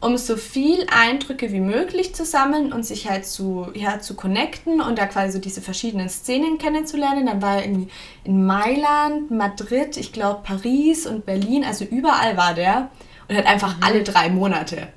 um 0.00 0.16
so 0.16 0.36
viel 0.36 0.84
Eindrücke 0.90 1.52
wie 1.52 1.60
möglich 1.60 2.12
zu 2.12 2.24
sammeln 2.24 2.72
und 2.72 2.84
sich 2.84 3.08
halt 3.08 3.24
zu, 3.24 3.68
ja, 3.74 4.00
zu 4.00 4.16
connecten 4.16 4.80
und 4.80 4.98
da 4.98 5.06
quasi 5.06 5.34
so 5.34 5.38
diese 5.38 5.62
verschiedenen 5.62 6.08
Szenen 6.08 6.58
kennenzulernen. 6.58 7.26
Dann 7.26 7.40
war 7.40 7.58
er 7.58 7.64
irgendwie 7.64 7.88
in 8.24 8.44
Mailand, 8.44 9.30
Madrid, 9.30 9.96
ich 9.96 10.12
glaube 10.12 10.40
Paris 10.42 11.06
und 11.06 11.24
Berlin, 11.24 11.64
also 11.64 11.84
überall 11.84 12.36
war 12.36 12.54
der 12.54 12.90
und 13.28 13.36
hat 13.36 13.46
einfach 13.46 13.76
mhm. 13.76 13.82
alle 13.84 14.02
drei 14.02 14.28
Monate. 14.28 14.88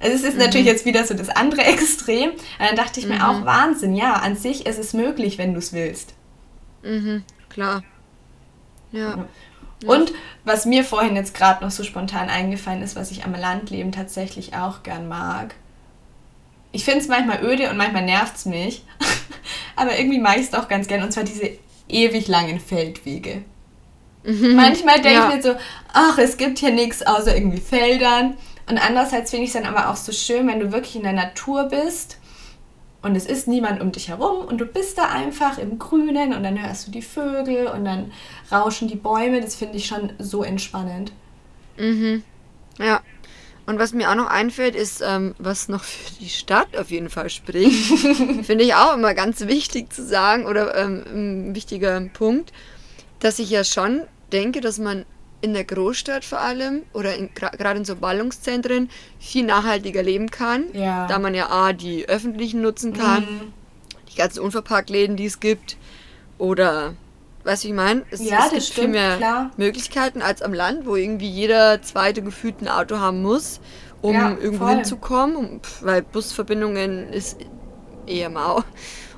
Also 0.00 0.16
es 0.16 0.22
ist 0.22 0.34
mhm. 0.34 0.40
natürlich 0.40 0.66
jetzt 0.66 0.84
wieder 0.84 1.04
so 1.04 1.14
das 1.14 1.28
andere 1.28 1.62
Extrem. 1.64 2.30
Aber 2.58 2.68
dann 2.68 2.76
dachte 2.76 3.00
ich 3.00 3.06
mir 3.06 3.16
mhm. 3.16 3.22
auch, 3.22 3.44
Wahnsinn, 3.44 3.94
ja, 3.94 4.14
an 4.14 4.36
sich 4.36 4.66
ist 4.66 4.78
es 4.78 4.92
möglich, 4.92 5.38
wenn 5.38 5.52
du 5.52 5.58
es 5.58 5.72
willst. 5.72 6.14
Mhm, 6.82 7.24
klar. 7.48 7.82
Ja. 8.92 9.26
Und 9.86 10.12
was 10.44 10.66
mir 10.66 10.84
vorhin 10.84 11.16
jetzt 11.16 11.34
gerade 11.34 11.64
noch 11.64 11.70
so 11.70 11.82
spontan 11.82 12.28
eingefallen 12.28 12.82
ist, 12.82 12.96
was 12.96 13.10
ich 13.10 13.24
am 13.24 13.34
Landleben 13.34 13.92
tatsächlich 13.92 14.54
auch 14.54 14.82
gern 14.82 15.08
mag. 15.08 15.54
Ich 16.72 16.84
finde 16.84 17.00
es 17.00 17.08
manchmal 17.08 17.44
öde 17.44 17.70
und 17.70 17.76
manchmal 17.76 18.04
nervt 18.04 18.36
es 18.36 18.46
mich. 18.46 18.84
Aber 19.76 19.98
irgendwie 19.98 20.18
mag 20.18 20.38
ich 20.38 20.46
es 20.46 20.54
auch 20.54 20.68
ganz 20.68 20.86
gern. 20.86 21.02
Und 21.02 21.12
zwar 21.12 21.24
diese 21.24 21.50
ewig 21.88 22.28
langen 22.28 22.60
Feldwege. 22.60 23.42
Mhm. 24.24 24.56
Manchmal 24.56 25.00
denke 25.00 25.18
ja. 25.18 25.28
ich 25.28 25.36
mir 25.36 25.42
so, 25.42 25.56
ach, 25.92 26.18
es 26.18 26.36
gibt 26.36 26.58
hier 26.58 26.72
nichts 26.72 27.02
außer 27.02 27.34
irgendwie 27.34 27.60
Feldern. 27.60 28.36
Und 28.66 28.78
andererseits 28.78 29.30
finde 29.30 29.44
ich 29.44 29.54
es 29.54 29.60
dann 29.60 29.72
aber 29.72 29.90
auch 29.90 29.96
so 29.96 30.12
schön, 30.12 30.46
wenn 30.46 30.60
du 30.60 30.72
wirklich 30.72 30.96
in 30.96 31.02
der 31.02 31.12
Natur 31.12 31.64
bist 31.64 32.18
und 33.04 33.16
es 33.16 33.26
ist 33.26 33.46
niemand 33.46 33.82
um 33.82 33.92
dich 33.92 34.08
herum 34.08 34.46
und 34.46 34.56
du 34.58 34.64
bist 34.64 34.96
da 34.96 35.10
einfach 35.10 35.58
im 35.58 35.78
Grünen 35.78 36.32
und 36.32 36.42
dann 36.42 36.60
hörst 36.60 36.86
du 36.86 36.90
die 36.90 37.02
Vögel 37.02 37.66
und 37.66 37.84
dann 37.84 38.12
rauschen 38.50 38.88
die 38.88 38.96
Bäume. 38.96 39.42
Das 39.42 39.54
finde 39.54 39.76
ich 39.76 39.84
schon 39.84 40.14
so 40.18 40.42
entspannend. 40.42 41.12
Mhm. 41.76 42.22
Ja. 42.78 43.02
Und 43.66 43.78
was 43.78 43.92
mir 43.92 44.10
auch 44.10 44.14
noch 44.14 44.28
einfällt, 44.28 44.74
ist, 44.74 45.02
ähm, 45.06 45.34
was 45.38 45.68
noch 45.68 45.84
für 45.84 46.14
die 46.20 46.30
Stadt 46.30 46.74
auf 46.78 46.90
jeden 46.90 47.10
Fall 47.10 47.28
spricht. 47.28 47.98
finde 48.42 48.64
ich 48.64 48.74
auch 48.74 48.94
immer 48.94 49.12
ganz 49.12 49.46
wichtig 49.46 49.92
zu 49.92 50.02
sagen 50.02 50.46
oder 50.46 50.74
ähm, 50.74 51.04
ein 51.06 51.54
wichtiger 51.54 52.00
Punkt, 52.00 52.54
dass 53.20 53.38
ich 53.38 53.50
ja 53.50 53.64
schon 53.64 54.02
denke, 54.32 54.62
dass 54.62 54.78
man 54.78 55.04
in 55.44 55.52
der 55.52 55.64
Großstadt 55.64 56.24
vor 56.24 56.40
allem 56.40 56.82
oder 56.94 57.12
gerade 57.34 57.78
in 57.78 57.84
so 57.84 57.96
Ballungszentren 57.96 58.88
viel 59.20 59.44
nachhaltiger 59.44 60.02
leben 60.02 60.30
kann, 60.30 60.64
ja. 60.72 61.06
da 61.06 61.18
man 61.18 61.34
ja 61.34 61.50
A, 61.50 61.74
die 61.74 62.08
öffentlichen 62.08 62.62
nutzen 62.62 62.94
kann, 62.94 63.22
mhm. 63.22 63.52
die 64.10 64.16
ganzen 64.16 64.40
Unverpacktläden, 64.40 65.16
die 65.16 65.26
es 65.26 65.38
gibt 65.38 65.76
oder 66.38 66.94
Weißt 67.46 67.64
du, 67.64 67.68
ich 67.68 67.74
meine? 67.74 68.04
Es, 68.10 68.24
ja, 68.24 68.44
es 68.46 68.50
gibt 68.52 68.62
stimmt, 68.62 68.78
viel 68.78 68.88
mehr 68.88 69.18
klar. 69.18 69.50
Möglichkeiten 69.58 70.22
als 70.22 70.40
am 70.40 70.54
Land, 70.54 70.86
wo 70.86 70.96
irgendwie 70.96 71.28
jeder 71.28 71.82
zweite 71.82 72.22
gefühlt 72.22 72.62
ein 72.62 72.68
Auto 72.68 73.00
haben 73.00 73.20
muss, 73.20 73.60
um 74.00 74.14
ja, 74.14 74.30
irgendwo 74.30 74.64
voll. 74.64 74.76
hinzukommen, 74.76 75.60
weil 75.82 76.00
Busverbindungen 76.00 77.12
ist 77.12 77.36
eher 78.06 78.30
mau. 78.30 78.64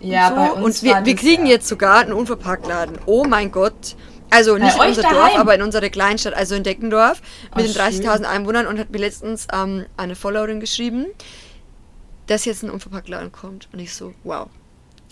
Ja, 0.00 0.30
und 0.30 0.34
so. 0.34 0.34
bei 0.34 0.50
uns 0.50 0.82
Und 0.82 0.88
wir, 0.88 1.04
wir 1.04 1.14
kriegen 1.14 1.46
ja. 1.46 1.52
jetzt 1.52 1.68
sogar 1.68 2.00
einen 2.00 2.12
Unverpacktladen. 2.12 2.98
Oh 3.06 3.24
mein 3.24 3.52
Gott. 3.52 3.94
Also 4.37 4.59
nicht 4.59 4.77
in 4.77 4.83
unser 4.83 5.03
daheim? 5.03 5.16
Dorf, 5.16 5.38
aber 5.38 5.55
in 5.55 5.62
unserer 5.62 5.88
Kleinstadt, 5.88 6.35
also 6.35 6.55
in 6.55 6.62
Deckendorf, 6.62 7.22
mit 7.57 7.64
oh, 7.64 7.72
den 7.72 7.72
30.000 7.72 8.25
Einwohnern 8.25 8.66
und 8.66 8.79
hat 8.79 8.90
mir 8.90 8.99
letztens 8.99 9.49
ähm, 9.53 9.87
eine 9.96 10.14
Followerin 10.14 10.61
geschrieben, 10.61 11.07
dass 12.27 12.44
jetzt 12.44 12.62
ein 12.62 12.70
Unverpacktladen 12.70 13.33
kommt. 13.33 13.68
Und 13.72 13.79
ich 13.79 13.94
so, 13.94 14.14
wow. 14.25 14.49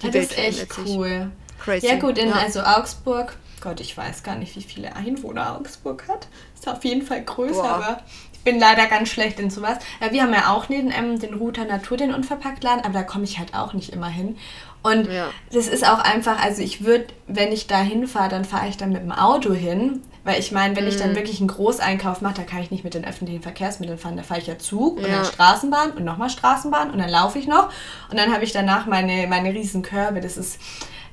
Die 0.02 0.06
das 0.06 0.14
Welt 0.14 0.30
ist 0.32 0.38
echt 0.38 0.78
cool. 0.86 1.30
Crazy. 1.62 1.86
Ja 1.86 1.96
gut, 1.96 2.18
in 2.18 2.28
ja. 2.28 2.34
also 2.34 2.60
Augsburg, 2.60 3.36
Gott, 3.60 3.80
ich 3.80 3.96
weiß 3.96 4.22
gar 4.22 4.36
nicht, 4.36 4.54
wie 4.56 4.62
viele 4.62 4.94
Einwohner 4.94 5.56
Augsburg 5.56 6.04
hat. 6.08 6.28
Ist 6.54 6.68
auf 6.68 6.84
jeden 6.84 7.00
Fall 7.00 7.22
größer, 7.22 7.62
Boah. 7.62 7.70
aber 7.70 8.00
ich 8.34 8.40
bin 8.40 8.58
leider 8.58 8.86
ganz 8.86 9.08
schlecht 9.08 9.40
in 9.40 9.48
sowas. 9.48 9.78
Ja, 10.02 10.12
wir 10.12 10.22
haben 10.22 10.34
ja 10.34 10.52
auch 10.52 10.68
neben 10.68 10.90
ähm, 10.90 11.18
den 11.18 11.32
Router 11.32 11.64
Natur 11.64 11.96
den 11.96 12.12
Unverpacktladen, 12.12 12.84
aber 12.84 12.92
da 12.92 13.02
komme 13.02 13.24
ich 13.24 13.38
halt 13.38 13.54
auch 13.54 13.72
nicht 13.72 13.90
immer 13.90 14.08
hin. 14.08 14.36
Und 14.84 15.10
ja. 15.10 15.30
das 15.50 15.66
ist 15.66 15.88
auch 15.88 15.98
einfach, 15.98 16.44
also 16.44 16.60
ich 16.60 16.84
würde, 16.84 17.06
wenn 17.26 17.50
ich 17.52 17.66
da 17.66 17.80
hinfahre, 17.80 18.28
dann 18.28 18.44
fahre 18.44 18.68
ich 18.68 18.76
dann 18.76 18.92
mit 18.92 19.02
dem 19.02 19.12
Auto 19.12 19.54
hin. 19.54 20.02
Weil 20.24 20.38
ich 20.38 20.52
meine, 20.52 20.76
wenn 20.76 20.84
mhm. 20.84 20.90
ich 20.90 20.96
dann 20.98 21.10
mhm. 21.10 21.16
wirklich 21.16 21.40
einen 21.40 21.48
Großeinkauf 21.48 22.20
mache, 22.20 22.34
da 22.34 22.42
kann 22.42 22.60
ich 22.60 22.70
nicht 22.70 22.84
mit 22.84 22.92
den 22.92 23.06
öffentlichen 23.06 23.42
Verkehrsmitteln 23.42 23.98
fahren. 23.98 24.18
Da 24.18 24.22
fahre 24.22 24.40
ich 24.40 24.46
ja 24.46 24.58
Zug 24.58 25.00
ja. 25.00 25.06
und 25.06 25.12
dann 25.12 25.24
Straßenbahn 25.24 25.92
und 25.92 26.04
nochmal 26.04 26.28
Straßenbahn 26.28 26.90
und 26.90 26.98
dann 26.98 27.08
laufe 27.08 27.38
ich 27.38 27.46
noch. 27.46 27.70
Und 28.10 28.18
dann 28.18 28.32
habe 28.32 28.44
ich 28.44 28.52
danach 28.52 28.84
meine, 28.84 29.26
meine 29.26 29.54
riesen 29.54 29.82
Körbe. 29.82 30.20
Das 30.20 30.36
ist, 30.36 30.60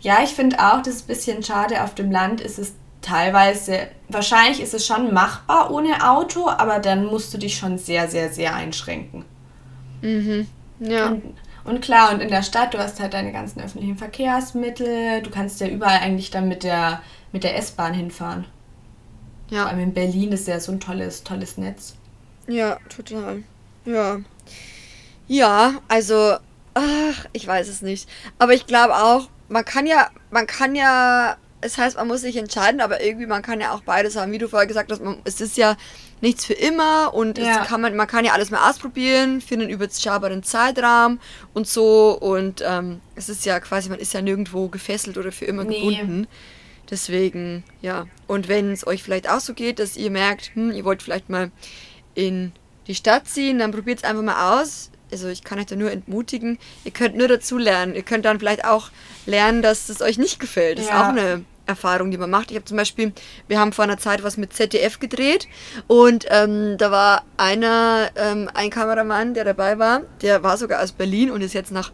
ja, 0.01 0.19
ich 0.21 0.31
finde 0.31 0.59
auch, 0.59 0.81
das 0.81 0.95
ist 0.95 1.03
ein 1.03 1.07
bisschen 1.07 1.43
schade. 1.43 1.81
Auf 1.81 1.95
dem 1.95 2.11
Land 2.11 2.41
ist 2.41 2.59
es 2.59 2.73
teilweise, 3.01 3.87
wahrscheinlich 4.09 4.61
ist 4.61 4.73
es 4.73 4.85
schon 4.85 5.13
machbar 5.13 5.71
ohne 5.71 6.09
Auto, 6.09 6.49
aber 6.49 6.79
dann 6.79 7.05
musst 7.05 7.33
du 7.33 7.37
dich 7.37 7.55
schon 7.57 7.77
sehr, 7.77 8.09
sehr, 8.09 8.29
sehr 8.29 8.53
einschränken. 8.53 9.23
Mhm. 10.01 10.47
Ja. 10.79 11.07
Und, 11.07 11.23
und 11.63 11.81
klar, 11.81 12.13
und 12.13 12.21
in 12.21 12.29
der 12.29 12.43
Stadt, 12.43 12.73
du 12.73 12.77
hast 12.77 12.99
halt 12.99 13.13
deine 13.13 13.31
ganzen 13.31 13.61
öffentlichen 13.61 13.97
Verkehrsmittel, 13.97 15.21
du 15.21 15.29
kannst 15.29 15.59
ja 15.59 15.67
überall 15.67 15.99
eigentlich 15.99 16.31
dann 16.31 16.47
mit 16.47 16.63
der, 16.63 17.01
mit 17.31 17.43
der 17.43 17.57
S-Bahn 17.57 17.93
hinfahren. 17.93 18.45
Ja. 19.49 19.63
Vor 19.63 19.71
allem 19.71 19.79
in 19.81 19.93
Berlin 19.93 20.31
ist 20.31 20.47
ja 20.47 20.59
so 20.59 20.71
ein 20.71 20.79
tolles, 20.79 21.23
tolles 21.23 21.57
Netz. 21.57 21.95
Ja, 22.47 22.77
total. 22.89 23.43
Ja. 23.85 24.19
Ja, 25.27 25.73
also, 25.87 26.37
ach, 26.73 27.25
ich 27.33 27.45
weiß 27.47 27.67
es 27.67 27.81
nicht. 27.81 28.09
Aber 28.39 28.53
ich 28.53 28.65
glaube 28.65 28.95
auch, 28.95 29.29
man 29.49 29.65
kann 29.65 29.85
ja, 29.85 30.09
man 30.29 30.47
kann 30.47 30.75
ja, 30.75 31.37
es 31.61 31.77
heißt, 31.77 31.97
man 31.97 32.07
muss 32.07 32.21
sich 32.21 32.37
entscheiden, 32.37 32.81
aber 32.81 33.03
irgendwie, 33.03 33.27
man 33.27 33.41
kann 33.41 33.61
ja 33.61 33.73
auch 33.73 33.81
beides 33.81 34.15
haben. 34.15 34.31
Wie 34.31 34.37
du 34.37 34.47
vorher 34.47 34.67
gesagt 34.67 34.91
hast, 34.91 35.03
man, 35.03 35.17
es 35.25 35.41
ist 35.41 35.57
ja 35.57 35.75
nichts 36.21 36.45
für 36.45 36.53
immer 36.53 37.13
und 37.13 37.37
ja. 37.37 37.65
kann 37.65 37.81
man, 37.81 37.95
man 37.95 38.07
kann 38.07 38.23
ja 38.25 38.33
alles 38.33 38.51
mal 38.51 38.69
ausprobieren 38.69 39.41
für 39.41 39.55
einen 39.55 39.69
überschaubaren 39.69 40.43
Zeitrahmen 40.43 41.19
und 41.53 41.67
so 41.67 42.17
und 42.17 42.63
ähm, 42.65 43.01
es 43.15 43.27
ist 43.27 43.45
ja 43.45 43.59
quasi, 43.59 43.89
man 43.89 43.99
ist 43.99 44.13
ja 44.13 44.21
nirgendwo 44.21 44.67
gefesselt 44.67 45.17
oder 45.17 45.31
für 45.31 45.45
immer 45.45 45.63
nee. 45.63 45.79
gebunden. 45.79 46.27
Deswegen, 46.89 47.63
ja. 47.81 48.05
Und 48.27 48.49
wenn 48.49 48.71
es 48.71 48.85
euch 48.85 49.01
vielleicht 49.01 49.29
auch 49.29 49.39
so 49.39 49.53
geht, 49.53 49.79
dass 49.79 49.95
ihr 49.95 50.11
merkt, 50.11 50.51
hm, 50.55 50.71
ihr 50.71 50.83
wollt 50.83 51.01
vielleicht 51.01 51.29
mal 51.29 51.49
in 52.15 52.51
die 52.87 52.95
Stadt 52.95 53.27
ziehen, 53.27 53.59
dann 53.59 53.71
probiert 53.71 53.99
es 53.99 54.03
einfach 54.03 54.23
mal 54.23 54.59
aus. 54.59 54.91
Also 55.09 55.29
ich 55.29 55.43
kann 55.43 55.57
euch 55.57 55.65
da 55.65 55.75
nur 55.75 55.91
entmutigen. 55.91 56.57
Ihr 56.83 56.91
könnt 56.91 57.15
nur 57.15 57.29
dazu 57.29 57.57
lernen. 57.57 57.95
Ihr 57.95 58.03
könnt 58.03 58.25
dann 58.25 58.39
vielleicht 58.39 58.65
auch 58.65 58.91
lernen, 59.25 59.61
dass 59.61 59.87
es 59.87 60.01
euch 60.01 60.17
nicht 60.17 60.39
gefällt. 60.39 60.79
Das 60.79 60.87
ja. 60.87 60.95
ist 60.95 61.01
auch 61.01 61.09
eine 61.09 61.45
Erfahrung, 61.65 62.11
die 62.11 62.17
man 62.17 62.29
macht. 62.29 62.51
Ich 62.51 62.57
habe 62.57 62.65
zum 62.65 62.77
Beispiel, 62.77 63.13
wir 63.47 63.59
haben 63.59 63.73
vor 63.73 63.83
einer 63.83 63.97
Zeit 63.97 64.23
was 64.23 64.37
mit 64.37 64.53
ZDF 64.53 64.99
gedreht 64.99 65.47
und 65.87 66.25
ähm, 66.29 66.77
da 66.77 66.91
war 66.91 67.23
einer, 67.37 68.09
ähm, 68.15 68.49
ein 68.53 68.69
Kameramann, 68.69 69.33
der 69.33 69.45
dabei 69.45 69.79
war, 69.79 70.01
der 70.21 70.43
war 70.43 70.57
sogar 70.57 70.81
aus 70.81 70.91
Berlin 70.91 71.31
und 71.31 71.41
ist 71.41 71.53
jetzt 71.53 71.71
nach 71.71 71.91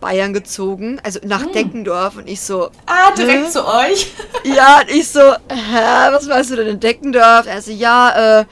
Bayern 0.00 0.32
gezogen, 0.32 1.00
also 1.02 1.18
nach 1.24 1.44
hm. 1.44 1.52
Deckendorf 1.52 2.16
und 2.16 2.28
ich 2.28 2.40
so. 2.40 2.70
Ah, 2.86 3.10
direkt 3.16 3.46
Hä? 3.46 3.50
zu 3.50 3.66
euch? 3.66 4.12
ja, 4.44 4.80
und 4.80 4.90
ich 4.90 5.08
so, 5.08 5.20
hä, 5.20 6.12
was 6.12 6.28
weißt 6.28 6.50
du 6.50 6.56
denn 6.56 6.68
in 6.68 6.80
Deckendorf? 6.80 7.46
Er 7.46 7.60
so, 7.60 7.72
ja, 7.72 8.40
äh, 8.40 8.44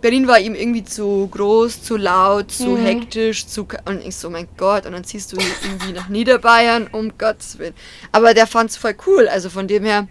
Berlin 0.00 0.26
war 0.26 0.38
ihm 0.38 0.54
irgendwie 0.54 0.84
zu 0.84 1.28
groß, 1.30 1.82
zu 1.82 1.96
laut, 1.96 2.50
zu 2.50 2.70
mhm. 2.70 2.84
hektisch, 2.84 3.46
zu. 3.46 3.66
Und 3.84 4.04
ich 4.04 4.16
so, 4.16 4.30
mein 4.30 4.48
Gott, 4.56 4.86
und 4.86 4.92
dann 4.92 5.04
ziehst 5.04 5.32
du 5.32 5.36
irgendwie 5.62 5.92
nach 5.92 6.08
Niederbayern, 6.08 6.88
um 6.90 7.16
Gottes 7.18 7.58
Willen. 7.58 7.74
Aber 8.12 8.34
der 8.34 8.46
fand 8.46 8.70
es 8.70 8.76
voll 8.76 8.94
cool, 9.06 9.28
also 9.28 9.50
von 9.50 9.68
dem 9.68 9.84
her, 9.84 10.08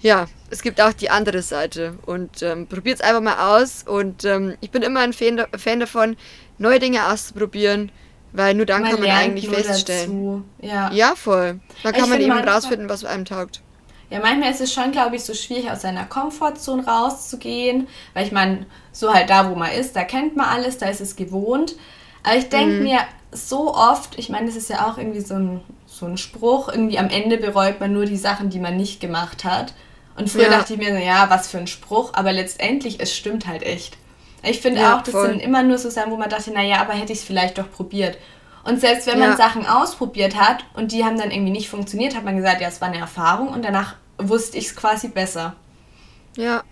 ja, 0.00 0.26
es 0.50 0.62
gibt 0.62 0.80
auch 0.80 0.92
die 0.92 1.10
andere 1.10 1.42
Seite. 1.42 1.94
Und 2.06 2.42
ähm, 2.42 2.66
probiert 2.66 2.96
es 2.96 3.00
einfach 3.00 3.20
mal 3.20 3.56
aus. 3.56 3.84
Und 3.86 4.24
ähm, 4.24 4.56
ich 4.60 4.70
bin 4.70 4.82
immer 4.82 5.00
ein 5.00 5.12
Fan, 5.12 5.44
Fan, 5.56 5.80
davon, 5.80 6.16
neue 6.58 6.78
Dinge 6.78 7.06
auszuprobieren, 7.06 7.92
weil 8.32 8.54
nur 8.54 8.66
dann 8.66 8.82
man 8.82 8.92
kann 8.92 9.00
man 9.00 9.10
eigentlich 9.10 9.48
feststellen. 9.48 10.44
Ja. 10.60 10.90
ja, 10.92 11.14
voll. 11.14 11.60
Dann 11.82 11.92
kann 11.92 12.04
ich 12.04 12.10
man 12.10 12.20
eben 12.20 12.32
rausfinden, 12.32 12.88
was 12.88 13.04
einem 13.04 13.24
taugt. 13.24 13.62
Ja, 14.10 14.18
manchmal 14.18 14.50
ist 14.50 14.60
es 14.60 14.72
schon, 14.72 14.90
glaube 14.90 15.16
ich, 15.16 15.24
so 15.24 15.34
schwierig, 15.34 15.70
aus 15.70 15.82
seiner 15.82 16.04
Komfortzone 16.04 16.84
rauszugehen, 16.84 17.86
weil 18.12 18.26
ich 18.26 18.32
meine, 18.32 18.66
so 18.92 19.14
halt 19.14 19.30
da, 19.30 19.48
wo 19.48 19.54
man 19.54 19.70
ist, 19.70 19.94
da 19.94 20.02
kennt 20.02 20.36
man 20.36 20.46
alles, 20.46 20.78
da 20.78 20.86
ist 20.86 21.00
es 21.00 21.14
gewohnt. 21.14 21.76
Aber 22.24 22.36
ich 22.36 22.48
denke 22.48 22.74
mhm. 22.74 22.82
mir 22.82 22.98
so 23.32 23.72
oft, 23.74 24.18
ich 24.18 24.28
meine, 24.28 24.46
das 24.46 24.56
ist 24.56 24.68
ja 24.68 24.90
auch 24.90 24.98
irgendwie 24.98 25.20
so 25.20 25.34
ein, 25.34 25.60
so 25.86 26.06
ein 26.06 26.16
Spruch, 26.16 26.68
irgendwie 26.68 26.98
am 26.98 27.08
Ende 27.08 27.38
bereut 27.38 27.78
man 27.78 27.92
nur 27.92 28.04
die 28.04 28.16
Sachen, 28.16 28.50
die 28.50 28.58
man 28.58 28.76
nicht 28.76 29.00
gemacht 29.00 29.44
hat. 29.44 29.74
Und 30.16 30.28
früher 30.28 30.44
ja. 30.44 30.50
dachte 30.50 30.74
ich 30.74 30.78
mir 30.78 31.02
ja, 31.02 31.30
was 31.30 31.48
für 31.48 31.58
ein 31.58 31.68
Spruch, 31.68 32.12
aber 32.14 32.32
letztendlich, 32.32 33.00
es 33.00 33.16
stimmt 33.16 33.46
halt 33.46 33.62
echt. 33.62 33.96
Ich 34.42 34.60
finde 34.60 34.80
ja, 34.80 34.98
auch, 34.98 35.02
das 35.02 35.12
voll. 35.12 35.28
sind 35.28 35.40
immer 35.40 35.62
nur 35.62 35.78
so 35.78 35.88
Sachen, 35.88 36.10
wo 36.10 36.16
man 36.16 36.30
dachte, 36.30 36.50
naja, 36.52 36.80
aber 36.80 36.94
hätte 36.94 37.12
ich 37.12 37.20
es 37.20 37.24
vielleicht 37.24 37.58
doch 37.58 37.70
probiert. 37.70 38.18
Und 38.64 38.80
selbst 38.80 39.06
wenn 39.06 39.18
man 39.18 39.36
Sachen 39.36 39.66
ausprobiert 39.66 40.36
hat 40.36 40.64
und 40.74 40.92
die 40.92 41.04
haben 41.04 41.18
dann 41.18 41.30
irgendwie 41.30 41.52
nicht 41.52 41.70
funktioniert, 41.70 42.14
hat 42.14 42.24
man 42.24 42.36
gesagt, 42.36 42.60
ja, 42.60 42.68
es 42.68 42.80
war 42.80 42.88
eine 42.88 42.98
Erfahrung 42.98 43.48
und 43.48 43.64
danach 43.64 43.94
wusste 44.18 44.58
ich 44.58 44.66
es 44.66 44.76
quasi 44.76 45.08
besser. 45.08 45.56
Ja. 46.36 46.62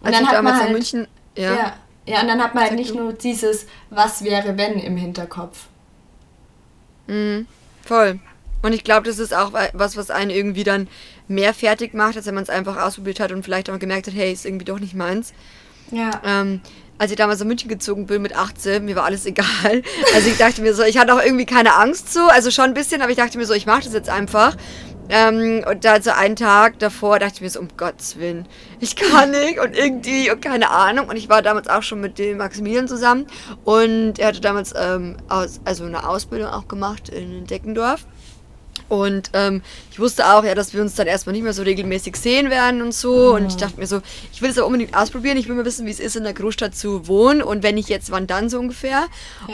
Und 0.00 0.06
Als 0.06 0.18
dann 0.18 0.28
hat 0.28 0.42
man 0.42 0.58
halt, 0.58 0.72
München, 0.72 1.06
ja. 1.36 1.54
ja. 1.54 1.72
ja. 2.06 2.20
und 2.22 2.28
dann 2.28 2.42
hat 2.42 2.54
man 2.54 2.64
halt 2.64 2.74
nicht 2.74 2.94
nur 2.94 3.12
dieses 3.12 3.66
Was 3.90 4.24
wäre 4.24 4.56
wenn 4.56 4.78
im 4.78 4.96
Hinterkopf. 4.96 5.66
Mhm, 7.06 7.46
voll. 7.84 8.20
Und 8.62 8.72
ich 8.72 8.84
glaube, 8.84 9.06
das 9.06 9.18
ist 9.18 9.34
auch 9.34 9.52
was, 9.72 9.96
was 9.96 10.10
einen 10.10 10.30
irgendwie 10.30 10.64
dann 10.64 10.88
mehr 11.28 11.54
fertig 11.54 11.94
macht, 11.94 12.16
als 12.16 12.26
wenn 12.26 12.34
man 12.34 12.42
es 12.42 12.50
einfach 12.50 12.76
ausprobiert 12.76 13.20
hat 13.20 13.32
und 13.32 13.44
vielleicht 13.44 13.70
auch 13.70 13.78
gemerkt 13.78 14.08
hat, 14.08 14.14
hey, 14.14 14.32
ist 14.32 14.44
irgendwie 14.44 14.64
doch 14.64 14.80
nicht 14.80 14.94
meins. 14.94 15.32
Ja. 15.90 16.20
Ähm, 16.24 16.60
als 16.98 17.10
ich 17.10 17.16
damals 17.16 17.38
nach 17.38 17.46
München 17.46 17.68
gezogen 17.68 18.06
bin 18.06 18.22
mit 18.22 18.36
18, 18.36 18.84
mir 18.84 18.96
war 18.96 19.04
alles 19.04 19.24
egal. 19.26 19.46
Also 20.14 20.28
ich 20.28 20.36
dachte 20.36 20.62
mir 20.62 20.74
so, 20.74 20.82
ich 20.82 20.98
hatte 20.98 21.14
auch 21.14 21.22
irgendwie 21.22 21.46
keine 21.46 21.76
Angst 21.76 22.12
so, 22.12 22.26
also 22.28 22.50
schon 22.50 22.66
ein 22.66 22.74
bisschen, 22.74 23.02
aber 23.02 23.10
ich 23.10 23.16
dachte 23.16 23.38
mir 23.38 23.46
so, 23.46 23.54
ich 23.54 23.66
mache 23.66 23.82
das 23.84 23.92
jetzt 23.92 24.08
einfach. 24.08 24.56
Ähm, 25.10 25.64
und 25.68 25.84
da 25.84 26.02
so 26.02 26.10
einen 26.10 26.36
Tag 26.36 26.78
davor 26.80 27.18
dachte 27.18 27.36
ich 27.36 27.40
mir 27.40 27.50
so, 27.50 27.60
um 27.60 27.68
Gottes 27.76 28.18
Willen, 28.18 28.46
ich 28.78 28.94
kann 28.94 29.30
nicht 29.30 29.58
und 29.58 29.76
irgendwie 29.76 30.30
und 30.30 30.42
keine 30.42 30.70
Ahnung. 30.70 31.08
Und 31.08 31.16
ich 31.16 31.28
war 31.28 31.40
damals 31.40 31.68
auch 31.68 31.82
schon 31.82 32.00
mit 32.00 32.18
dem 32.18 32.38
Maximilian 32.38 32.88
zusammen 32.88 33.26
und 33.64 34.18
er 34.18 34.28
hatte 34.28 34.40
damals 34.40 34.74
ähm, 34.76 35.16
aus, 35.28 35.60
also 35.64 35.84
eine 35.84 36.06
Ausbildung 36.06 36.48
auch 36.48 36.68
gemacht 36.68 37.08
in 37.08 37.46
Deckendorf. 37.46 38.06
Und 38.88 39.30
ähm, 39.32 39.62
ich 39.90 40.00
wusste 40.00 40.32
auch, 40.32 40.44
ja, 40.44 40.54
dass 40.54 40.74
wir 40.74 40.80
uns 40.80 40.94
dann 40.94 41.06
erstmal 41.06 41.32
nicht 41.32 41.42
mehr 41.42 41.52
so 41.52 41.62
regelmäßig 41.62 42.16
sehen 42.16 42.50
werden 42.50 42.82
und 42.82 42.94
so. 42.94 43.34
Und 43.34 43.46
ich 43.46 43.56
dachte 43.56 43.80
mir 43.80 43.86
so, 43.86 44.00
ich 44.32 44.40
will 44.40 44.50
es 44.50 44.58
aber 44.58 44.66
unbedingt 44.66 44.96
ausprobieren. 44.96 45.36
Ich 45.36 45.48
will 45.48 45.56
mal 45.56 45.64
wissen, 45.64 45.86
wie 45.86 45.90
es 45.90 46.00
ist, 46.00 46.16
in 46.16 46.22
der 46.22 46.34
Großstadt 46.34 46.74
zu 46.74 47.08
wohnen. 47.08 47.42
Und 47.42 47.62
wenn 47.62 47.74
nicht 47.74 47.88
jetzt, 47.88 48.10
wann 48.10 48.26
dann 48.26 48.48
so 48.48 48.58
ungefähr. 48.58 49.06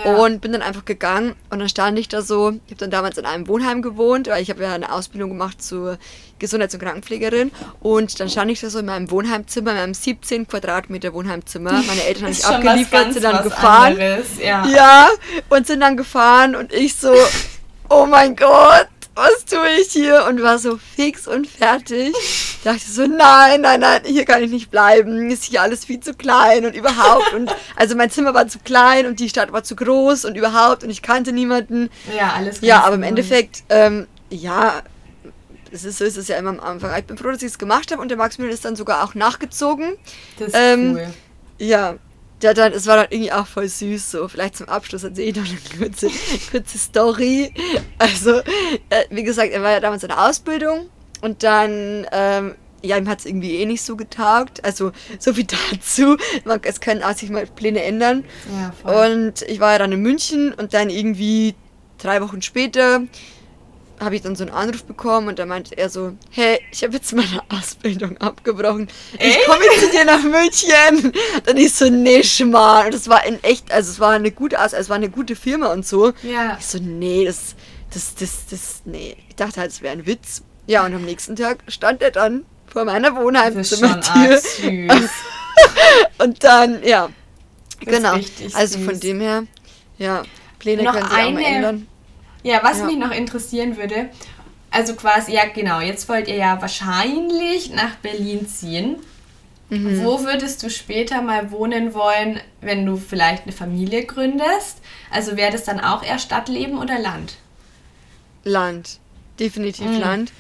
Ja. 0.05 0.17
Und 0.17 0.41
bin 0.41 0.53
dann 0.53 0.63
einfach 0.63 0.85
gegangen. 0.85 1.35
Und 1.51 1.61
dann 1.61 1.69
stand 1.69 1.99
ich 1.99 2.09
da 2.09 2.23
so. 2.23 2.51
Ich 2.67 2.73
habe 2.73 2.77
dann 2.77 2.91
damals 2.91 3.19
in 3.19 3.27
einem 3.27 3.49
Wohnheim 3.49 3.83
gewohnt, 3.83 4.29
weil 4.29 4.43
ich 4.43 4.51
habe 4.51 4.63
ja 4.63 4.75
eine 4.75 4.93
Ausbildung 4.93 5.31
gemacht 5.31 5.63
zur 5.63 5.99
Gesundheits- 6.39 6.75
und 6.75 6.81
Krankenpflegerin. 6.81 7.51
Und 7.81 8.21
dann 8.21 8.29
stand 8.29 8.51
ich 8.51 8.61
da 8.61 8.69
so 8.69 8.81
in 8.81 8.87
meinem 8.87 9.11
Wohnheimzimmer, 9.11 9.71
in 9.71 9.77
meinem 9.79 9.95
17 9.95 10.47
Quadratmeter 10.47 11.15
Wohnheimzimmer. 11.15 11.73
Meine 11.87 12.05
Eltern 12.05 12.25
haben 12.25 12.31
mich 12.31 12.45
abgeliefert, 12.45 13.13
sind 13.15 13.25
dann 13.25 13.43
gefahren. 13.43 13.93
Anderes, 13.93 14.27
ja. 14.43 14.67
ja, 14.67 15.09
und 15.49 15.67
sind 15.67 15.81
dann 15.81 15.97
gefahren. 15.97 16.55
Und 16.55 16.73
ich 16.73 16.97
so, 16.97 17.15
oh 17.89 18.07
mein 18.07 18.37
Gott 18.37 18.89
was 19.15 19.45
tue 19.45 19.69
ich 19.81 19.93
hier? 19.93 20.27
Und 20.29 20.43
war 20.43 20.59
so 20.59 20.79
fix 20.97 21.27
und 21.27 21.47
fertig. 21.47 22.15
Ich 22.65 22.71
dachte 22.71 22.91
so, 22.91 23.07
nein, 23.07 23.61
nein, 23.61 23.81
nein, 23.81 24.01
hier 24.07 24.25
kann 24.25 24.43
ich 24.43 24.51
nicht 24.51 24.71
bleiben. 24.71 25.31
Ist 25.31 25.45
hier 25.45 25.61
alles 25.61 25.85
viel 25.85 26.01
zu 26.01 26.15
klein 26.15 26.65
und 26.65 26.75
überhaupt. 26.75 27.35
Und 27.35 27.55
also 27.77 27.95
mein 27.95 28.11
Zimmer 28.11 28.33
war 28.33 28.49
zu 28.49 28.59
klein 28.59 29.05
und 29.05 29.21
die 29.21 29.29
Stadt 29.29 29.53
war 29.53 29.63
zu 29.63 29.77
groß 29.77 30.25
und 30.25 30.35
überhaupt 30.35 30.83
und 30.83 30.89
ich 30.89 31.03
kannte 31.03 31.33
niemanden. 31.33 31.91
Ja, 32.17 32.33
alles 32.35 32.63
Ja, 32.63 32.83
aber 32.85 32.95
im 32.95 33.03
Endeffekt, 33.03 33.65
ähm, 33.69 34.07
ja, 34.31 34.81
es 35.71 35.85
ist, 35.85 35.99
so 35.99 36.07
ist 36.07 36.17
es 36.17 36.29
ja 36.29 36.39
immer 36.39 36.51
am 36.51 36.61
Anfang. 36.61 36.99
Ich 36.99 37.05
bin 37.05 37.19
froh, 37.19 37.33
dass 37.33 37.43
ich 37.43 37.49
es 37.49 37.59
gemacht 37.59 37.93
habe 37.93 38.01
und 38.01 38.09
der 38.09 38.17
Maximilian 38.17 38.55
ist 38.55 38.65
dann 38.65 38.77
sogar 38.77 39.05
auch 39.05 39.15
nachgezogen. 39.15 39.97
Das 40.39 40.49
ist 40.49 40.57
ähm, 40.57 40.95
cool. 40.95 41.07
Ja, 41.59 41.97
ja, 42.45 42.53
dann, 42.53 42.75
es 42.75 42.87
war 42.87 42.97
dann 42.99 43.07
irgendwie 43.09 43.33
auch 43.33 43.47
voll 43.47 43.67
süß, 43.67 44.11
so 44.11 44.29
vielleicht 44.29 44.57
zum 44.57 44.69
Abschluss 44.69 45.03
erzähle 45.03 45.31
ich 45.31 45.37
noch 45.37 45.47
eine 45.49 45.89
kurze, 45.89 46.11
kurze 46.51 46.77
Story. 46.77 47.55
Also, 47.97 48.41
äh, 48.91 49.05
wie 49.09 49.23
gesagt, 49.23 49.51
er 49.51 49.63
war 49.63 49.71
ja 49.71 49.81
damals 49.81 50.03
in 50.03 50.11
der 50.11 50.29
Ausbildung 50.29 50.91
und 51.23 51.43
dann, 51.43 52.07
ähm, 52.13 52.55
ja, 52.83 52.99
ihm 52.99 53.09
hat 53.09 53.21
es 53.21 53.25
irgendwie 53.25 53.57
eh 53.57 53.65
nicht 53.65 53.81
so 53.81 53.97
getaugt. 53.97 54.63
Also, 54.63 54.93
so 55.19 55.33
viel 55.33 55.47
dazu. 55.73 56.19
Es 56.65 56.83
können 56.83 57.03
auch 57.03 57.17
sich 57.17 57.31
mal 57.31 57.47
Pläne 57.47 57.83
ändern. 57.83 58.25
Ja. 58.85 59.07
Und 59.07 59.41
ich 59.41 59.59
war 59.59 59.73
ja 59.73 59.79
dann 59.79 59.93
in 59.93 60.03
München 60.03 60.53
und 60.53 60.75
dann 60.75 60.91
irgendwie 60.91 61.55
drei 61.97 62.21
Wochen 62.21 62.43
später 62.43 63.01
habe 64.01 64.17
ich 64.17 64.23
dann 64.23 64.37
so 64.37 64.45
einen 64.45 64.53
Anruf 64.53 64.85
bekommen 64.85 65.29
und 65.29 65.39
da 65.39 65.47
meinte 65.47 65.77
er 65.77 65.89
so, 65.89 66.13
hey, 66.31 66.61
ich 66.71 66.83
habe 66.83 66.95
jetzt 66.95 67.13
meine 67.15 67.41
Ausbildung 67.49 68.17
abgebrochen. 68.19 68.89
Ich 69.19 69.45
komme 69.45 69.65
zu 69.79 69.91
dir 69.91 70.05
nach 70.05 70.23
München. 70.23 71.13
Dann 71.45 71.57
ich 71.57 71.75
so, 71.75 71.89
nee, 71.89 72.23
Schmarrn. 72.23 72.87
Und 72.87 72.95
das 72.95 73.09
war 73.09 73.25
in 73.25 73.43
echt, 73.43 73.71
also 73.73 73.91
es 73.91 74.01
war 74.01 74.13
eine 74.13 74.31
gute, 74.31 74.59
also 74.59 74.77
es 74.77 74.89
war 74.89 74.97
eine 74.97 75.11
gute 75.11 75.37
Firma 75.37 75.73
und 75.73 75.87
so. 75.87 76.13
Ja. 76.23 76.57
Ich 76.59 76.67
so, 76.67 76.79
nee, 76.79 77.25
das, 77.25 77.55
das, 77.93 78.15
das, 78.15 78.47
das, 78.51 78.83
nee. 78.85 79.17
Ich 79.29 79.37
dachte 79.37 79.61
halt, 79.61 79.71
es 79.71 79.83
wäre 79.83 79.93
ein 79.93 80.07
Witz. 80.07 80.43
Ja, 80.67 80.85
und 80.85 80.95
am 80.95 81.03
nächsten 81.03 81.37
Tag 81.37 81.59
stand 81.69 82.03
er 82.03 82.11
dann 82.11 82.45
vor 82.67 82.85
meiner 82.85 83.15
Wohnheimzimmertür. 83.17 84.41
und 86.19 86.43
dann, 86.43 86.83
ja. 86.83 87.11
Das 87.85 87.95
genau. 87.95 88.15
Also 88.55 88.79
von 88.79 88.99
dem 88.99 89.21
her, 89.21 89.45
ja, 89.99 90.23
Pläne 90.59 90.85
können 90.85 91.05
sich 91.05 91.13
eine, 91.13 91.29
auch 91.29 91.33
mal 91.33 91.45
ändern. 91.45 91.87
Ja, 92.45 92.61
was 92.63 92.79
ja. 92.79 92.85
mich 92.85 92.97
noch 92.97 93.11
interessieren 93.11 93.77
würde, 93.77 94.11
also 94.71 94.95
quasi, 94.95 95.33
ja 95.33 95.47
genau, 95.47 95.81
jetzt 95.81 96.09
wollt 96.09 96.29
ihr 96.29 96.37
ja 96.37 96.61
wahrscheinlich 96.61 97.73
nach 97.73 97.97
Berlin 97.97 98.47
ziehen. 98.47 98.97
Mhm. 99.71 100.05
Wo 100.05 100.25
würdest 100.25 100.63
du 100.63 100.71
später 100.71 101.23
mal 101.23 101.51
wohnen 101.51 101.95
wollen, 101.95 102.41
wenn 102.61 102.85
du 102.85 102.97
vielleicht 102.97 103.45
eine 103.45 103.53
Familie 103.53 104.05
gründest? 104.05 104.79
Also 105.11 105.37
wäre 105.37 105.53
das 105.53 105.65
dann 105.65 105.81
auch 105.81 106.03
eher 106.03 106.19
Stadtleben 106.19 106.79
oder 106.79 106.99
Land? 106.99 107.37
Land, 108.43 108.99
definitiv 109.41 109.87
mhm. 109.87 110.01
Land. 110.01 110.33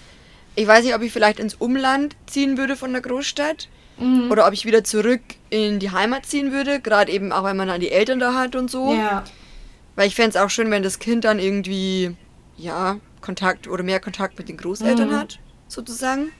Ich 0.56 0.66
weiß 0.66 0.84
nicht, 0.84 0.94
ob 0.94 1.02
ich 1.02 1.12
vielleicht 1.12 1.38
ins 1.38 1.54
Umland 1.54 2.16
ziehen 2.26 2.58
würde 2.58 2.76
von 2.76 2.92
der 2.92 3.02
Großstadt 3.02 3.68
mhm. 3.98 4.30
oder 4.30 4.46
ob 4.46 4.52
ich 4.52 4.66
wieder 4.66 4.84
zurück 4.84 5.22
in 5.48 5.78
die 5.78 5.90
Heimat 5.90 6.26
ziehen 6.26 6.52
würde, 6.52 6.80
gerade 6.80 7.10
eben 7.10 7.32
auch, 7.32 7.44
weil 7.44 7.54
man 7.54 7.68
dann 7.68 7.80
die 7.80 7.90
Eltern 7.90 8.18
da 8.18 8.34
hat 8.34 8.56
und 8.56 8.70
so. 8.70 8.94
Ja. 8.94 9.24
Weil 9.96 10.08
ich 10.08 10.14
fände 10.14 10.30
es 10.30 10.36
auch 10.36 10.50
schön, 10.50 10.70
wenn 10.70 10.82
das 10.82 10.98
Kind 10.98 11.24
dann 11.24 11.38
irgendwie, 11.38 12.16
ja, 12.56 12.98
Kontakt 13.20 13.68
oder 13.68 13.82
mehr 13.82 14.00
Kontakt 14.00 14.38
mit 14.38 14.48
den 14.48 14.56
Großeltern 14.56 15.08
mhm. 15.08 15.16
hat, 15.16 15.38
sozusagen. 15.68 16.30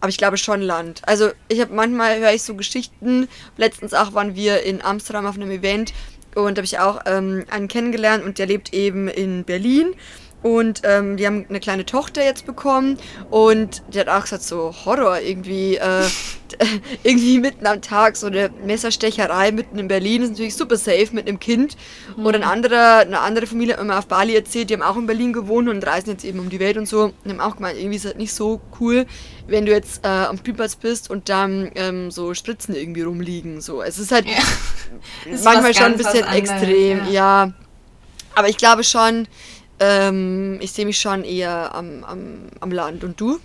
Aber 0.00 0.10
ich 0.10 0.18
glaube 0.18 0.36
schon 0.36 0.60
Land. 0.60 1.02
Also 1.06 1.30
ich 1.48 1.60
habe 1.60 1.74
manchmal 1.74 2.20
höre 2.20 2.32
ich 2.32 2.42
so 2.42 2.54
Geschichten. 2.54 3.28
Letztens 3.56 3.94
auch 3.94 4.12
waren 4.12 4.34
wir 4.34 4.62
in 4.62 4.82
Amsterdam 4.82 5.26
auf 5.26 5.36
einem 5.36 5.50
Event 5.50 5.94
und 6.34 6.58
habe 6.58 6.64
ich 6.64 6.78
auch 6.78 7.00
ähm, 7.06 7.44
einen 7.50 7.68
kennengelernt 7.68 8.22
und 8.24 8.38
der 8.38 8.46
lebt 8.46 8.74
eben 8.74 9.08
in 9.08 9.44
Berlin. 9.44 9.94
Und 10.42 10.82
ähm, 10.84 11.16
die 11.16 11.26
haben 11.26 11.46
eine 11.48 11.60
kleine 11.60 11.86
Tochter 11.86 12.22
jetzt 12.22 12.46
bekommen 12.46 12.98
und 13.30 13.82
die 13.92 13.98
hat 13.98 14.08
auch 14.08 14.22
gesagt, 14.22 14.42
so 14.42 14.72
Horror 14.84 15.18
irgendwie, 15.20 15.76
äh, 15.76 16.04
irgendwie 17.02 17.40
mitten 17.40 17.66
am 17.66 17.80
Tag 17.80 18.16
so 18.16 18.26
eine 18.26 18.50
Messerstecherei 18.64 19.50
mitten 19.50 19.78
in 19.78 19.88
Berlin 19.88 20.22
ist 20.22 20.30
natürlich 20.30 20.54
super 20.54 20.76
safe 20.76 21.08
mit 21.12 21.26
einem 21.26 21.40
Kind. 21.40 21.76
Mhm. 22.16 22.26
Oder 22.26 22.38
ein 22.38 22.44
anderer, 22.44 22.98
eine 22.98 23.20
andere 23.20 23.46
Familie 23.46 23.76
hat 23.76 23.84
mir 23.84 23.98
auf 23.98 24.06
Bali 24.06 24.36
erzählt, 24.36 24.70
die 24.70 24.74
haben 24.74 24.82
auch 24.82 24.96
in 24.96 25.06
Berlin 25.06 25.32
gewohnt 25.32 25.68
und 25.68 25.84
reisen 25.84 26.10
jetzt 26.10 26.24
eben 26.24 26.38
um 26.38 26.48
die 26.48 26.60
Welt 26.60 26.76
und 26.76 26.86
so. 26.86 27.12
Und 27.24 27.30
haben 27.30 27.40
auch 27.40 27.56
gemeint, 27.56 27.78
irgendwie 27.78 27.96
ist 27.96 28.04
es 28.04 28.10
halt 28.10 28.18
nicht 28.18 28.32
so 28.32 28.60
cool, 28.78 29.06
wenn 29.48 29.66
du 29.66 29.72
jetzt 29.72 30.04
äh, 30.04 30.08
am 30.08 30.36
Spielplatz 30.38 30.76
bist 30.76 31.10
und 31.10 31.28
dann 31.28 31.72
ähm, 31.74 32.10
so 32.10 32.34
Spritzen 32.34 32.74
irgendwie 32.74 33.02
rumliegen. 33.02 33.60
So. 33.60 33.82
Es 33.82 33.98
ist 33.98 34.12
halt 34.12 34.26
ja. 34.26 34.36
manchmal 35.44 35.74
schon 35.74 35.86
ein 35.86 35.96
bisschen 35.96 36.26
extrem, 36.28 37.06
ja. 37.06 37.46
ja. 37.46 37.52
Aber 38.36 38.50
ich 38.50 38.58
glaube 38.58 38.84
schon, 38.84 39.26
ähm, 39.80 40.58
ich 40.60 40.72
sehe 40.72 40.86
mich 40.86 41.00
schon 41.00 41.24
eher 41.24 41.74
am, 41.74 42.04
am, 42.04 42.46
am 42.60 42.70
Land. 42.70 43.04
Und 43.04 43.20
du? 43.20 43.38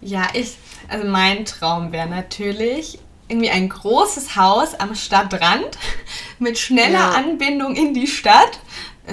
Ja, 0.00 0.28
ich, 0.34 0.56
also 0.88 1.06
mein 1.06 1.44
Traum 1.44 1.92
wäre 1.92 2.08
natürlich 2.08 2.98
irgendwie 3.28 3.50
ein 3.50 3.68
großes 3.68 4.36
Haus 4.36 4.74
am 4.74 4.94
Stadtrand 4.94 5.78
mit 6.38 6.58
schneller 6.58 6.92
ja. 6.92 7.10
Anbindung 7.10 7.74
in 7.74 7.94
die 7.94 8.06
Stadt. 8.06 8.60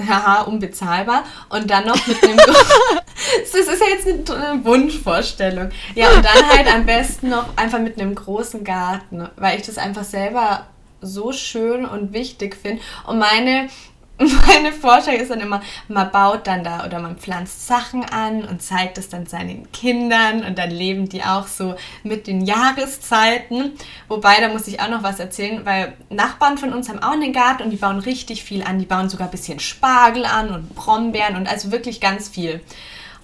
Haha, 0.08 0.42
unbezahlbar. 0.42 1.24
Und 1.50 1.70
dann 1.70 1.86
noch 1.86 2.06
mit 2.06 2.22
einem. 2.22 2.36
das 2.36 3.54
ist 3.54 3.80
ja 3.80 3.86
jetzt 3.88 4.30
eine 4.30 4.64
Wunschvorstellung. 4.64 5.70
Ja, 5.94 6.10
und 6.10 6.24
dann 6.24 6.48
halt 6.48 6.72
am 6.72 6.84
besten 6.84 7.28
noch 7.28 7.56
einfach 7.56 7.78
mit 7.78 8.00
einem 8.00 8.14
großen 8.14 8.64
Garten, 8.64 9.28
weil 9.36 9.58
ich 9.58 9.66
das 9.66 9.78
einfach 9.78 10.04
selber 10.04 10.66
so 11.00 11.32
schön 11.32 11.84
und 11.84 12.12
wichtig 12.12 12.56
finde. 12.56 12.82
Und 13.06 13.18
meine 13.18 13.68
meine 14.46 14.70
Vorstellung 14.72 15.20
ist 15.20 15.30
dann 15.30 15.40
immer, 15.40 15.60
man 15.88 16.10
baut 16.12 16.46
dann 16.46 16.62
da 16.62 16.84
oder 16.86 17.00
man 17.00 17.16
pflanzt 17.16 17.66
Sachen 17.66 18.04
an 18.04 18.44
und 18.44 18.62
zeigt 18.62 18.96
es 18.96 19.08
dann 19.08 19.26
seinen 19.26 19.70
Kindern 19.72 20.44
und 20.44 20.56
dann 20.56 20.70
leben 20.70 21.08
die 21.08 21.24
auch 21.24 21.48
so 21.48 21.74
mit 22.04 22.28
den 22.28 22.40
Jahreszeiten. 22.42 23.72
Wobei, 24.06 24.40
da 24.40 24.48
muss 24.48 24.68
ich 24.68 24.80
auch 24.80 24.88
noch 24.88 25.02
was 25.02 25.18
erzählen, 25.18 25.66
weil 25.66 25.94
Nachbarn 26.10 26.58
von 26.58 26.72
uns 26.72 26.88
haben 26.88 27.02
auch 27.02 27.12
einen 27.12 27.32
Garten 27.32 27.64
und 27.64 27.70
die 27.70 27.76
bauen 27.76 27.98
richtig 27.98 28.44
viel 28.44 28.62
an. 28.62 28.78
Die 28.78 28.86
bauen 28.86 29.08
sogar 29.08 29.26
ein 29.26 29.32
bisschen 29.32 29.58
Spargel 29.58 30.24
an 30.24 30.50
und 30.50 30.76
Brombeeren 30.76 31.34
und 31.36 31.48
also 31.48 31.72
wirklich 31.72 32.00
ganz 32.00 32.28
viel. 32.28 32.60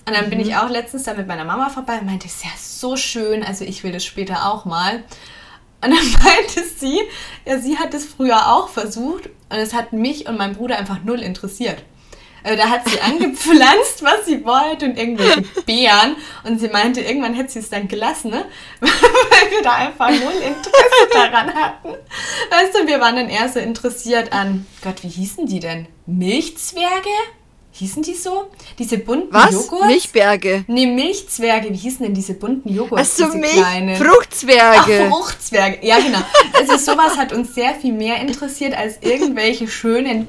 Und 0.06 0.16
dann 0.16 0.26
mhm. 0.26 0.30
bin 0.30 0.40
ich 0.40 0.56
auch 0.56 0.70
letztens 0.70 1.04
da 1.04 1.14
mit 1.14 1.28
meiner 1.28 1.44
Mama 1.44 1.68
vorbei 1.68 1.98
und 2.00 2.06
meinte, 2.06 2.26
es 2.26 2.36
ist 2.36 2.44
ja 2.44 2.50
so 2.56 2.96
schön, 2.96 3.44
also 3.44 3.64
ich 3.64 3.84
will 3.84 3.92
das 3.92 4.04
später 4.04 4.50
auch 4.50 4.64
mal. 4.64 5.04
Und 5.82 5.90
dann 5.90 6.12
meinte 6.24 6.62
sie, 6.78 7.00
ja, 7.46 7.58
sie 7.58 7.78
hat 7.78 7.94
es 7.94 8.06
früher 8.06 8.54
auch 8.54 8.68
versucht 8.68 9.26
und 9.26 9.56
es 9.58 9.74
hat 9.74 9.92
mich 9.92 10.28
und 10.28 10.38
meinen 10.38 10.54
Bruder 10.54 10.78
einfach 10.78 11.02
null 11.04 11.20
interessiert. 11.20 11.82
Also 12.42 12.56
da 12.56 12.70
hat 12.70 12.88
sie 12.88 13.00
angepflanzt, 13.00 14.02
was 14.02 14.26
sie 14.26 14.44
wollte 14.44 14.86
und 14.86 14.98
irgendwelche 14.98 15.42
Beeren. 15.66 16.16
Und 16.44 16.60
sie 16.60 16.68
meinte, 16.68 17.00
irgendwann 17.00 17.34
hätte 17.34 17.52
sie 17.52 17.58
es 17.58 17.70
dann 17.70 17.88
gelassen, 17.88 18.30
ne? 18.30 18.46
weil 18.80 19.50
wir 19.50 19.62
da 19.62 19.74
einfach 19.74 20.10
null 20.10 20.32
Interesse 20.32 21.08
daran 21.12 21.54
hatten. 21.54 21.88
Weißt 22.50 22.74
du, 22.74 22.86
wir 22.86 23.00
waren 23.00 23.16
dann 23.16 23.28
eher 23.28 23.48
so 23.48 23.58
interessiert 23.58 24.32
an, 24.32 24.66
Gott, 24.82 25.02
wie 25.02 25.08
hießen 25.08 25.46
die 25.46 25.60
denn? 25.60 25.86
Milchzwerge? 26.06 27.10
Hießen 27.80 28.02
die 28.02 28.14
so? 28.14 28.50
Diese 28.78 28.98
bunten 28.98 29.32
Was? 29.32 29.52
Joghurt? 29.52 29.86
Milchberge. 29.86 30.64
Nee, 30.66 30.86
Milchzwerge. 30.86 31.70
Wie 31.70 31.76
hießen 31.76 32.04
denn 32.04 32.14
diese 32.14 32.34
bunten 32.34 32.68
Joghurt? 32.68 33.00
Achso, 33.00 33.28
Milch. 33.28 33.52
Kleinen? 33.52 33.96
Fruchtzwerge. 33.96 35.08
Ach, 35.08 35.08
Fruchtzwerge. 35.08 35.86
Ja, 35.86 35.98
genau. 35.98 36.20
Also 36.58 36.76
sowas 36.76 37.16
hat 37.16 37.32
uns 37.32 37.54
sehr 37.54 37.74
viel 37.74 37.92
mehr 37.92 38.20
interessiert 38.20 38.74
als 38.74 38.98
irgendwelche 39.00 39.68
schönen 39.68 40.28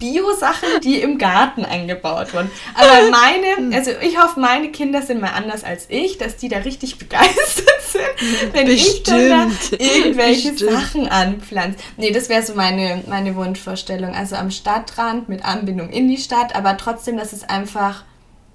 Bio-Sachen, 0.00 0.80
die 0.82 1.00
im 1.00 1.18
Garten 1.18 1.64
angebaut 1.64 2.34
wurden. 2.34 2.50
Aber 2.74 3.10
meine, 3.10 3.76
also 3.76 3.92
ich 4.02 4.20
hoffe, 4.20 4.40
meine 4.40 4.72
Kinder 4.72 5.02
sind 5.02 5.20
mal 5.20 5.32
anders 5.34 5.62
als 5.62 5.86
ich, 5.88 6.18
dass 6.18 6.36
die 6.36 6.48
da 6.48 6.58
richtig 6.58 6.98
begeistert 6.98 7.82
sind, 7.86 8.52
wenn 8.52 8.66
Bestimmt. 8.66 8.94
ich 8.96 9.02
dann 9.04 9.28
da 9.28 9.76
irgendwelche 9.78 10.52
Bestimmt. 10.52 10.72
Sachen 10.72 11.08
anpflanze. 11.08 11.78
Nee, 11.96 12.10
das 12.10 12.28
wäre 12.28 12.42
so 12.42 12.54
meine, 12.54 13.04
meine 13.06 13.36
Wunschvorstellung. 13.36 14.14
Also 14.14 14.34
am 14.34 14.50
Stadtrand 14.50 15.28
mit 15.28 15.44
Anbindung 15.44 15.90
in 15.90 16.08
die 16.08 16.18
Stadt, 16.18 16.56
aber 16.56 16.76
trotzdem, 16.76 17.16
dass 17.16 17.32
es 17.32 17.48
einfach 17.48 18.04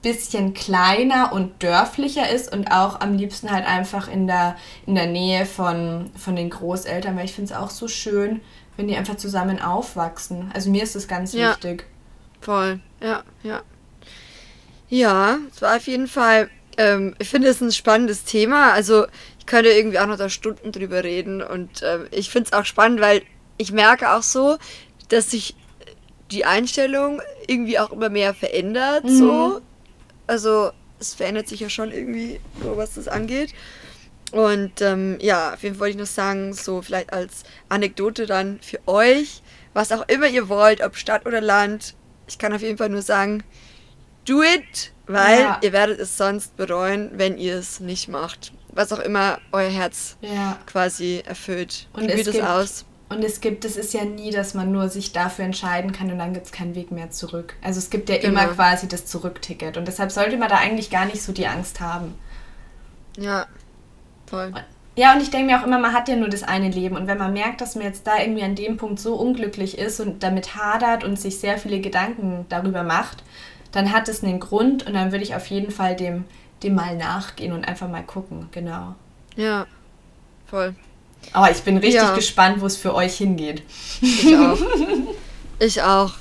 bisschen 0.05 0.53
kleiner 0.53 1.33
und 1.33 1.63
dörflicher 1.63 2.29
ist 2.29 2.53
und 2.53 2.71
auch 2.71 3.01
am 3.01 3.17
liebsten 3.17 3.49
halt 3.49 3.65
einfach 3.65 4.07
in 4.07 4.27
der, 4.27 4.55
in 4.85 4.93
der 4.93 5.07
Nähe 5.07 5.47
von, 5.47 6.11
von 6.15 6.35
den 6.35 6.51
Großeltern, 6.51 7.17
weil 7.17 7.25
ich 7.25 7.33
finde 7.33 7.51
es 7.51 7.57
auch 7.57 7.71
so 7.71 7.87
schön, 7.87 8.41
wenn 8.77 8.87
die 8.87 8.95
einfach 8.95 9.15
zusammen 9.15 9.61
aufwachsen. 9.61 10.51
Also 10.53 10.69
mir 10.69 10.83
ist 10.83 10.95
das 10.95 11.07
ganz 11.07 11.33
ja. 11.33 11.51
wichtig. 11.51 11.85
Voll, 12.41 12.79
ja, 13.01 13.23
ja. 13.43 13.61
Ja, 14.89 15.39
es 15.51 15.61
war 15.61 15.77
auf 15.77 15.87
jeden 15.87 16.07
Fall, 16.07 16.49
ähm, 16.77 17.15
ich 17.17 17.29
finde 17.29 17.47
es 17.47 17.61
ein 17.61 17.71
spannendes 17.71 18.23
Thema. 18.23 18.71
Also 18.71 19.07
ich 19.39 19.45
könnte 19.45 19.69
irgendwie 19.69 19.99
auch 19.99 20.07
noch 20.07 20.17
da 20.17 20.29
Stunden 20.29 20.71
drüber 20.71 21.03
reden 21.03 21.41
und 21.41 21.81
äh, 21.81 22.05
ich 22.11 22.29
finde 22.29 22.49
es 22.51 22.53
auch 22.53 22.65
spannend, 22.65 23.01
weil 23.01 23.23
ich 23.57 23.71
merke 23.71 24.11
auch 24.11 24.23
so, 24.23 24.57
dass 25.09 25.31
sich 25.31 25.55
die 26.31 26.45
Einstellung 26.45 27.21
irgendwie 27.47 27.79
auch 27.79 27.91
immer 27.91 28.09
mehr 28.09 28.33
verändert, 28.33 29.05
mhm. 29.05 29.17
so 29.17 29.61
also 30.27 30.71
es 30.99 31.13
verändert 31.13 31.47
sich 31.47 31.59
ja 31.59 31.69
schon 31.69 31.91
irgendwie, 31.91 32.39
so 32.61 32.77
was 32.77 32.95
das 32.95 33.07
angeht. 33.07 33.53
Und 34.31 34.81
ähm, 34.81 35.17
ja, 35.21 35.53
auf 35.53 35.63
jeden 35.63 35.75
Fall 35.75 35.81
wollte 35.81 35.91
ich 35.91 35.99
noch 35.99 36.11
sagen, 36.11 36.53
so 36.53 36.81
vielleicht 36.81 37.13
als 37.13 37.43
Anekdote 37.69 38.25
dann 38.25 38.59
für 38.61 38.79
euch, 38.87 39.41
was 39.73 39.91
auch 39.91 40.07
immer 40.07 40.27
ihr 40.27 40.49
wollt, 40.49 40.81
ob 40.81 40.95
Stadt 40.95 41.25
oder 41.25 41.41
Land, 41.41 41.95
ich 42.27 42.37
kann 42.37 42.53
auf 42.53 42.61
jeden 42.61 42.77
Fall 42.77 42.89
nur 42.89 43.01
sagen, 43.01 43.43
do 44.25 44.41
it, 44.41 44.91
weil 45.07 45.39
ja. 45.39 45.59
ihr 45.61 45.71
werdet 45.71 45.99
es 45.99 46.17
sonst 46.17 46.57
bereuen, 46.57 47.11
wenn 47.13 47.37
ihr 47.37 47.55
es 47.55 47.79
nicht 47.79 48.07
macht. 48.07 48.51
Was 48.69 48.91
auch 48.91 48.99
immer 48.99 49.39
euer 49.51 49.69
Herz 49.69 50.17
ja. 50.21 50.57
quasi 50.65 51.23
erfüllt. 51.25 51.87
Und 51.93 52.07
Probiert 52.07 52.27
es, 52.27 52.35
es 52.35 52.41
aus. 52.41 52.85
Und 53.07 53.23
es 53.23 53.39
gibt, 53.39 53.63
es 53.63 53.77
ist 53.77 53.93
ja 53.93 54.03
nie, 54.03 54.31
dass 54.31 54.55
man 54.55 54.71
nur 54.71 54.89
sich 54.89 55.13
dafür 55.13 55.45
entscheiden 55.45 55.91
kann 55.91 56.11
und 56.11 56.17
dann 56.17 56.33
gibt 56.33 56.47
es 56.47 56.51
keinen 56.51 56.75
Weg 56.75 56.91
mehr 56.91 57.11
zurück. 57.11 57.55
Also 57.61 57.77
es 57.77 57.89
gibt 57.89 58.09
ja 58.09 58.17
genau. 58.17 58.41
immer 58.41 58.53
quasi 58.53 58.87
das 58.87 59.05
Zurückticket. 59.05 59.77
Und 59.77 59.87
deshalb 59.87 60.11
sollte 60.11 60.37
man 60.37 60.49
da 60.49 60.57
eigentlich 60.57 60.89
gar 60.89 61.05
nicht 61.05 61.21
so 61.21 61.31
die 61.31 61.47
Angst 61.47 61.79
haben. 61.79 62.15
Ja, 63.17 63.45
voll. 64.25 64.53
Ja, 64.97 65.13
und 65.13 65.21
ich 65.21 65.29
denke 65.29 65.47
mir 65.47 65.59
auch 65.59 65.65
immer, 65.65 65.77
man 65.77 65.93
hat 65.93 66.07
ja 66.07 66.15
nur 66.15 66.29
das 66.29 66.43
eine 66.43 66.69
Leben. 66.69 66.95
Und 66.95 67.07
wenn 67.07 67.17
man 67.17 67.33
merkt, 67.33 67.59
dass 67.59 67.75
man 67.75 67.83
jetzt 67.83 68.07
da 68.07 68.17
irgendwie 68.17 68.43
an 68.43 68.55
dem 68.55 68.77
Punkt 68.77 68.99
so 68.99 69.15
unglücklich 69.15 69.77
ist 69.77 69.99
und 69.99 70.23
damit 70.23 70.55
hadert 70.55 71.03
und 71.03 71.19
sich 71.19 71.39
sehr 71.39 71.57
viele 71.57 71.81
Gedanken 71.81 72.45
darüber 72.47 72.83
macht, 72.83 73.23
dann 73.73 73.91
hat 73.91 74.07
es 74.07 74.23
einen 74.23 74.39
Grund 74.39 74.87
und 74.87 74.93
dann 74.93 75.11
würde 75.11 75.23
ich 75.23 75.35
auf 75.35 75.47
jeden 75.47 75.69
Fall 75.69 75.97
dem, 75.97 76.23
dem 76.63 76.75
mal 76.75 76.95
nachgehen 76.95 77.51
und 77.51 77.67
einfach 77.67 77.89
mal 77.89 78.03
gucken, 78.03 78.47
genau. 78.51 78.95
Ja, 79.35 79.65
voll. 80.45 80.75
Aber 81.33 81.51
ich 81.51 81.61
bin 81.63 81.75
richtig 81.77 82.01
ja. 82.01 82.15
gespannt, 82.15 82.61
wo 82.61 82.65
es 82.65 82.77
für 82.77 82.93
euch 82.95 83.17
hingeht. 83.17 83.63
Ich 84.01 84.35
auch. 84.37 84.57
ich 85.59 85.81
auch. 85.81 86.13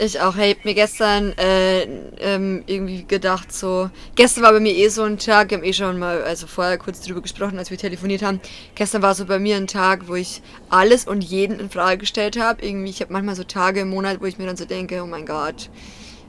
Ich 0.00 0.20
auch. 0.20 0.36
Hey, 0.36 0.56
mir 0.62 0.74
gestern 0.74 1.36
äh, 1.38 1.82
ähm, 2.20 2.62
irgendwie 2.66 3.02
gedacht, 3.02 3.52
so. 3.52 3.90
Gestern 4.14 4.44
war 4.44 4.52
bei 4.52 4.60
mir 4.60 4.72
eh 4.72 4.88
so 4.90 5.02
ein 5.02 5.18
Tag, 5.18 5.50
wir 5.50 5.58
haben 5.58 5.64
eh 5.64 5.72
schon 5.72 5.98
mal, 5.98 6.22
also 6.22 6.46
vorher 6.46 6.78
kurz 6.78 7.00
drüber 7.00 7.20
gesprochen, 7.20 7.58
als 7.58 7.72
wir 7.72 7.78
telefoniert 7.78 8.22
haben. 8.22 8.40
Gestern 8.76 9.02
war 9.02 9.16
so 9.16 9.24
bei 9.24 9.40
mir 9.40 9.56
ein 9.56 9.66
Tag, 9.66 10.06
wo 10.06 10.14
ich 10.14 10.40
alles 10.70 11.04
und 11.04 11.24
jeden 11.24 11.58
in 11.58 11.68
Frage 11.68 11.98
gestellt 11.98 12.38
habe. 12.38 12.64
Irgendwie, 12.64 12.90
ich 12.90 13.00
habe 13.00 13.12
manchmal 13.12 13.34
so 13.34 13.42
Tage 13.42 13.80
im 13.80 13.90
Monat, 13.90 14.20
wo 14.20 14.26
ich 14.26 14.38
mir 14.38 14.46
dann 14.46 14.56
so 14.56 14.66
denke, 14.66 15.02
oh 15.02 15.06
mein 15.06 15.26
Gott. 15.26 15.68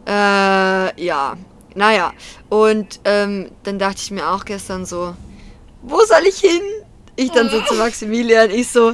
Äh, 0.08 0.12
ja. 0.12 1.38
Naja. 1.76 2.14
Und 2.50 3.02
ähm, 3.06 3.52
dann 3.62 3.78
dachte 3.78 4.02
ich 4.02 4.10
mir 4.10 4.30
auch 4.30 4.46
gestern 4.46 4.88
so, 4.88 5.14
wo 5.84 6.00
soll 6.06 6.26
ich 6.28 6.40
hin? 6.40 6.62
Ich 7.20 7.32
dann 7.32 7.50
so 7.50 7.62
zu 7.62 7.76
Maximilian, 7.76 8.50
ich 8.50 8.70
so, 8.70 8.94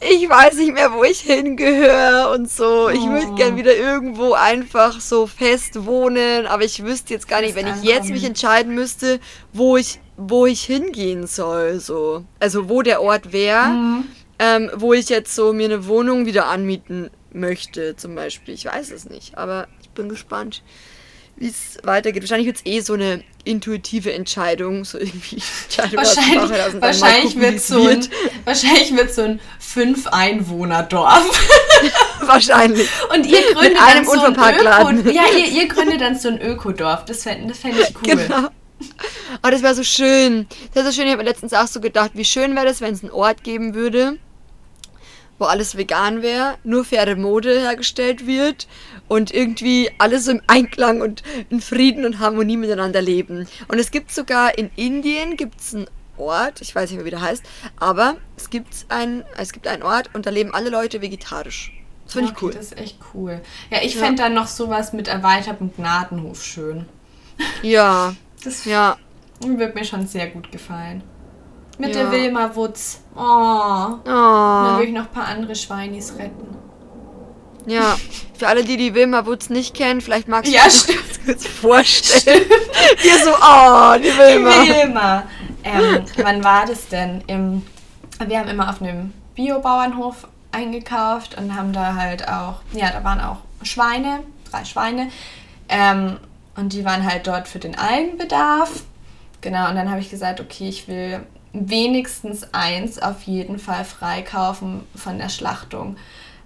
ich 0.00 0.28
weiß 0.28 0.54
nicht 0.58 0.72
mehr, 0.72 0.92
wo 0.92 1.02
ich 1.02 1.20
hingehöre 1.20 2.30
und 2.30 2.48
so. 2.48 2.88
Ich 2.88 3.04
würde 3.04 3.26
oh. 3.32 3.34
gern 3.34 3.56
wieder 3.56 3.74
irgendwo 3.76 4.32
einfach 4.34 5.00
so 5.00 5.26
fest 5.26 5.84
wohnen, 5.84 6.46
aber 6.46 6.64
ich 6.64 6.84
wüsste 6.84 7.14
jetzt 7.14 7.26
gar 7.26 7.40
nicht, 7.40 7.56
wenn 7.56 7.66
ich 7.66 7.82
jetzt 7.82 8.10
mich 8.10 8.24
entscheiden 8.24 8.74
müsste, 8.74 9.18
wo 9.52 9.76
ich, 9.76 10.00
wo 10.16 10.46
ich 10.46 10.62
hingehen 10.62 11.26
soll, 11.26 11.80
so. 11.80 12.24
Also 12.38 12.68
wo 12.68 12.82
der 12.82 13.02
Ort 13.02 13.32
wäre, 13.32 13.66
mhm. 13.66 14.04
ähm, 14.38 14.70
wo 14.76 14.92
ich 14.92 15.08
jetzt 15.08 15.34
so 15.34 15.52
mir 15.52 15.64
eine 15.64 15.86
Wohnung 15.88 16.26
wieder 16.26 16.46
anmieten 16.46 17.10
möchte, 17.32 17.96
zum 17.96 18.14
Beispiel. 18.14 18.54
Ich 18.54 18.66
weiß 18.66 18.92
es 18.92 19.10
nicht, 19.10 19.36
aber 19.36 19.66
ich 19.82 19.90
bin 19.90 20.08
gespannt 20.08 20.62
wie 21.36 21.48
es 21.48 21.78
weitergeht. 21.82 22.22
Wahrscheinlich 22.22 22.46
wird 22.46 22.58
es 22.58 22.66
eh 22.66 22.80
so 22.80 22.94
eine 22.94 23.22
intuitive 23.44 24.12
Entscheidung, 24.12 24.84
so 24.84 24.98
irgendwie 24.98 25.36
Entscheidung 25.64 25.96
wahrscheinlich, 25.96 26.80
wahrscheinlich 26.80 27.40
wird 27.40 27.60
so 27.60 27.86
ein, 27.86 28.06
wahrscheinlich 28.44 28.96
wird 28.96 29.14
so 29.14 29.22
ein 29.22 29.40
fünf 29.58 30.06
Einwohner 30.06 30.82
Dorf. 30.82 31.30
wahrscheinlich. 32.20 32.88
Und 33.14 33.26
ihr 33.26 33.42
gründet 33.52 33.74
Mit 33.74 33.82
einem 33.82 34.06
dann 34.06 34.14
so 34.14 34.24
ein 34.24 35.00
Öko, 35.02 35.10
ja, 35.10 35.22
ihr, 35.36 35.46
ihr 35.48 35.68
gründet 35.68 36.00
dann 36.00 36.18
so 36.18 36.28
ein 36.28 36.40
Ökodorf. 36.40 37.04
Das 37.04 37.22
fände 37.22 37.48
das 37.48 37.58
fänd 37.58 37.76
ich 37.78 37.94
cool. 37.96 38.16
Genau. 38.16 38.48
Oh, 39.42 39.50
das 39.50 39.62
wäre 39.62 39.74
so 39.74 39.82
schön. 39.84 40.46
Das 40.72 40.84
wäre 40.84 40.86
so 40.86 40.92
schön. 40.92 41.06
Ich 41.06 41.12
habe 41.12 41.22
mir 41.22 41.28
letztens 41.28 41.52
auch 41.52 41.66
so 41.66 41.80
gedacht, 41.80 42.12
wie 42.14 42.24
schön 42.24 42.54
wäre 42.54 42.66
das, 42.66 42.80
wenn 42.80 42.94
es 42.94 43.02
einen 43.02 43.12
Ort 43.12 43.44
geben 43.44 43.74
würde, 43.74 44.18
wo 45.38 45.46
alles 45.46 45.76
vegan 45.76 46.22
wäre, 46.22 46.56
nur 46.64 46.84
faire 46.84 47.16
Mode 47.16 47.60
hergestellt 47.60 48.26
wird 48.26 48.68
und 49.08 49.32
irgendwie 49.32 49.90
alles 49.98 50.28
im 50.28 50.40
Einklang 50.46 51.00
und 51.00 51.22
in 51.50 51.60
Frieden 51.60 52.04
und 52.04 52.18
Harmonie 52.18 52.56
miteinander 52.56 53.02
leben. 53.02 53.46
Und 53.68 53.78
es 53.78 53.90
gibt 53.90 54.12
sogar 54.12 54.56
in 54.56 54.70
Indien 54.76 55.36
gibt's 55.36 55.74
einen 55.74 55.86
Ort, 56.16 56.60
ich 56.60 56.74
weiß 56.74 56.90
nicht 56.90 56.98
mehr, 56.98 57.06
wie 57.06 57.10
der 57.10 57.22
heißt, 57.22 57.42
aber 57.80 58.16
es 58.36 58.50
gibt, 58.50 58.86
ein, 58.88 59.24
es 59.36 59.52
gibt 59.52 59.66
einen 59.66 59.82
Ort 59.82 60.10
und 60.14 60.26
da 60.26 60.30
leben 60.30 60.54
alle 60.54 60.70
Leute 60.70 61.02
vegetarisch. 61.02 61.72
Das 62.04 62.12
finde 62.12 62.30
okay, 62.30 62.36
ich 62.36 62.42
cool. 62.42 62.52
Das 62.52 62.64
ist 62.66 62.78
echt 62.78 62.98
cool. 63.14 63.40
Ja, 63.70 63.78
ich 63.82 63.94
ja. 63.94 64.00
fände 64.00 64.22
dann 64.22 64.34
noch 64.34 64.46
sowas 64.46 64.92
mit 64.92 65.08
erweitertem 65.08 65.74
Gnadenhof 65.74 66.44
schön. 66.44 66.86
Ja. 67.62 68.14
Das 68.44 68.64
ja. 68.66 68.98
wird 69.40 69.74
mir 69.74 69.84
schon 69.84 70.06
sehr 70.06 70.28
gut 70.28 70.52
gefallen. 70.52 71.02
Mit 71.78 71.94
ja. 71.94 72.02
der 72.02 72.12
Wilma 72.12 72.54
Wutz. 72.54 73.00
Oh. 73.16 73.20
oh. 73.20 73.98
Dann 74.04 74.76
würde 74.76 74.86
ich 74.86 74.92
noch 74.92 75.06
ein 75.06 75.12
paar 75.12 75.26
andere 75.26 75.54
Schweinis 75.54 76.14
retten. 76.18 76.56
Ja, 77.66 77.96
für 78.38 78.48
alle, 78.48 78.64
die 78.64 78.76
die 78.76 78.94
Wilma 78.94 79.26
Wutz 79.26 79.50
nicht 79.50 79.74
kennen, 79.74 80.00
vielleicht 80.00 80.28
magst 80.28 80.52
du 80.52 80.56
ja, 80.56 80.64
dir 80.64 80.68
das 80.68 81.24
kurz 81.24 81.46
vorstellen. 81.46 82.44
Hier 82.98 83.18
so, 83.18 83.30
oh, 83.30 83.94
die 83.98 84.16
Wilma. 84.18 84.64
Die 84.64 84.70
Wilma. 84.70 85.22
Ähm, 85.64 86.04
wann 86.16 86.44
war 86.44 86.66
das 86.66 86.88
denn? 86.88 87.22
Im, 87.26 87.62
wir 88.24 88.38
haben 88.38 88.48
immer 88.48 88.68
auf 88.68 88.82
einem 88.82 89.12
Biobauernhof 89.34 90.28
eingekauft 90.52 91.36
und 91.36 91.56
haben 91.56 91.72
da 91.72 91.96
halt 91.96 92.28
auch, 92.28 92.56
ja, 92.72 92.90
da 92.90 93.02
waren 93.02 93.20
auch 93.20 93.38
Schweine, 93.62 94.20
drei 94.50 94.64
Schweine. 94.64 95.10
Ähm, 95.68 96.18
und 96.56 96.72
die 96.72 96.84
waren 96.84 97.04
halt 97.04 97.26
dort 97.26 97.48
für 97.48 97.58
den 97.58 97.76
Eigenbedarf. 97.76 98.82
Genau, 99.40 99.68
und 99.68 99.76
dann 99.76 99.90
habe 99.90 100.00
ich 100.00 100.10
gesagt, 100.10 100.40
okay, 100.40 100.68
ich 100.68 100.86
will 100.86 101.26
wenigstens 101.54 102.52
eins 102.52 102.98
auf 102.98 103.22
jeden 103.22 103.58
Fall 103.58 103.84
freikaufen 103.84 104.82
von 104.94 105.18
der 105.18 105.28
Schlachtung. 105.30 105.96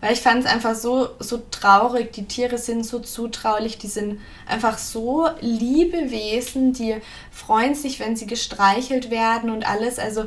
Weil 0.00 0.12
ich 0.12 0.20
fand 0.20 0.44
es 0.44 0.50
einfach 0.50 0.76
so, 0.76 1.08
so 1.18 1.42
traurig. 1.50 2.12
Die 2.12 2.26
Tiere 2.26 2.58
sind 2.58 2.86
so 2.86 3.00
zutraulich, 3.00 3.78
die 3.78 3.88
sind 3.88 4.20
einfach 4.46 4.78
so 4.78 5.28
liebe 5.40 6.12
Wesen, 6.12 6.72
die 6.72 6.96
freuen 7.32 7.74
sich, 7.74 7.98
wenn 7.98 8.14
sie 8.14 8.26
gestreichelt 8.26 9.10
werden 9.10 9.50
und 9.50 9.68
alles. 9.68 9.98
Also 9.98 10.26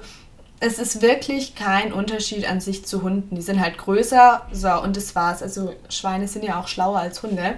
es 0.59 0.77
ist 0.77 1.01
wirklich 1.01 1.55
kein 1.55 1.93
Unterschied 1.93 2.49
an 2.49 2.59
sich 2.59 2.85
zu 2.85 3.01
Hunden. 3.01 3.35
Die 3.35 3.41
sind 3.41 3.61
halt 3.61 3.77
größer, 3.77 4.45
so 4.51 4.81
und 4.81 4.97
das 4.97 5.15
war's. 5.15 5.41
Also 5.41 5.73
Schweine 5.89 6.27
sind 6.27 6.43
ja 6.43 6.59
auch 6.59 6.67
schlauer 6.67 6.99
als 6.99 7.23
Hunde. 7.23 7.55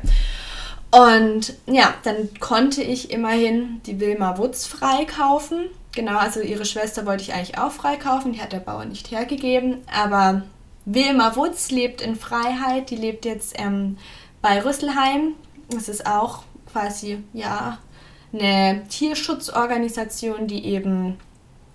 Und 0.91 1.55
ja, 1.65 1.95
dann 2.03 2.29
konnte 2.39 2.83
ich 2.83 3.09
immerhin 3.09 3.81
die 3.87 3.99
Wilma 3.99 4.37
Wutz 4.37 4.67
freikaufen. 4.67 5.65
Genau, 5.95 6.17
also 6.17 6.41
ihre 6.41 6.65
Schwester 6.65 7.05
wollte 7.05 7.23
ich 7.23 7.33
eigentlich 7.33 7.57
auch 7.57 7.71
freikaufen, 7.71 8.33
die 8.33 8.41
hat 8.41 8.51
der 8.51 8.59
Bauer 8.59 8.85
nicht 8.85 9.11
hergegeben, 9.11 9.81
aber 9.93 10.41
Wilma 10.85 11.35
Wutz 11.35 11.69
lebt 11.69 12.01
in 12.01 12.15
Freiheit, 12.15 12.89
die 12.89 12.95
lebt 12.95 13.25
jetzt 13.25 13.53
ähm, 13.57 13.97
bei 14.41 14.63
Rüsselheim. 14.63 15.35
Das 15.69 15.87
ist 15.87 16.05
auch 16.05 16.43
quasi, 16.71 17.23
ja, 17.33 17.77
eine 18.33 18.83
Tierschutzorganisation, 18.89 20.47
die 20.47 20.65
eben 20.65 21.17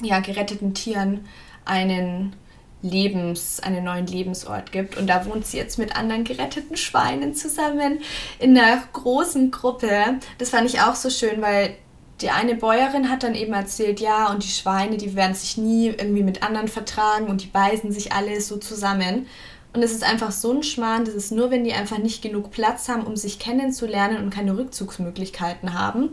ja, 0.02 0.20
geretteten 0.20 0.74
Tieren 0.74 1.26
einen 1.64 2.34
Lebens, 2.82 3.60
einen 3.60 3.84
neuen 3.84 4.06
Lebensort 4.06 4.72
gibt. 4.72 4.96
Und 4.96 5.06
da 5.06 5.24
wohnt 5.26 5.46
sie 5.46 5.56
jetzt 5.56 5.78
mit 5.78 5.96
anderen 5.96 6.24
geretteten 6.24 6.76
Schweinen 6.76 7.34
zusammen 7.34 8.00
in 8.38 8.56
einer 8.56 8.82
großen 8.92 9.50
Gruppe. 9.50 10.18
Das 10.38 10.50
fand 10.50 10.68
ich 10.68 10.80
auch 10.80 10.94
so 10.94 11.10
schön, 11.10 11.40
weil 11.40 11.76
die 12.20 12.30
eine 12.30 12.54
Bäuerin 12.54 13.10
hat 13.10 13.22
dann 13.22 13.34
eben 13.34 13.52
erzählt, 13.52 14.00
ja, 14.00 14.30
und 14.30 14.42
die 14.42 14.48
Schweine, 14.48 14.96
die 14.96 15.14
werden 15.14 15.34
sich 15.34 15.56
nie 15.56 15.88
irgendwie 15.88 16.22
mit 16.22 16.42
anderen 16.42 16.68
vertragen 16.68 17.28
und 17.28 17.42
die 17.42 17.46
beißen 17.46 17.92
sich 17.92 18.12
alle 18.12 18.40
so 18.40 18.56
zusammen. 18.56 19.26
Und 19.72 19.82
es 19.82 19.92
ist 19.92 20.02
einfach 20.02 20.32
so 20.32 20.52
ein 20.52 20.62
Schmarrn, 20.62 21.04
das 21.04 21.14
ist 21.14 21.30
nur, 21.30 21.50
wenn 21.50 21.62
die 21.62 21.72
einfach 21.72 21.98
nicht 21.98 22.22
genug 22.22 22.50
Platz 22.50 22.88
haben, 22.88 23.04
um 23.04 23.16
sich 23.16 23.38
kennenzulernen 23.38 24.24
und 24.24 24.30
keine 24.30 24.56
Rückzugsmöglichkeiten 24.56 25.74
haben. 25.74 26.10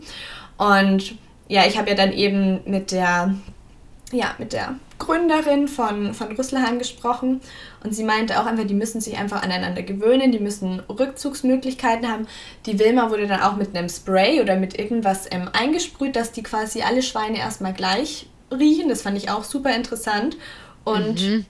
Und 0.58 1.16
ja, 1.48 1.66
ich 1.66 1.78
habe 1.78 1.90
ja 1.90 1.96
dann 1.96 2.12
eben 2.12 2.60
mit 2.66 2.92
der, 2.92 3.34
ja, 4.12 4.36
mit 4.38 4.54
der 4.54 4.76
Gründerin 4.98 5.68
von, 5.68 6.14
von 6.14 6.36
Rüsselheim 6.36 6.80
gesprochen 6.80 7.42
und 7.84 7.94
sie 7.94 8.04
meinte 8.04 8.40
auch 8.40 8.46
einfach, 8.46 8.66
die 8.66 8.74
müssen 8.74 9.02
sich 9.02 9.18
einfach 9.18 9.44
aneinander 9.44 9.84
gewöhnen, 9.84 10.32
die 10.32 10.40
müssen 10.40 10.80
Rückzugsmöglichkeiten 10.90 12.10
haben. 12.10 12.28
Die 12.66 12.80
Wilma 12.80 13.10
wurde 13.10 13.28
dann 13.28 13.42
auch 13.42 13.56
mit 13.56 13.76
einem 13.76 13.90
Spray 13.90 14.42
oder 14.42 14.56
mit 14.56 14.80
irgendwas 14.80 15.28
ähm, 15.32 15.50
eingesprüht, 15.54 16.16
dass 16.16 16.32
die 16.32 16.44
quasi 16.44 16.82
alle 16.82 17.02
Schweine 17.02 17.40
erstmal 17.40 17.74
gleich 17.74 18.28
riechen. 18.52 18.90
Das 18.90 19.02
fand 19.02 19.18
ich 19.18 19.30
auch 19.30 19.44
super 19.44 19.76
interessant. 19.76 20.38
Und 20.84 21.22
mhm. 21.22 21.46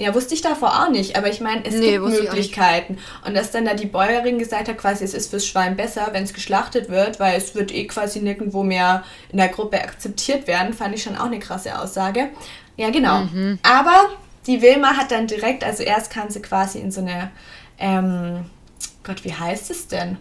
Ja, 0.00 0.14
wusste 0.14 0.32
ich 0.32 0.42
davor 0.42 0.84
auch 0.84 0.90
nicht, 0.90 1.16
aber 1.16 1.28
ich 1.28 1.40
meine, 1.40 1.64
es 1.64 1.74
nee, 1.74 1.92
gibt 1.92 2.04
Möglichkeiten. 2.04 2.98
Und 3.26 3.36
dass 3.36 3.50
dann 3.50 3.64
da 3.64 3.74
die 3.74 3.86
Bäuerin 3.86 4.38
gesagt 4.38 4.68
hat, 4.68 4.78
quasi, 4.78 5.02
es 5.02 5.12
ist 5.12 5.28
fürs 5.28 5.44
Schwein 5.44 5.76
besser, 5.76 6.10
wenn 6.12 6.22
es 6.22 6.32
geschlachtet 6.32 6.88
wird, 6.88 7.18
weil 7.18 7.36
es 7.36 7.56
wird 7.56 7.74
eh 7.74 7.88
quasi 7.88 8.20
nirgendwo 8.20 8.62
mehr 8.62 9.02
in 9.32 9.38
der 9.38 9.48
Gruppe 9.48 9.82
akzeptiert 9.82 10.46
werden, 10.46 10.72
fand 10.72 10.94
ich 10.94 11.02
schon 11.02 11.16
auch 11.16 11.24
eine 11.24 11.40
krasse 11.40 11.76
Aussage. 11.76 12.28
Ja, 12.78 12.90
genau. 12.90 13.22
Mhm. 13.24 13.58
Aber 13.62 14.08
die 14.46 14.62
Wilma 14.62 14.96
hat 14.96 15.10
dann 15.10 15.26
direkt, 15.26 15.64
also 15.64 15.82
erst 15.82 16.10
kam 16.10 16.30
sie 16.30 16.40
quasi 16.40 16.78
in 16.78 16.90
so 16.90 17.00
eine, 17.00 17.30
ähm, 17.78 18.46
Gott, 19.02 19.24
wie 19.24 19.34
heißt 19.34 19.70
es 19.70 19.88
denn? 19.88 20.16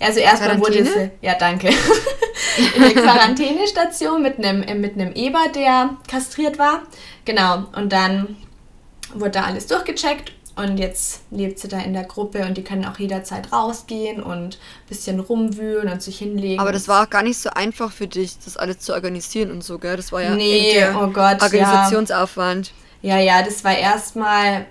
Also 0.00 0.20
erstmal 0.20 0.60
wurde 0.60 0.84
sie, 0.84 1.10
ja 1.20 1.34
danke, 1.34 1.68
in 2.58 2.82
eine 2.82 2.94
Quarantänestation 2.94 4.20
mit 4.20 4.38
einem, 4.38 4.62
äh, 4.62 4.74
mit 4.74 4.94
einem 4.94 5.12
Eber, 5.14 5.46
der 5.54 5.90
kastriert 6.08 6.58
war. 6.58 6.82
Genau, 7.24 7.64
und 7.76 7.92
dann 7.92 8.36
wurde 9.14 9.32
da 9.32 9.44
alles 9.44 9.66
durchgecheckt 9.68 10.32
und 10.56 10.78
jetzt 10.78 11.22
lebt 11.30 11.58
sie 11.58 11.68
da 11.68 11.78
in 11.78 11.92
der 11.92 12.04
Gruppe 12.04 12.44
und 12.44 12.56
die 12.56 12.64
können 12.64 12.84
auch 12.84 12.98
jederzeit 12.98 13.52
rausgehen 13.52 14.22
und 14.22 14.56
ein 14.56 14.88
bisschen 14.88 15.20
rumwühlen 15.20 15.88
und 15.88 16.02
sich 16.02 16.18
hinlegen. 16.18 16.60
Aber 16.60 16.72
das 16.72 16.88
war 16.88 17.04
auch 17.04 17.10
gar 17.10 17.22
nicht 17.22 17.38
so 17.38 17.50
einfach 17.50 17.92
für 17.92 18.06
dich, 18.06 18.38
das 18.44 18.56
alles 18.56 18.80
zu 18.80 18.92
organisieren 18.92 19.50
und 19.50 19.62
so, 19.62 19.78
gell? 19.78 19.96
Das 19.96 20.12
war 20.12 20.22
ja 20.22 20.34
nee, 20.34 20.84
oh 20.94 21.06
Gott, 21.08 21.42
Organisationsaufwand. 21.42 22.72
Ja, 23.02 23.18
ja, 23.18 23.38
ja 23.38 23.42
das 23.42 23.64
war 23.64 23.76
erstmal, 23.76 24.66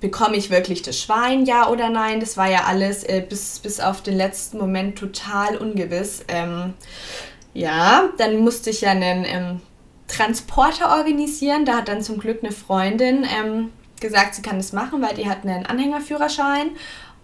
bekomme 0.00 0.36
ich 0.36 0.50
wirklich 0.50 0.82
das 0.82 0.98
Schwein, 0.98 1.46
ja 1.46 1.68
oder 1.68 1.88
nein? 1.88 2.20
Das 2.20 2.36
war 2.36 2.48
ja 2.48 2.64
alles 2.64 3.02
äh, 3.04 3.24
bis, 3.26 3.58
bis 3.58 3.80
auf 3.80 4.02
den 4.02 4.16
letzten 4.16 4.58
Moment 4.58 4.98
total 4.98 5.56
ungewiss. 5.56 6.24
Ähm, 6.28 6.74
ja, 7.54 8.10
dann 8.18 8.38
musste 8.38 8.70
ich 8.70 8.82
ja 8.82 8.90
einen 8.90 9.24
ähm, 9.24 9.60
Transporter 10.08 10.96
organisieren. 10.96 11.64
Da 11.64 11.78
hat 11.78 11.88
dann 11.88 12.02
zum 12.02 12.18
Glück 12.18 12.42
eine 12.42 12.52
Freundin 12.52 13.24
ähm, 13.24 13.70
gesagt, 14.02 14.34
sie 14.34 14.42
kann 14.42 14.58
das 14.58 14.74
machen, 14.74 15.00
weil 15.00 15.14
die 15.14 15.28
hat 15.28 15.46
einen 15.46 15.64
Anhängerführerschein. 15.64 16.72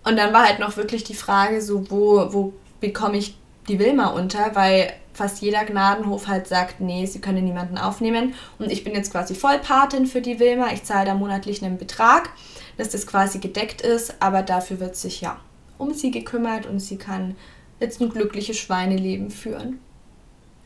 Und 0.04 0.16
dann 0.16 0.32
war 0.32 0.46
halt 0.46 0.58
noch 0.58 0.78
wirklich 0.78 1.04
die 1.04 1.14
Frage, 1.14 1.60
so 1.60 1.90
wo, 1.90 2.32
wo 2.32 2.52
bekomme 2.80 3.18
ich 3.18 3.36
die 3.68 3.78
Wilma 3.78 4.06
unter, 4.06 4.54
weil 4.54 4.94
fast 5.12 5.42
jeder 5.42 5.64
Gnadenhof 5.64 6.28
halt 6.28 6.46
sagt, 6.46 6.80
nee, 6.80 7.04
sie 7.04 7.20
können 7.20 7.44
niemanden 7.44 7.76
aufnehmen. 7.76 8.34
Und 8.58 8.70
ich 8.70 8.84
bin 8.84 8.94
jetzt 8.94 9.12
quasi 9.12 9.34
Vollpatin 9.34 10.06
für 10.06 10.22
die 10.22 10.38
Wilma. 10.40 10.72
Ich 10.72 10.84
zahle 10.84 11.06
da 11.06 11.14
monatlich 11.14 11.62
einen 11.62 11.76
Betrag, 11.76 12.30
dass 12.78 12.88
das 12.90 13.06
quasi 13.06 13.38
gedeckt 13.38 13.82
ist, 13.82 14.14
aber 14.20 14.42
dafür 14.42 14.80
wird 14.80 14.96
sich 14.96 15.20
ja 15.20 15.38
um 15.76 15.92
sie 15.92 16.10
gekümmert 16.10 16.66
und 16.66 16.80
sie 16.80 16.96
kann 16.96 17.36
jetzt 17.80 18.00
ein 18.00 18.10
glückliches 18.10 18.56
Schweineleben 18.56 19.30
führen. 19.30 19.80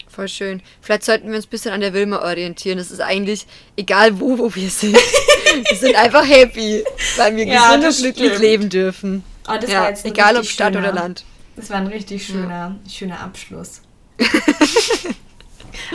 Voll 0.08 0.28
schön. 0.28 0.62
Vielleicht 0.82 1.04
sollten 1.04 1.28
wir 1.28 1.36
uns 1.36 1.46
ein 1.46 1.50
bisschen 1.50 1.72
an 1.72 1.80
der 1.80 1.94
Wilma 1.94 2.18
orientieren. 2.18 2.76
Das 2.76 2.90
ist 2.90 3.00
eigentlich 3.00 3.46
egal 3.76 4.20
wo, 4.20 4.38
wo 4.38 4.54
wir 4.54 4.68
sind. 4.68 4.98
wir 5.68 5.76
sind 5.76 5.96
einfach 5.96 6.26
happy, 6.26 6.84
weil 7.16 7.36
wir 7.36 7.46
ja, 7.48 7.76
gesund 7.76 7.84
und 7.84 7.96
glücklich 7.96 8.28
stimmt. 8.28 8.42
leben 8.42 8.68
dürfen. 8.68 9.24
Oh, 9.48 9.54
ja, 9.66 9.92
egal 10.04 10.36
ob 10.36 10.44
Stadt 10.44 10.74
schöner, 10.74 10.88
oder 10.88 10.94
Land. 10.94 11.24
Das 11.56 11.70
war 11.70 11.78
ein 11.78 11.86
richtig 11.86 12.24
schöner, 12.24 12.76
ja. 12.84 12.90
schöner 12.90 13.20
Abschluss. 13.20 13.82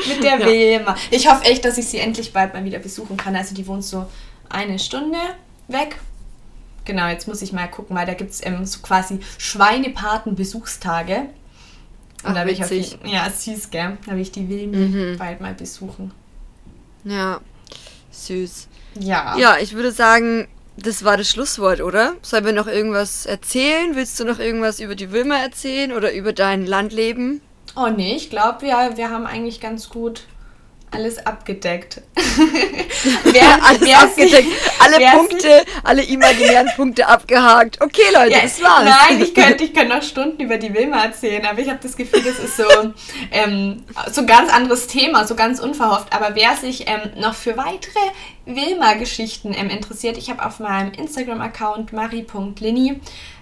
Mit 0.07 0.23
der 0.23 0.39
ja. 0.39 0.45
Wilma. 0.45 0.95
Ich 1.11 1.27
hoffe 1.29 1.45
echt, 1.45 1.65
dass 1.65 1.77
ich 1.77 1.87
sie 1.87 1.99
endlich 1.99 2.33
bald 2.33 2.53
mal 2.53 2.63
wieder 2.63 2.79
besuchen 2.79 3.17
kann. 3.17 3.35
Also 3.35 3.55
die 3.55 3.65
wohnt 3.67 3.83
so 3.83 4.07
eine 4.49 4.79
Stunde 4.79 5.17
weg. 5.67 5.97
Genau, 6.85 7.07
jetzt 7.07 7.27
muss 7.27 7.41
ich 7.41 7.51
mal 7.51 7.67
gucken, 7.67 7.95
weil 7.95 8.05
da 8.05 8.13
gibt 8.13 8.31
es 8.31 8.45
ähm, 8.45 8.65
so 8.65 8.79
quasi 8.79 9.19
Schweinepaten-Besuchstage. 9.37 11.19
Und 11.19 11.29
Ach, 12.23 12.33
da 12.33 12.45
will 12.45 12.53
ich 12.53 12.63
auf 12.63 12.69
die, 12.69 12.85
ja, 13.05 13.29
süß, 13.29 13.69
gell? 13.71 13.97
Da 14.05 14.13
will 14.13 14.21
ich 14.21 14.31
die 14.31 14.47
Wilmi 14.47 14.77
mhm. 14.77 15.17
bald 15.17 15.41
mal 15.41 15.53
besuchen. 15.53 16.11
Ja, 17.03 17.41
süß. 18.11 18.67
Ja. 18.99 19.37
Ja, 19.37 19.57
ich 19.59 19.73
würde 19.73 19.91
sagen, 19.91 20.47
das 20.77 21.03
war 21.03 21.17
das 21.17 21.29
Schlusswort, 21.29 21.81
oder? 21.81 22.13
Sollen 22.21 22.45
wir 22.45 22.53
noch 22.53 22.67
irgendwas 22.67 23.25
erzählen? 23.25 23.95
Willst 23.95 24.19
du 24.19 24.25
noch 24.25 24.39
irgendwas 24.39 24.79
über 24.79 24.95
die 24.95 25.11
Wilma 25.11 25.37
erzählen 25.37 25.91
oder 25.91 26.13
über 26.13 26.33
dein 26.33 26.65
Landleben? 26.65 27.41
Oh 27.75 27.87
nee, 27.87 28.15
ich 28.15 28.29
glaube, 28.29 28.61
wir, 28.61 28.93
wir 28.95 29.09
haben 29.09 29.25
eigentlich 29.25 29.59
ganz 29.59 29.89
gut 29.89 30.23
alles 30.91 31.25
abgedeckt. 31.25 32.01
wer, 33.23 33.63
alles 33.63 33.81
wer 33.81 33.99
abgedeckt. 33.99 34.47
alle 34.79 35.17
Punkte, 35.17 35.65
alle 35.83 36.03
imaginären 36.03 36.69
Punkte 36.75 37.07
abgehakt. 37.07 37.81
Okay, 37.81 38.03
Leute, 38.13 38.31
ja, 38.31 38.41
das 38.41 38.61
war's. 38.61 38.85
Nein, 38.85 39.21
ich 39.21 39.33
könnte 39.33 39.63
ich 39.63 39.73
könnt 39.73 39.89
noch 39.89 40.01
Stunden 40.01 40.41
über 40.41 40.57
die 40.57 40.73
Wilma 40.73 41.03
erzählen, 41.03 41.45
aber 41.45 41.59
ich 41.59 41.69
habe 41.69 41.79
das 41.81 41.95
Gefühl, 41.95 42.23
das 42.23 42.39
ist 42.39 42.57
so, 42.57 42.63
ähm, 43.31 43.83
so 44.11 44.21
ein 44.21 44.27
ganz 44.27 44.51
anderes 44.51 44.87
Thema, 44.87 45.27
so 45.27 45.35
ganz 45.35 45.59
unverhofft. 45.59 46.13
Aber 46.13 46.35
wer 46.35 46.55
sich 46.55 46.87
ähm, 46.87 47.11
noch 47.19 47.35
für 47.35 47.57
weitere 47.57 47.99
Wilma-Geschichten 48.45 49.53
ähm, 49.53 49.69
interessiert, 49.69 50.17
ich 50.17 50.29
habe 50.29 50.45
auf 50.45 50.59
meinem 50.59 50.93
Instagram-Account 50.93 51.91
mari.lini 51.91 53.01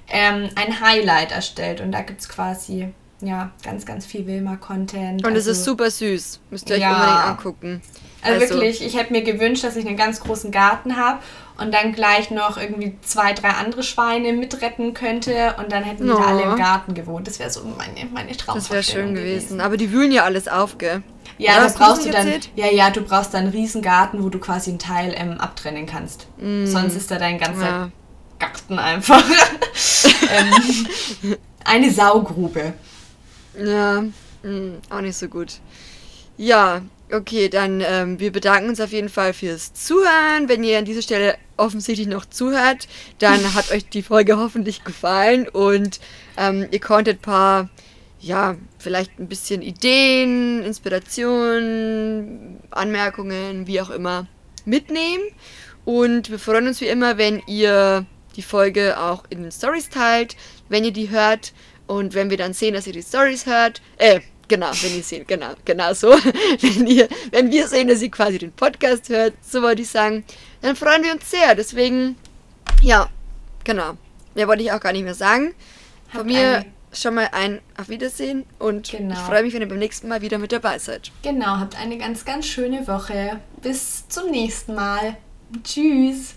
ähm, 0.10 0.50
ein 0.56 0.80
Highlight 0.82 1.32
erstellt 1.32 1.82
und 1.82 1.92
da 1.92 2.02
gibt 2.02 2.22
es 2.22 2.30
quasi 2.30 2.94
ja, 3.22 3.52
ganz, 3.64 3.86
ganz 3.86 4.06
viel 4.06 4.28
Wilma-Content. 4.28 5.26
Und 5.26 5.34
also, 5.34 5.52
es 5.52 5.58
ist 5.58 5.60
also 5.60 5.72
super 5.72 5.90
süß. 5.90 6.40
Müsst 6.50 6.70
ihr 6.70 6.76
euch 6.76 6.82
ja, 6.82 6.94
unbedingt 6.94 7.26
angucken. 7.26 7.82
Also, 8.22 8.42
also, 8.42 8.56
wirklich, 8.56 8.84
ich 8.84 8.98
hätte 8.98 9.14
mir 9.14 9.22
gewünscht, 9.22 9.64
dass 9.64 9.76
ich 9.76 9.88
einen 9.88 9.98
ganz 9.98 10.20
großen 10.20 10.52
Garten 10.52 10.98
habe 10.98 11.20
und 11.58 11.74
dann 11.74 11.94
gleich 11.94 12.32
noch 12.32 12.58
irgendwie 12.58 12.98
zwei, 13.02 13.34
drei 13.34 13.50
andere 13.50 13.84
Schweine 13.84 14.34
mitretten 14.34 14.94
könnte 14.94 15.56
und 15.60 15.72
dann 15.72 15.84
hätten 15.84 16.08
wir 16.08 16.18
oh. 16.18 16.24
alle 16.24 16.44
im 16.44 16.56
Garten 16.56 16.94
gewohnt. 16.94 17.28
Das 17.28 17.40
wäre 17.40 17.50
so 17.50 17.62
meine, 17.64 18.10
meine 18.12 18.36
Traumvorstellung 18.36 18.58
Das 18.58 18.70
wäre 18.70 18.84
schön 18.84 19.16
gewesen. 19.16 19.48
gewesen. 19.48 19.62
Aber 19.62 19.78
die 19.78 19.92
wühlen 19.92 20.12
ja 20.12 20.24
alles 20.24 20.48
auf, 20.48 20.78
gell? 20.78 21.04
Ja, 21.38 21.66
da 21.66 21.74
brauchst 21.78 22.06
du 22.06 22.12
dann, 22.12 22.28
ja, 22.56 22.72
ja, 22.72 22.90
du 22.90 23.02
brauchst 23.02 23.34
dann 23.34 23.44
einen 23.44 23.52
riesen 23.52 23.82
Garten, 23.82 24.24
wo 24.24 24.30
du 24.30 24.40
quasi 24.40 24.70
einen 24.72 24.80
Teil 24.80 25.14
ähm, 25.18 25.40
abtrennen 25.40 25.86
kannst. 25.86 26.28
Mm. 26.38 26.66
Sonst 26.66 26.96
ist 26.96 27.12
da 27.12 27.18
dein 27.18 27.38
ganzer 27.38 27.66
ja. 27.66 27.92
Garten 28.40 28.80
einfach 28.80 29.24
ähm, 31.24 31.36
eine 31.66 31.92
Saugrube. 31.92 32.74
Ja, 33.58 34.02
mh, 34.02 34.12
hm, 34.44 34.78
auch 34.90 35.02
nicht 35.02 35.18
so 35.18 35.28
gut. 35.28 35.60
Ja, 36.38 36.82
okay, 37.12 37.50
dann 37.50 37.82
ähm, 37.82 38.20
wir 38.20 38.32
bedanken 38.32 38.70
uns 38.70 38.82
auf 38.82 38.92
jeden 38.92 39.10
Fall 39.10 39.34
fürs 39.34 39.74
Zuhören. 39.74 40.48
Wenn 40.50 40.64
ihr 40.64 40.78
an 40.78 40.86
dieser 40.86 41.02
Stelle 41.02 41.38
offensichtlich 41.58 42.08
noch 42.08 42.26
zuhört, 42.26 42.88
dann 43.20 43.54
hat 43.56 43.72
euch 43.72 43.88
die 43.88 44.04
Folge 44.04 44.38
hoffentlich 44.38 44.84
gefallen 44.84 45.48
und 45.48 46.00
ähm, 46.38 46.68
ihr 46.72 46.80
konntet 46.80 47.20
ein 47.20 47.22
paar, 47.22 47.70
ja, 48.20 48.56
vielleicht 48.78 49.20
ein 49.20 49.28
bisschen 49.28 49.62
Ideen, 49.62 50.64
Inspirationen, 50.64 52.60
Anmerkungen, 52.72 53.68
wie 53.68 53.82
auch 53.82 53.90
immer, 53.90 54.28
mitnehmen. 54.66 55.24
Und 55.86 56.32
wir 56.32 56.40
freuen 56.40 56.68
uns 56.68 56.82
wie 56.82 56.88
immer, 56.88 57.18
wenn 57.18 57.44
ihr 57.48 58.06
die 58.36 58.42
Folge 58.42 59.00
auch 59.00 59.24
in 59.30 59.44
den 59.44 59.52
Stories 59.52 59.90
teilt, 59.90 60.36
wenn 60.68 60.84
ihr 60.84 60.92
die 60.92 61.10
hört 61.10 61.54
und 61.88 62.14
wenn 62.14 62.30
wir 62.30 62.38
dann 62.38 62.54
sehen, 62.54 62.74
dass 62.74 62.88
ihr 62.88 62.94
die 62.94 63.04
Stories 63.04 63.46
hört, 63.46 63.82
äh, 63.98 64.20
genau, 64.48 64.72
wenn 64.82 64.96
ihr 64.96 65.04
sehen, 65.04 65.26
genau, 65.28 65.54
genau 65.64 65.94
so, 65.94 66.10
wenn, 66.62 66.88
ihr, 66.88 67.08
wenn 67.32 67.52
wir 67.52 67.68
sehen, 67.68 67.88
dass 67.88 68.02
ihr 68.02 68.12
quasi 68.12 68.38
den 68.38 68.52
Podcast 68.52 69.10
hört, 69.10 69.34
so 69.42 69.62
wollte 69.62 69.82
ich 69.82 69.90
sagen, 69.90 70.24
dann 70.62 70.76
freuen 70.76 71.04
wir 71.04 71.14
uns 71.14 71.30
sehr. 71.30 71.56
Deswegen, 71.56 72.16
ja, 72.82 73.10
genau. 73.64 73.98
Mehr 74.34 74.48
wollte 74.48 74.64
ich 74.64 74.72
auch 74.72 74.80
gar 74.80 74.92
nicht 74.92 75.04
mehr 75.04 75.14
sagen. 75.16 75.54
Von 76.10 76.20
Hab 76.22 76.28
mir 76.28 76.66
schon 76.92 77.16
mal 77.16 77.30
ein 77.32 77.62
Auf 77.78 77.90
Wiedersehen 77.90 78.46
und 78.60 78.90
genau. 78.90 79.14
ich 79.14 79.20
freue 79.20 79.44
mich, 79.44 79.54
wenn 79.54 79.62
ihr 79.62 79.68
beim 79.68 79.80
nächsten 79.80 80.08
Mal 80.08 80.22
wieder 80.22 80.38
mit 80.38 80.52
dabei 80.52 80.80
seid. 80.80 81.12
Genau, 81.24 81.58
habt 81.58 81.78
eine 81.78 81.98
ganz, 81.98 82.26
ganz 82.26 82.46
schöne 82.46 82.88
Woche. 82.88 83.40
Bis 83.62 84.08
zum 84.08 84.32
nächsten 84.32 84.76
Mal. 84.76 85.18
Tschüss. 85.64 86.36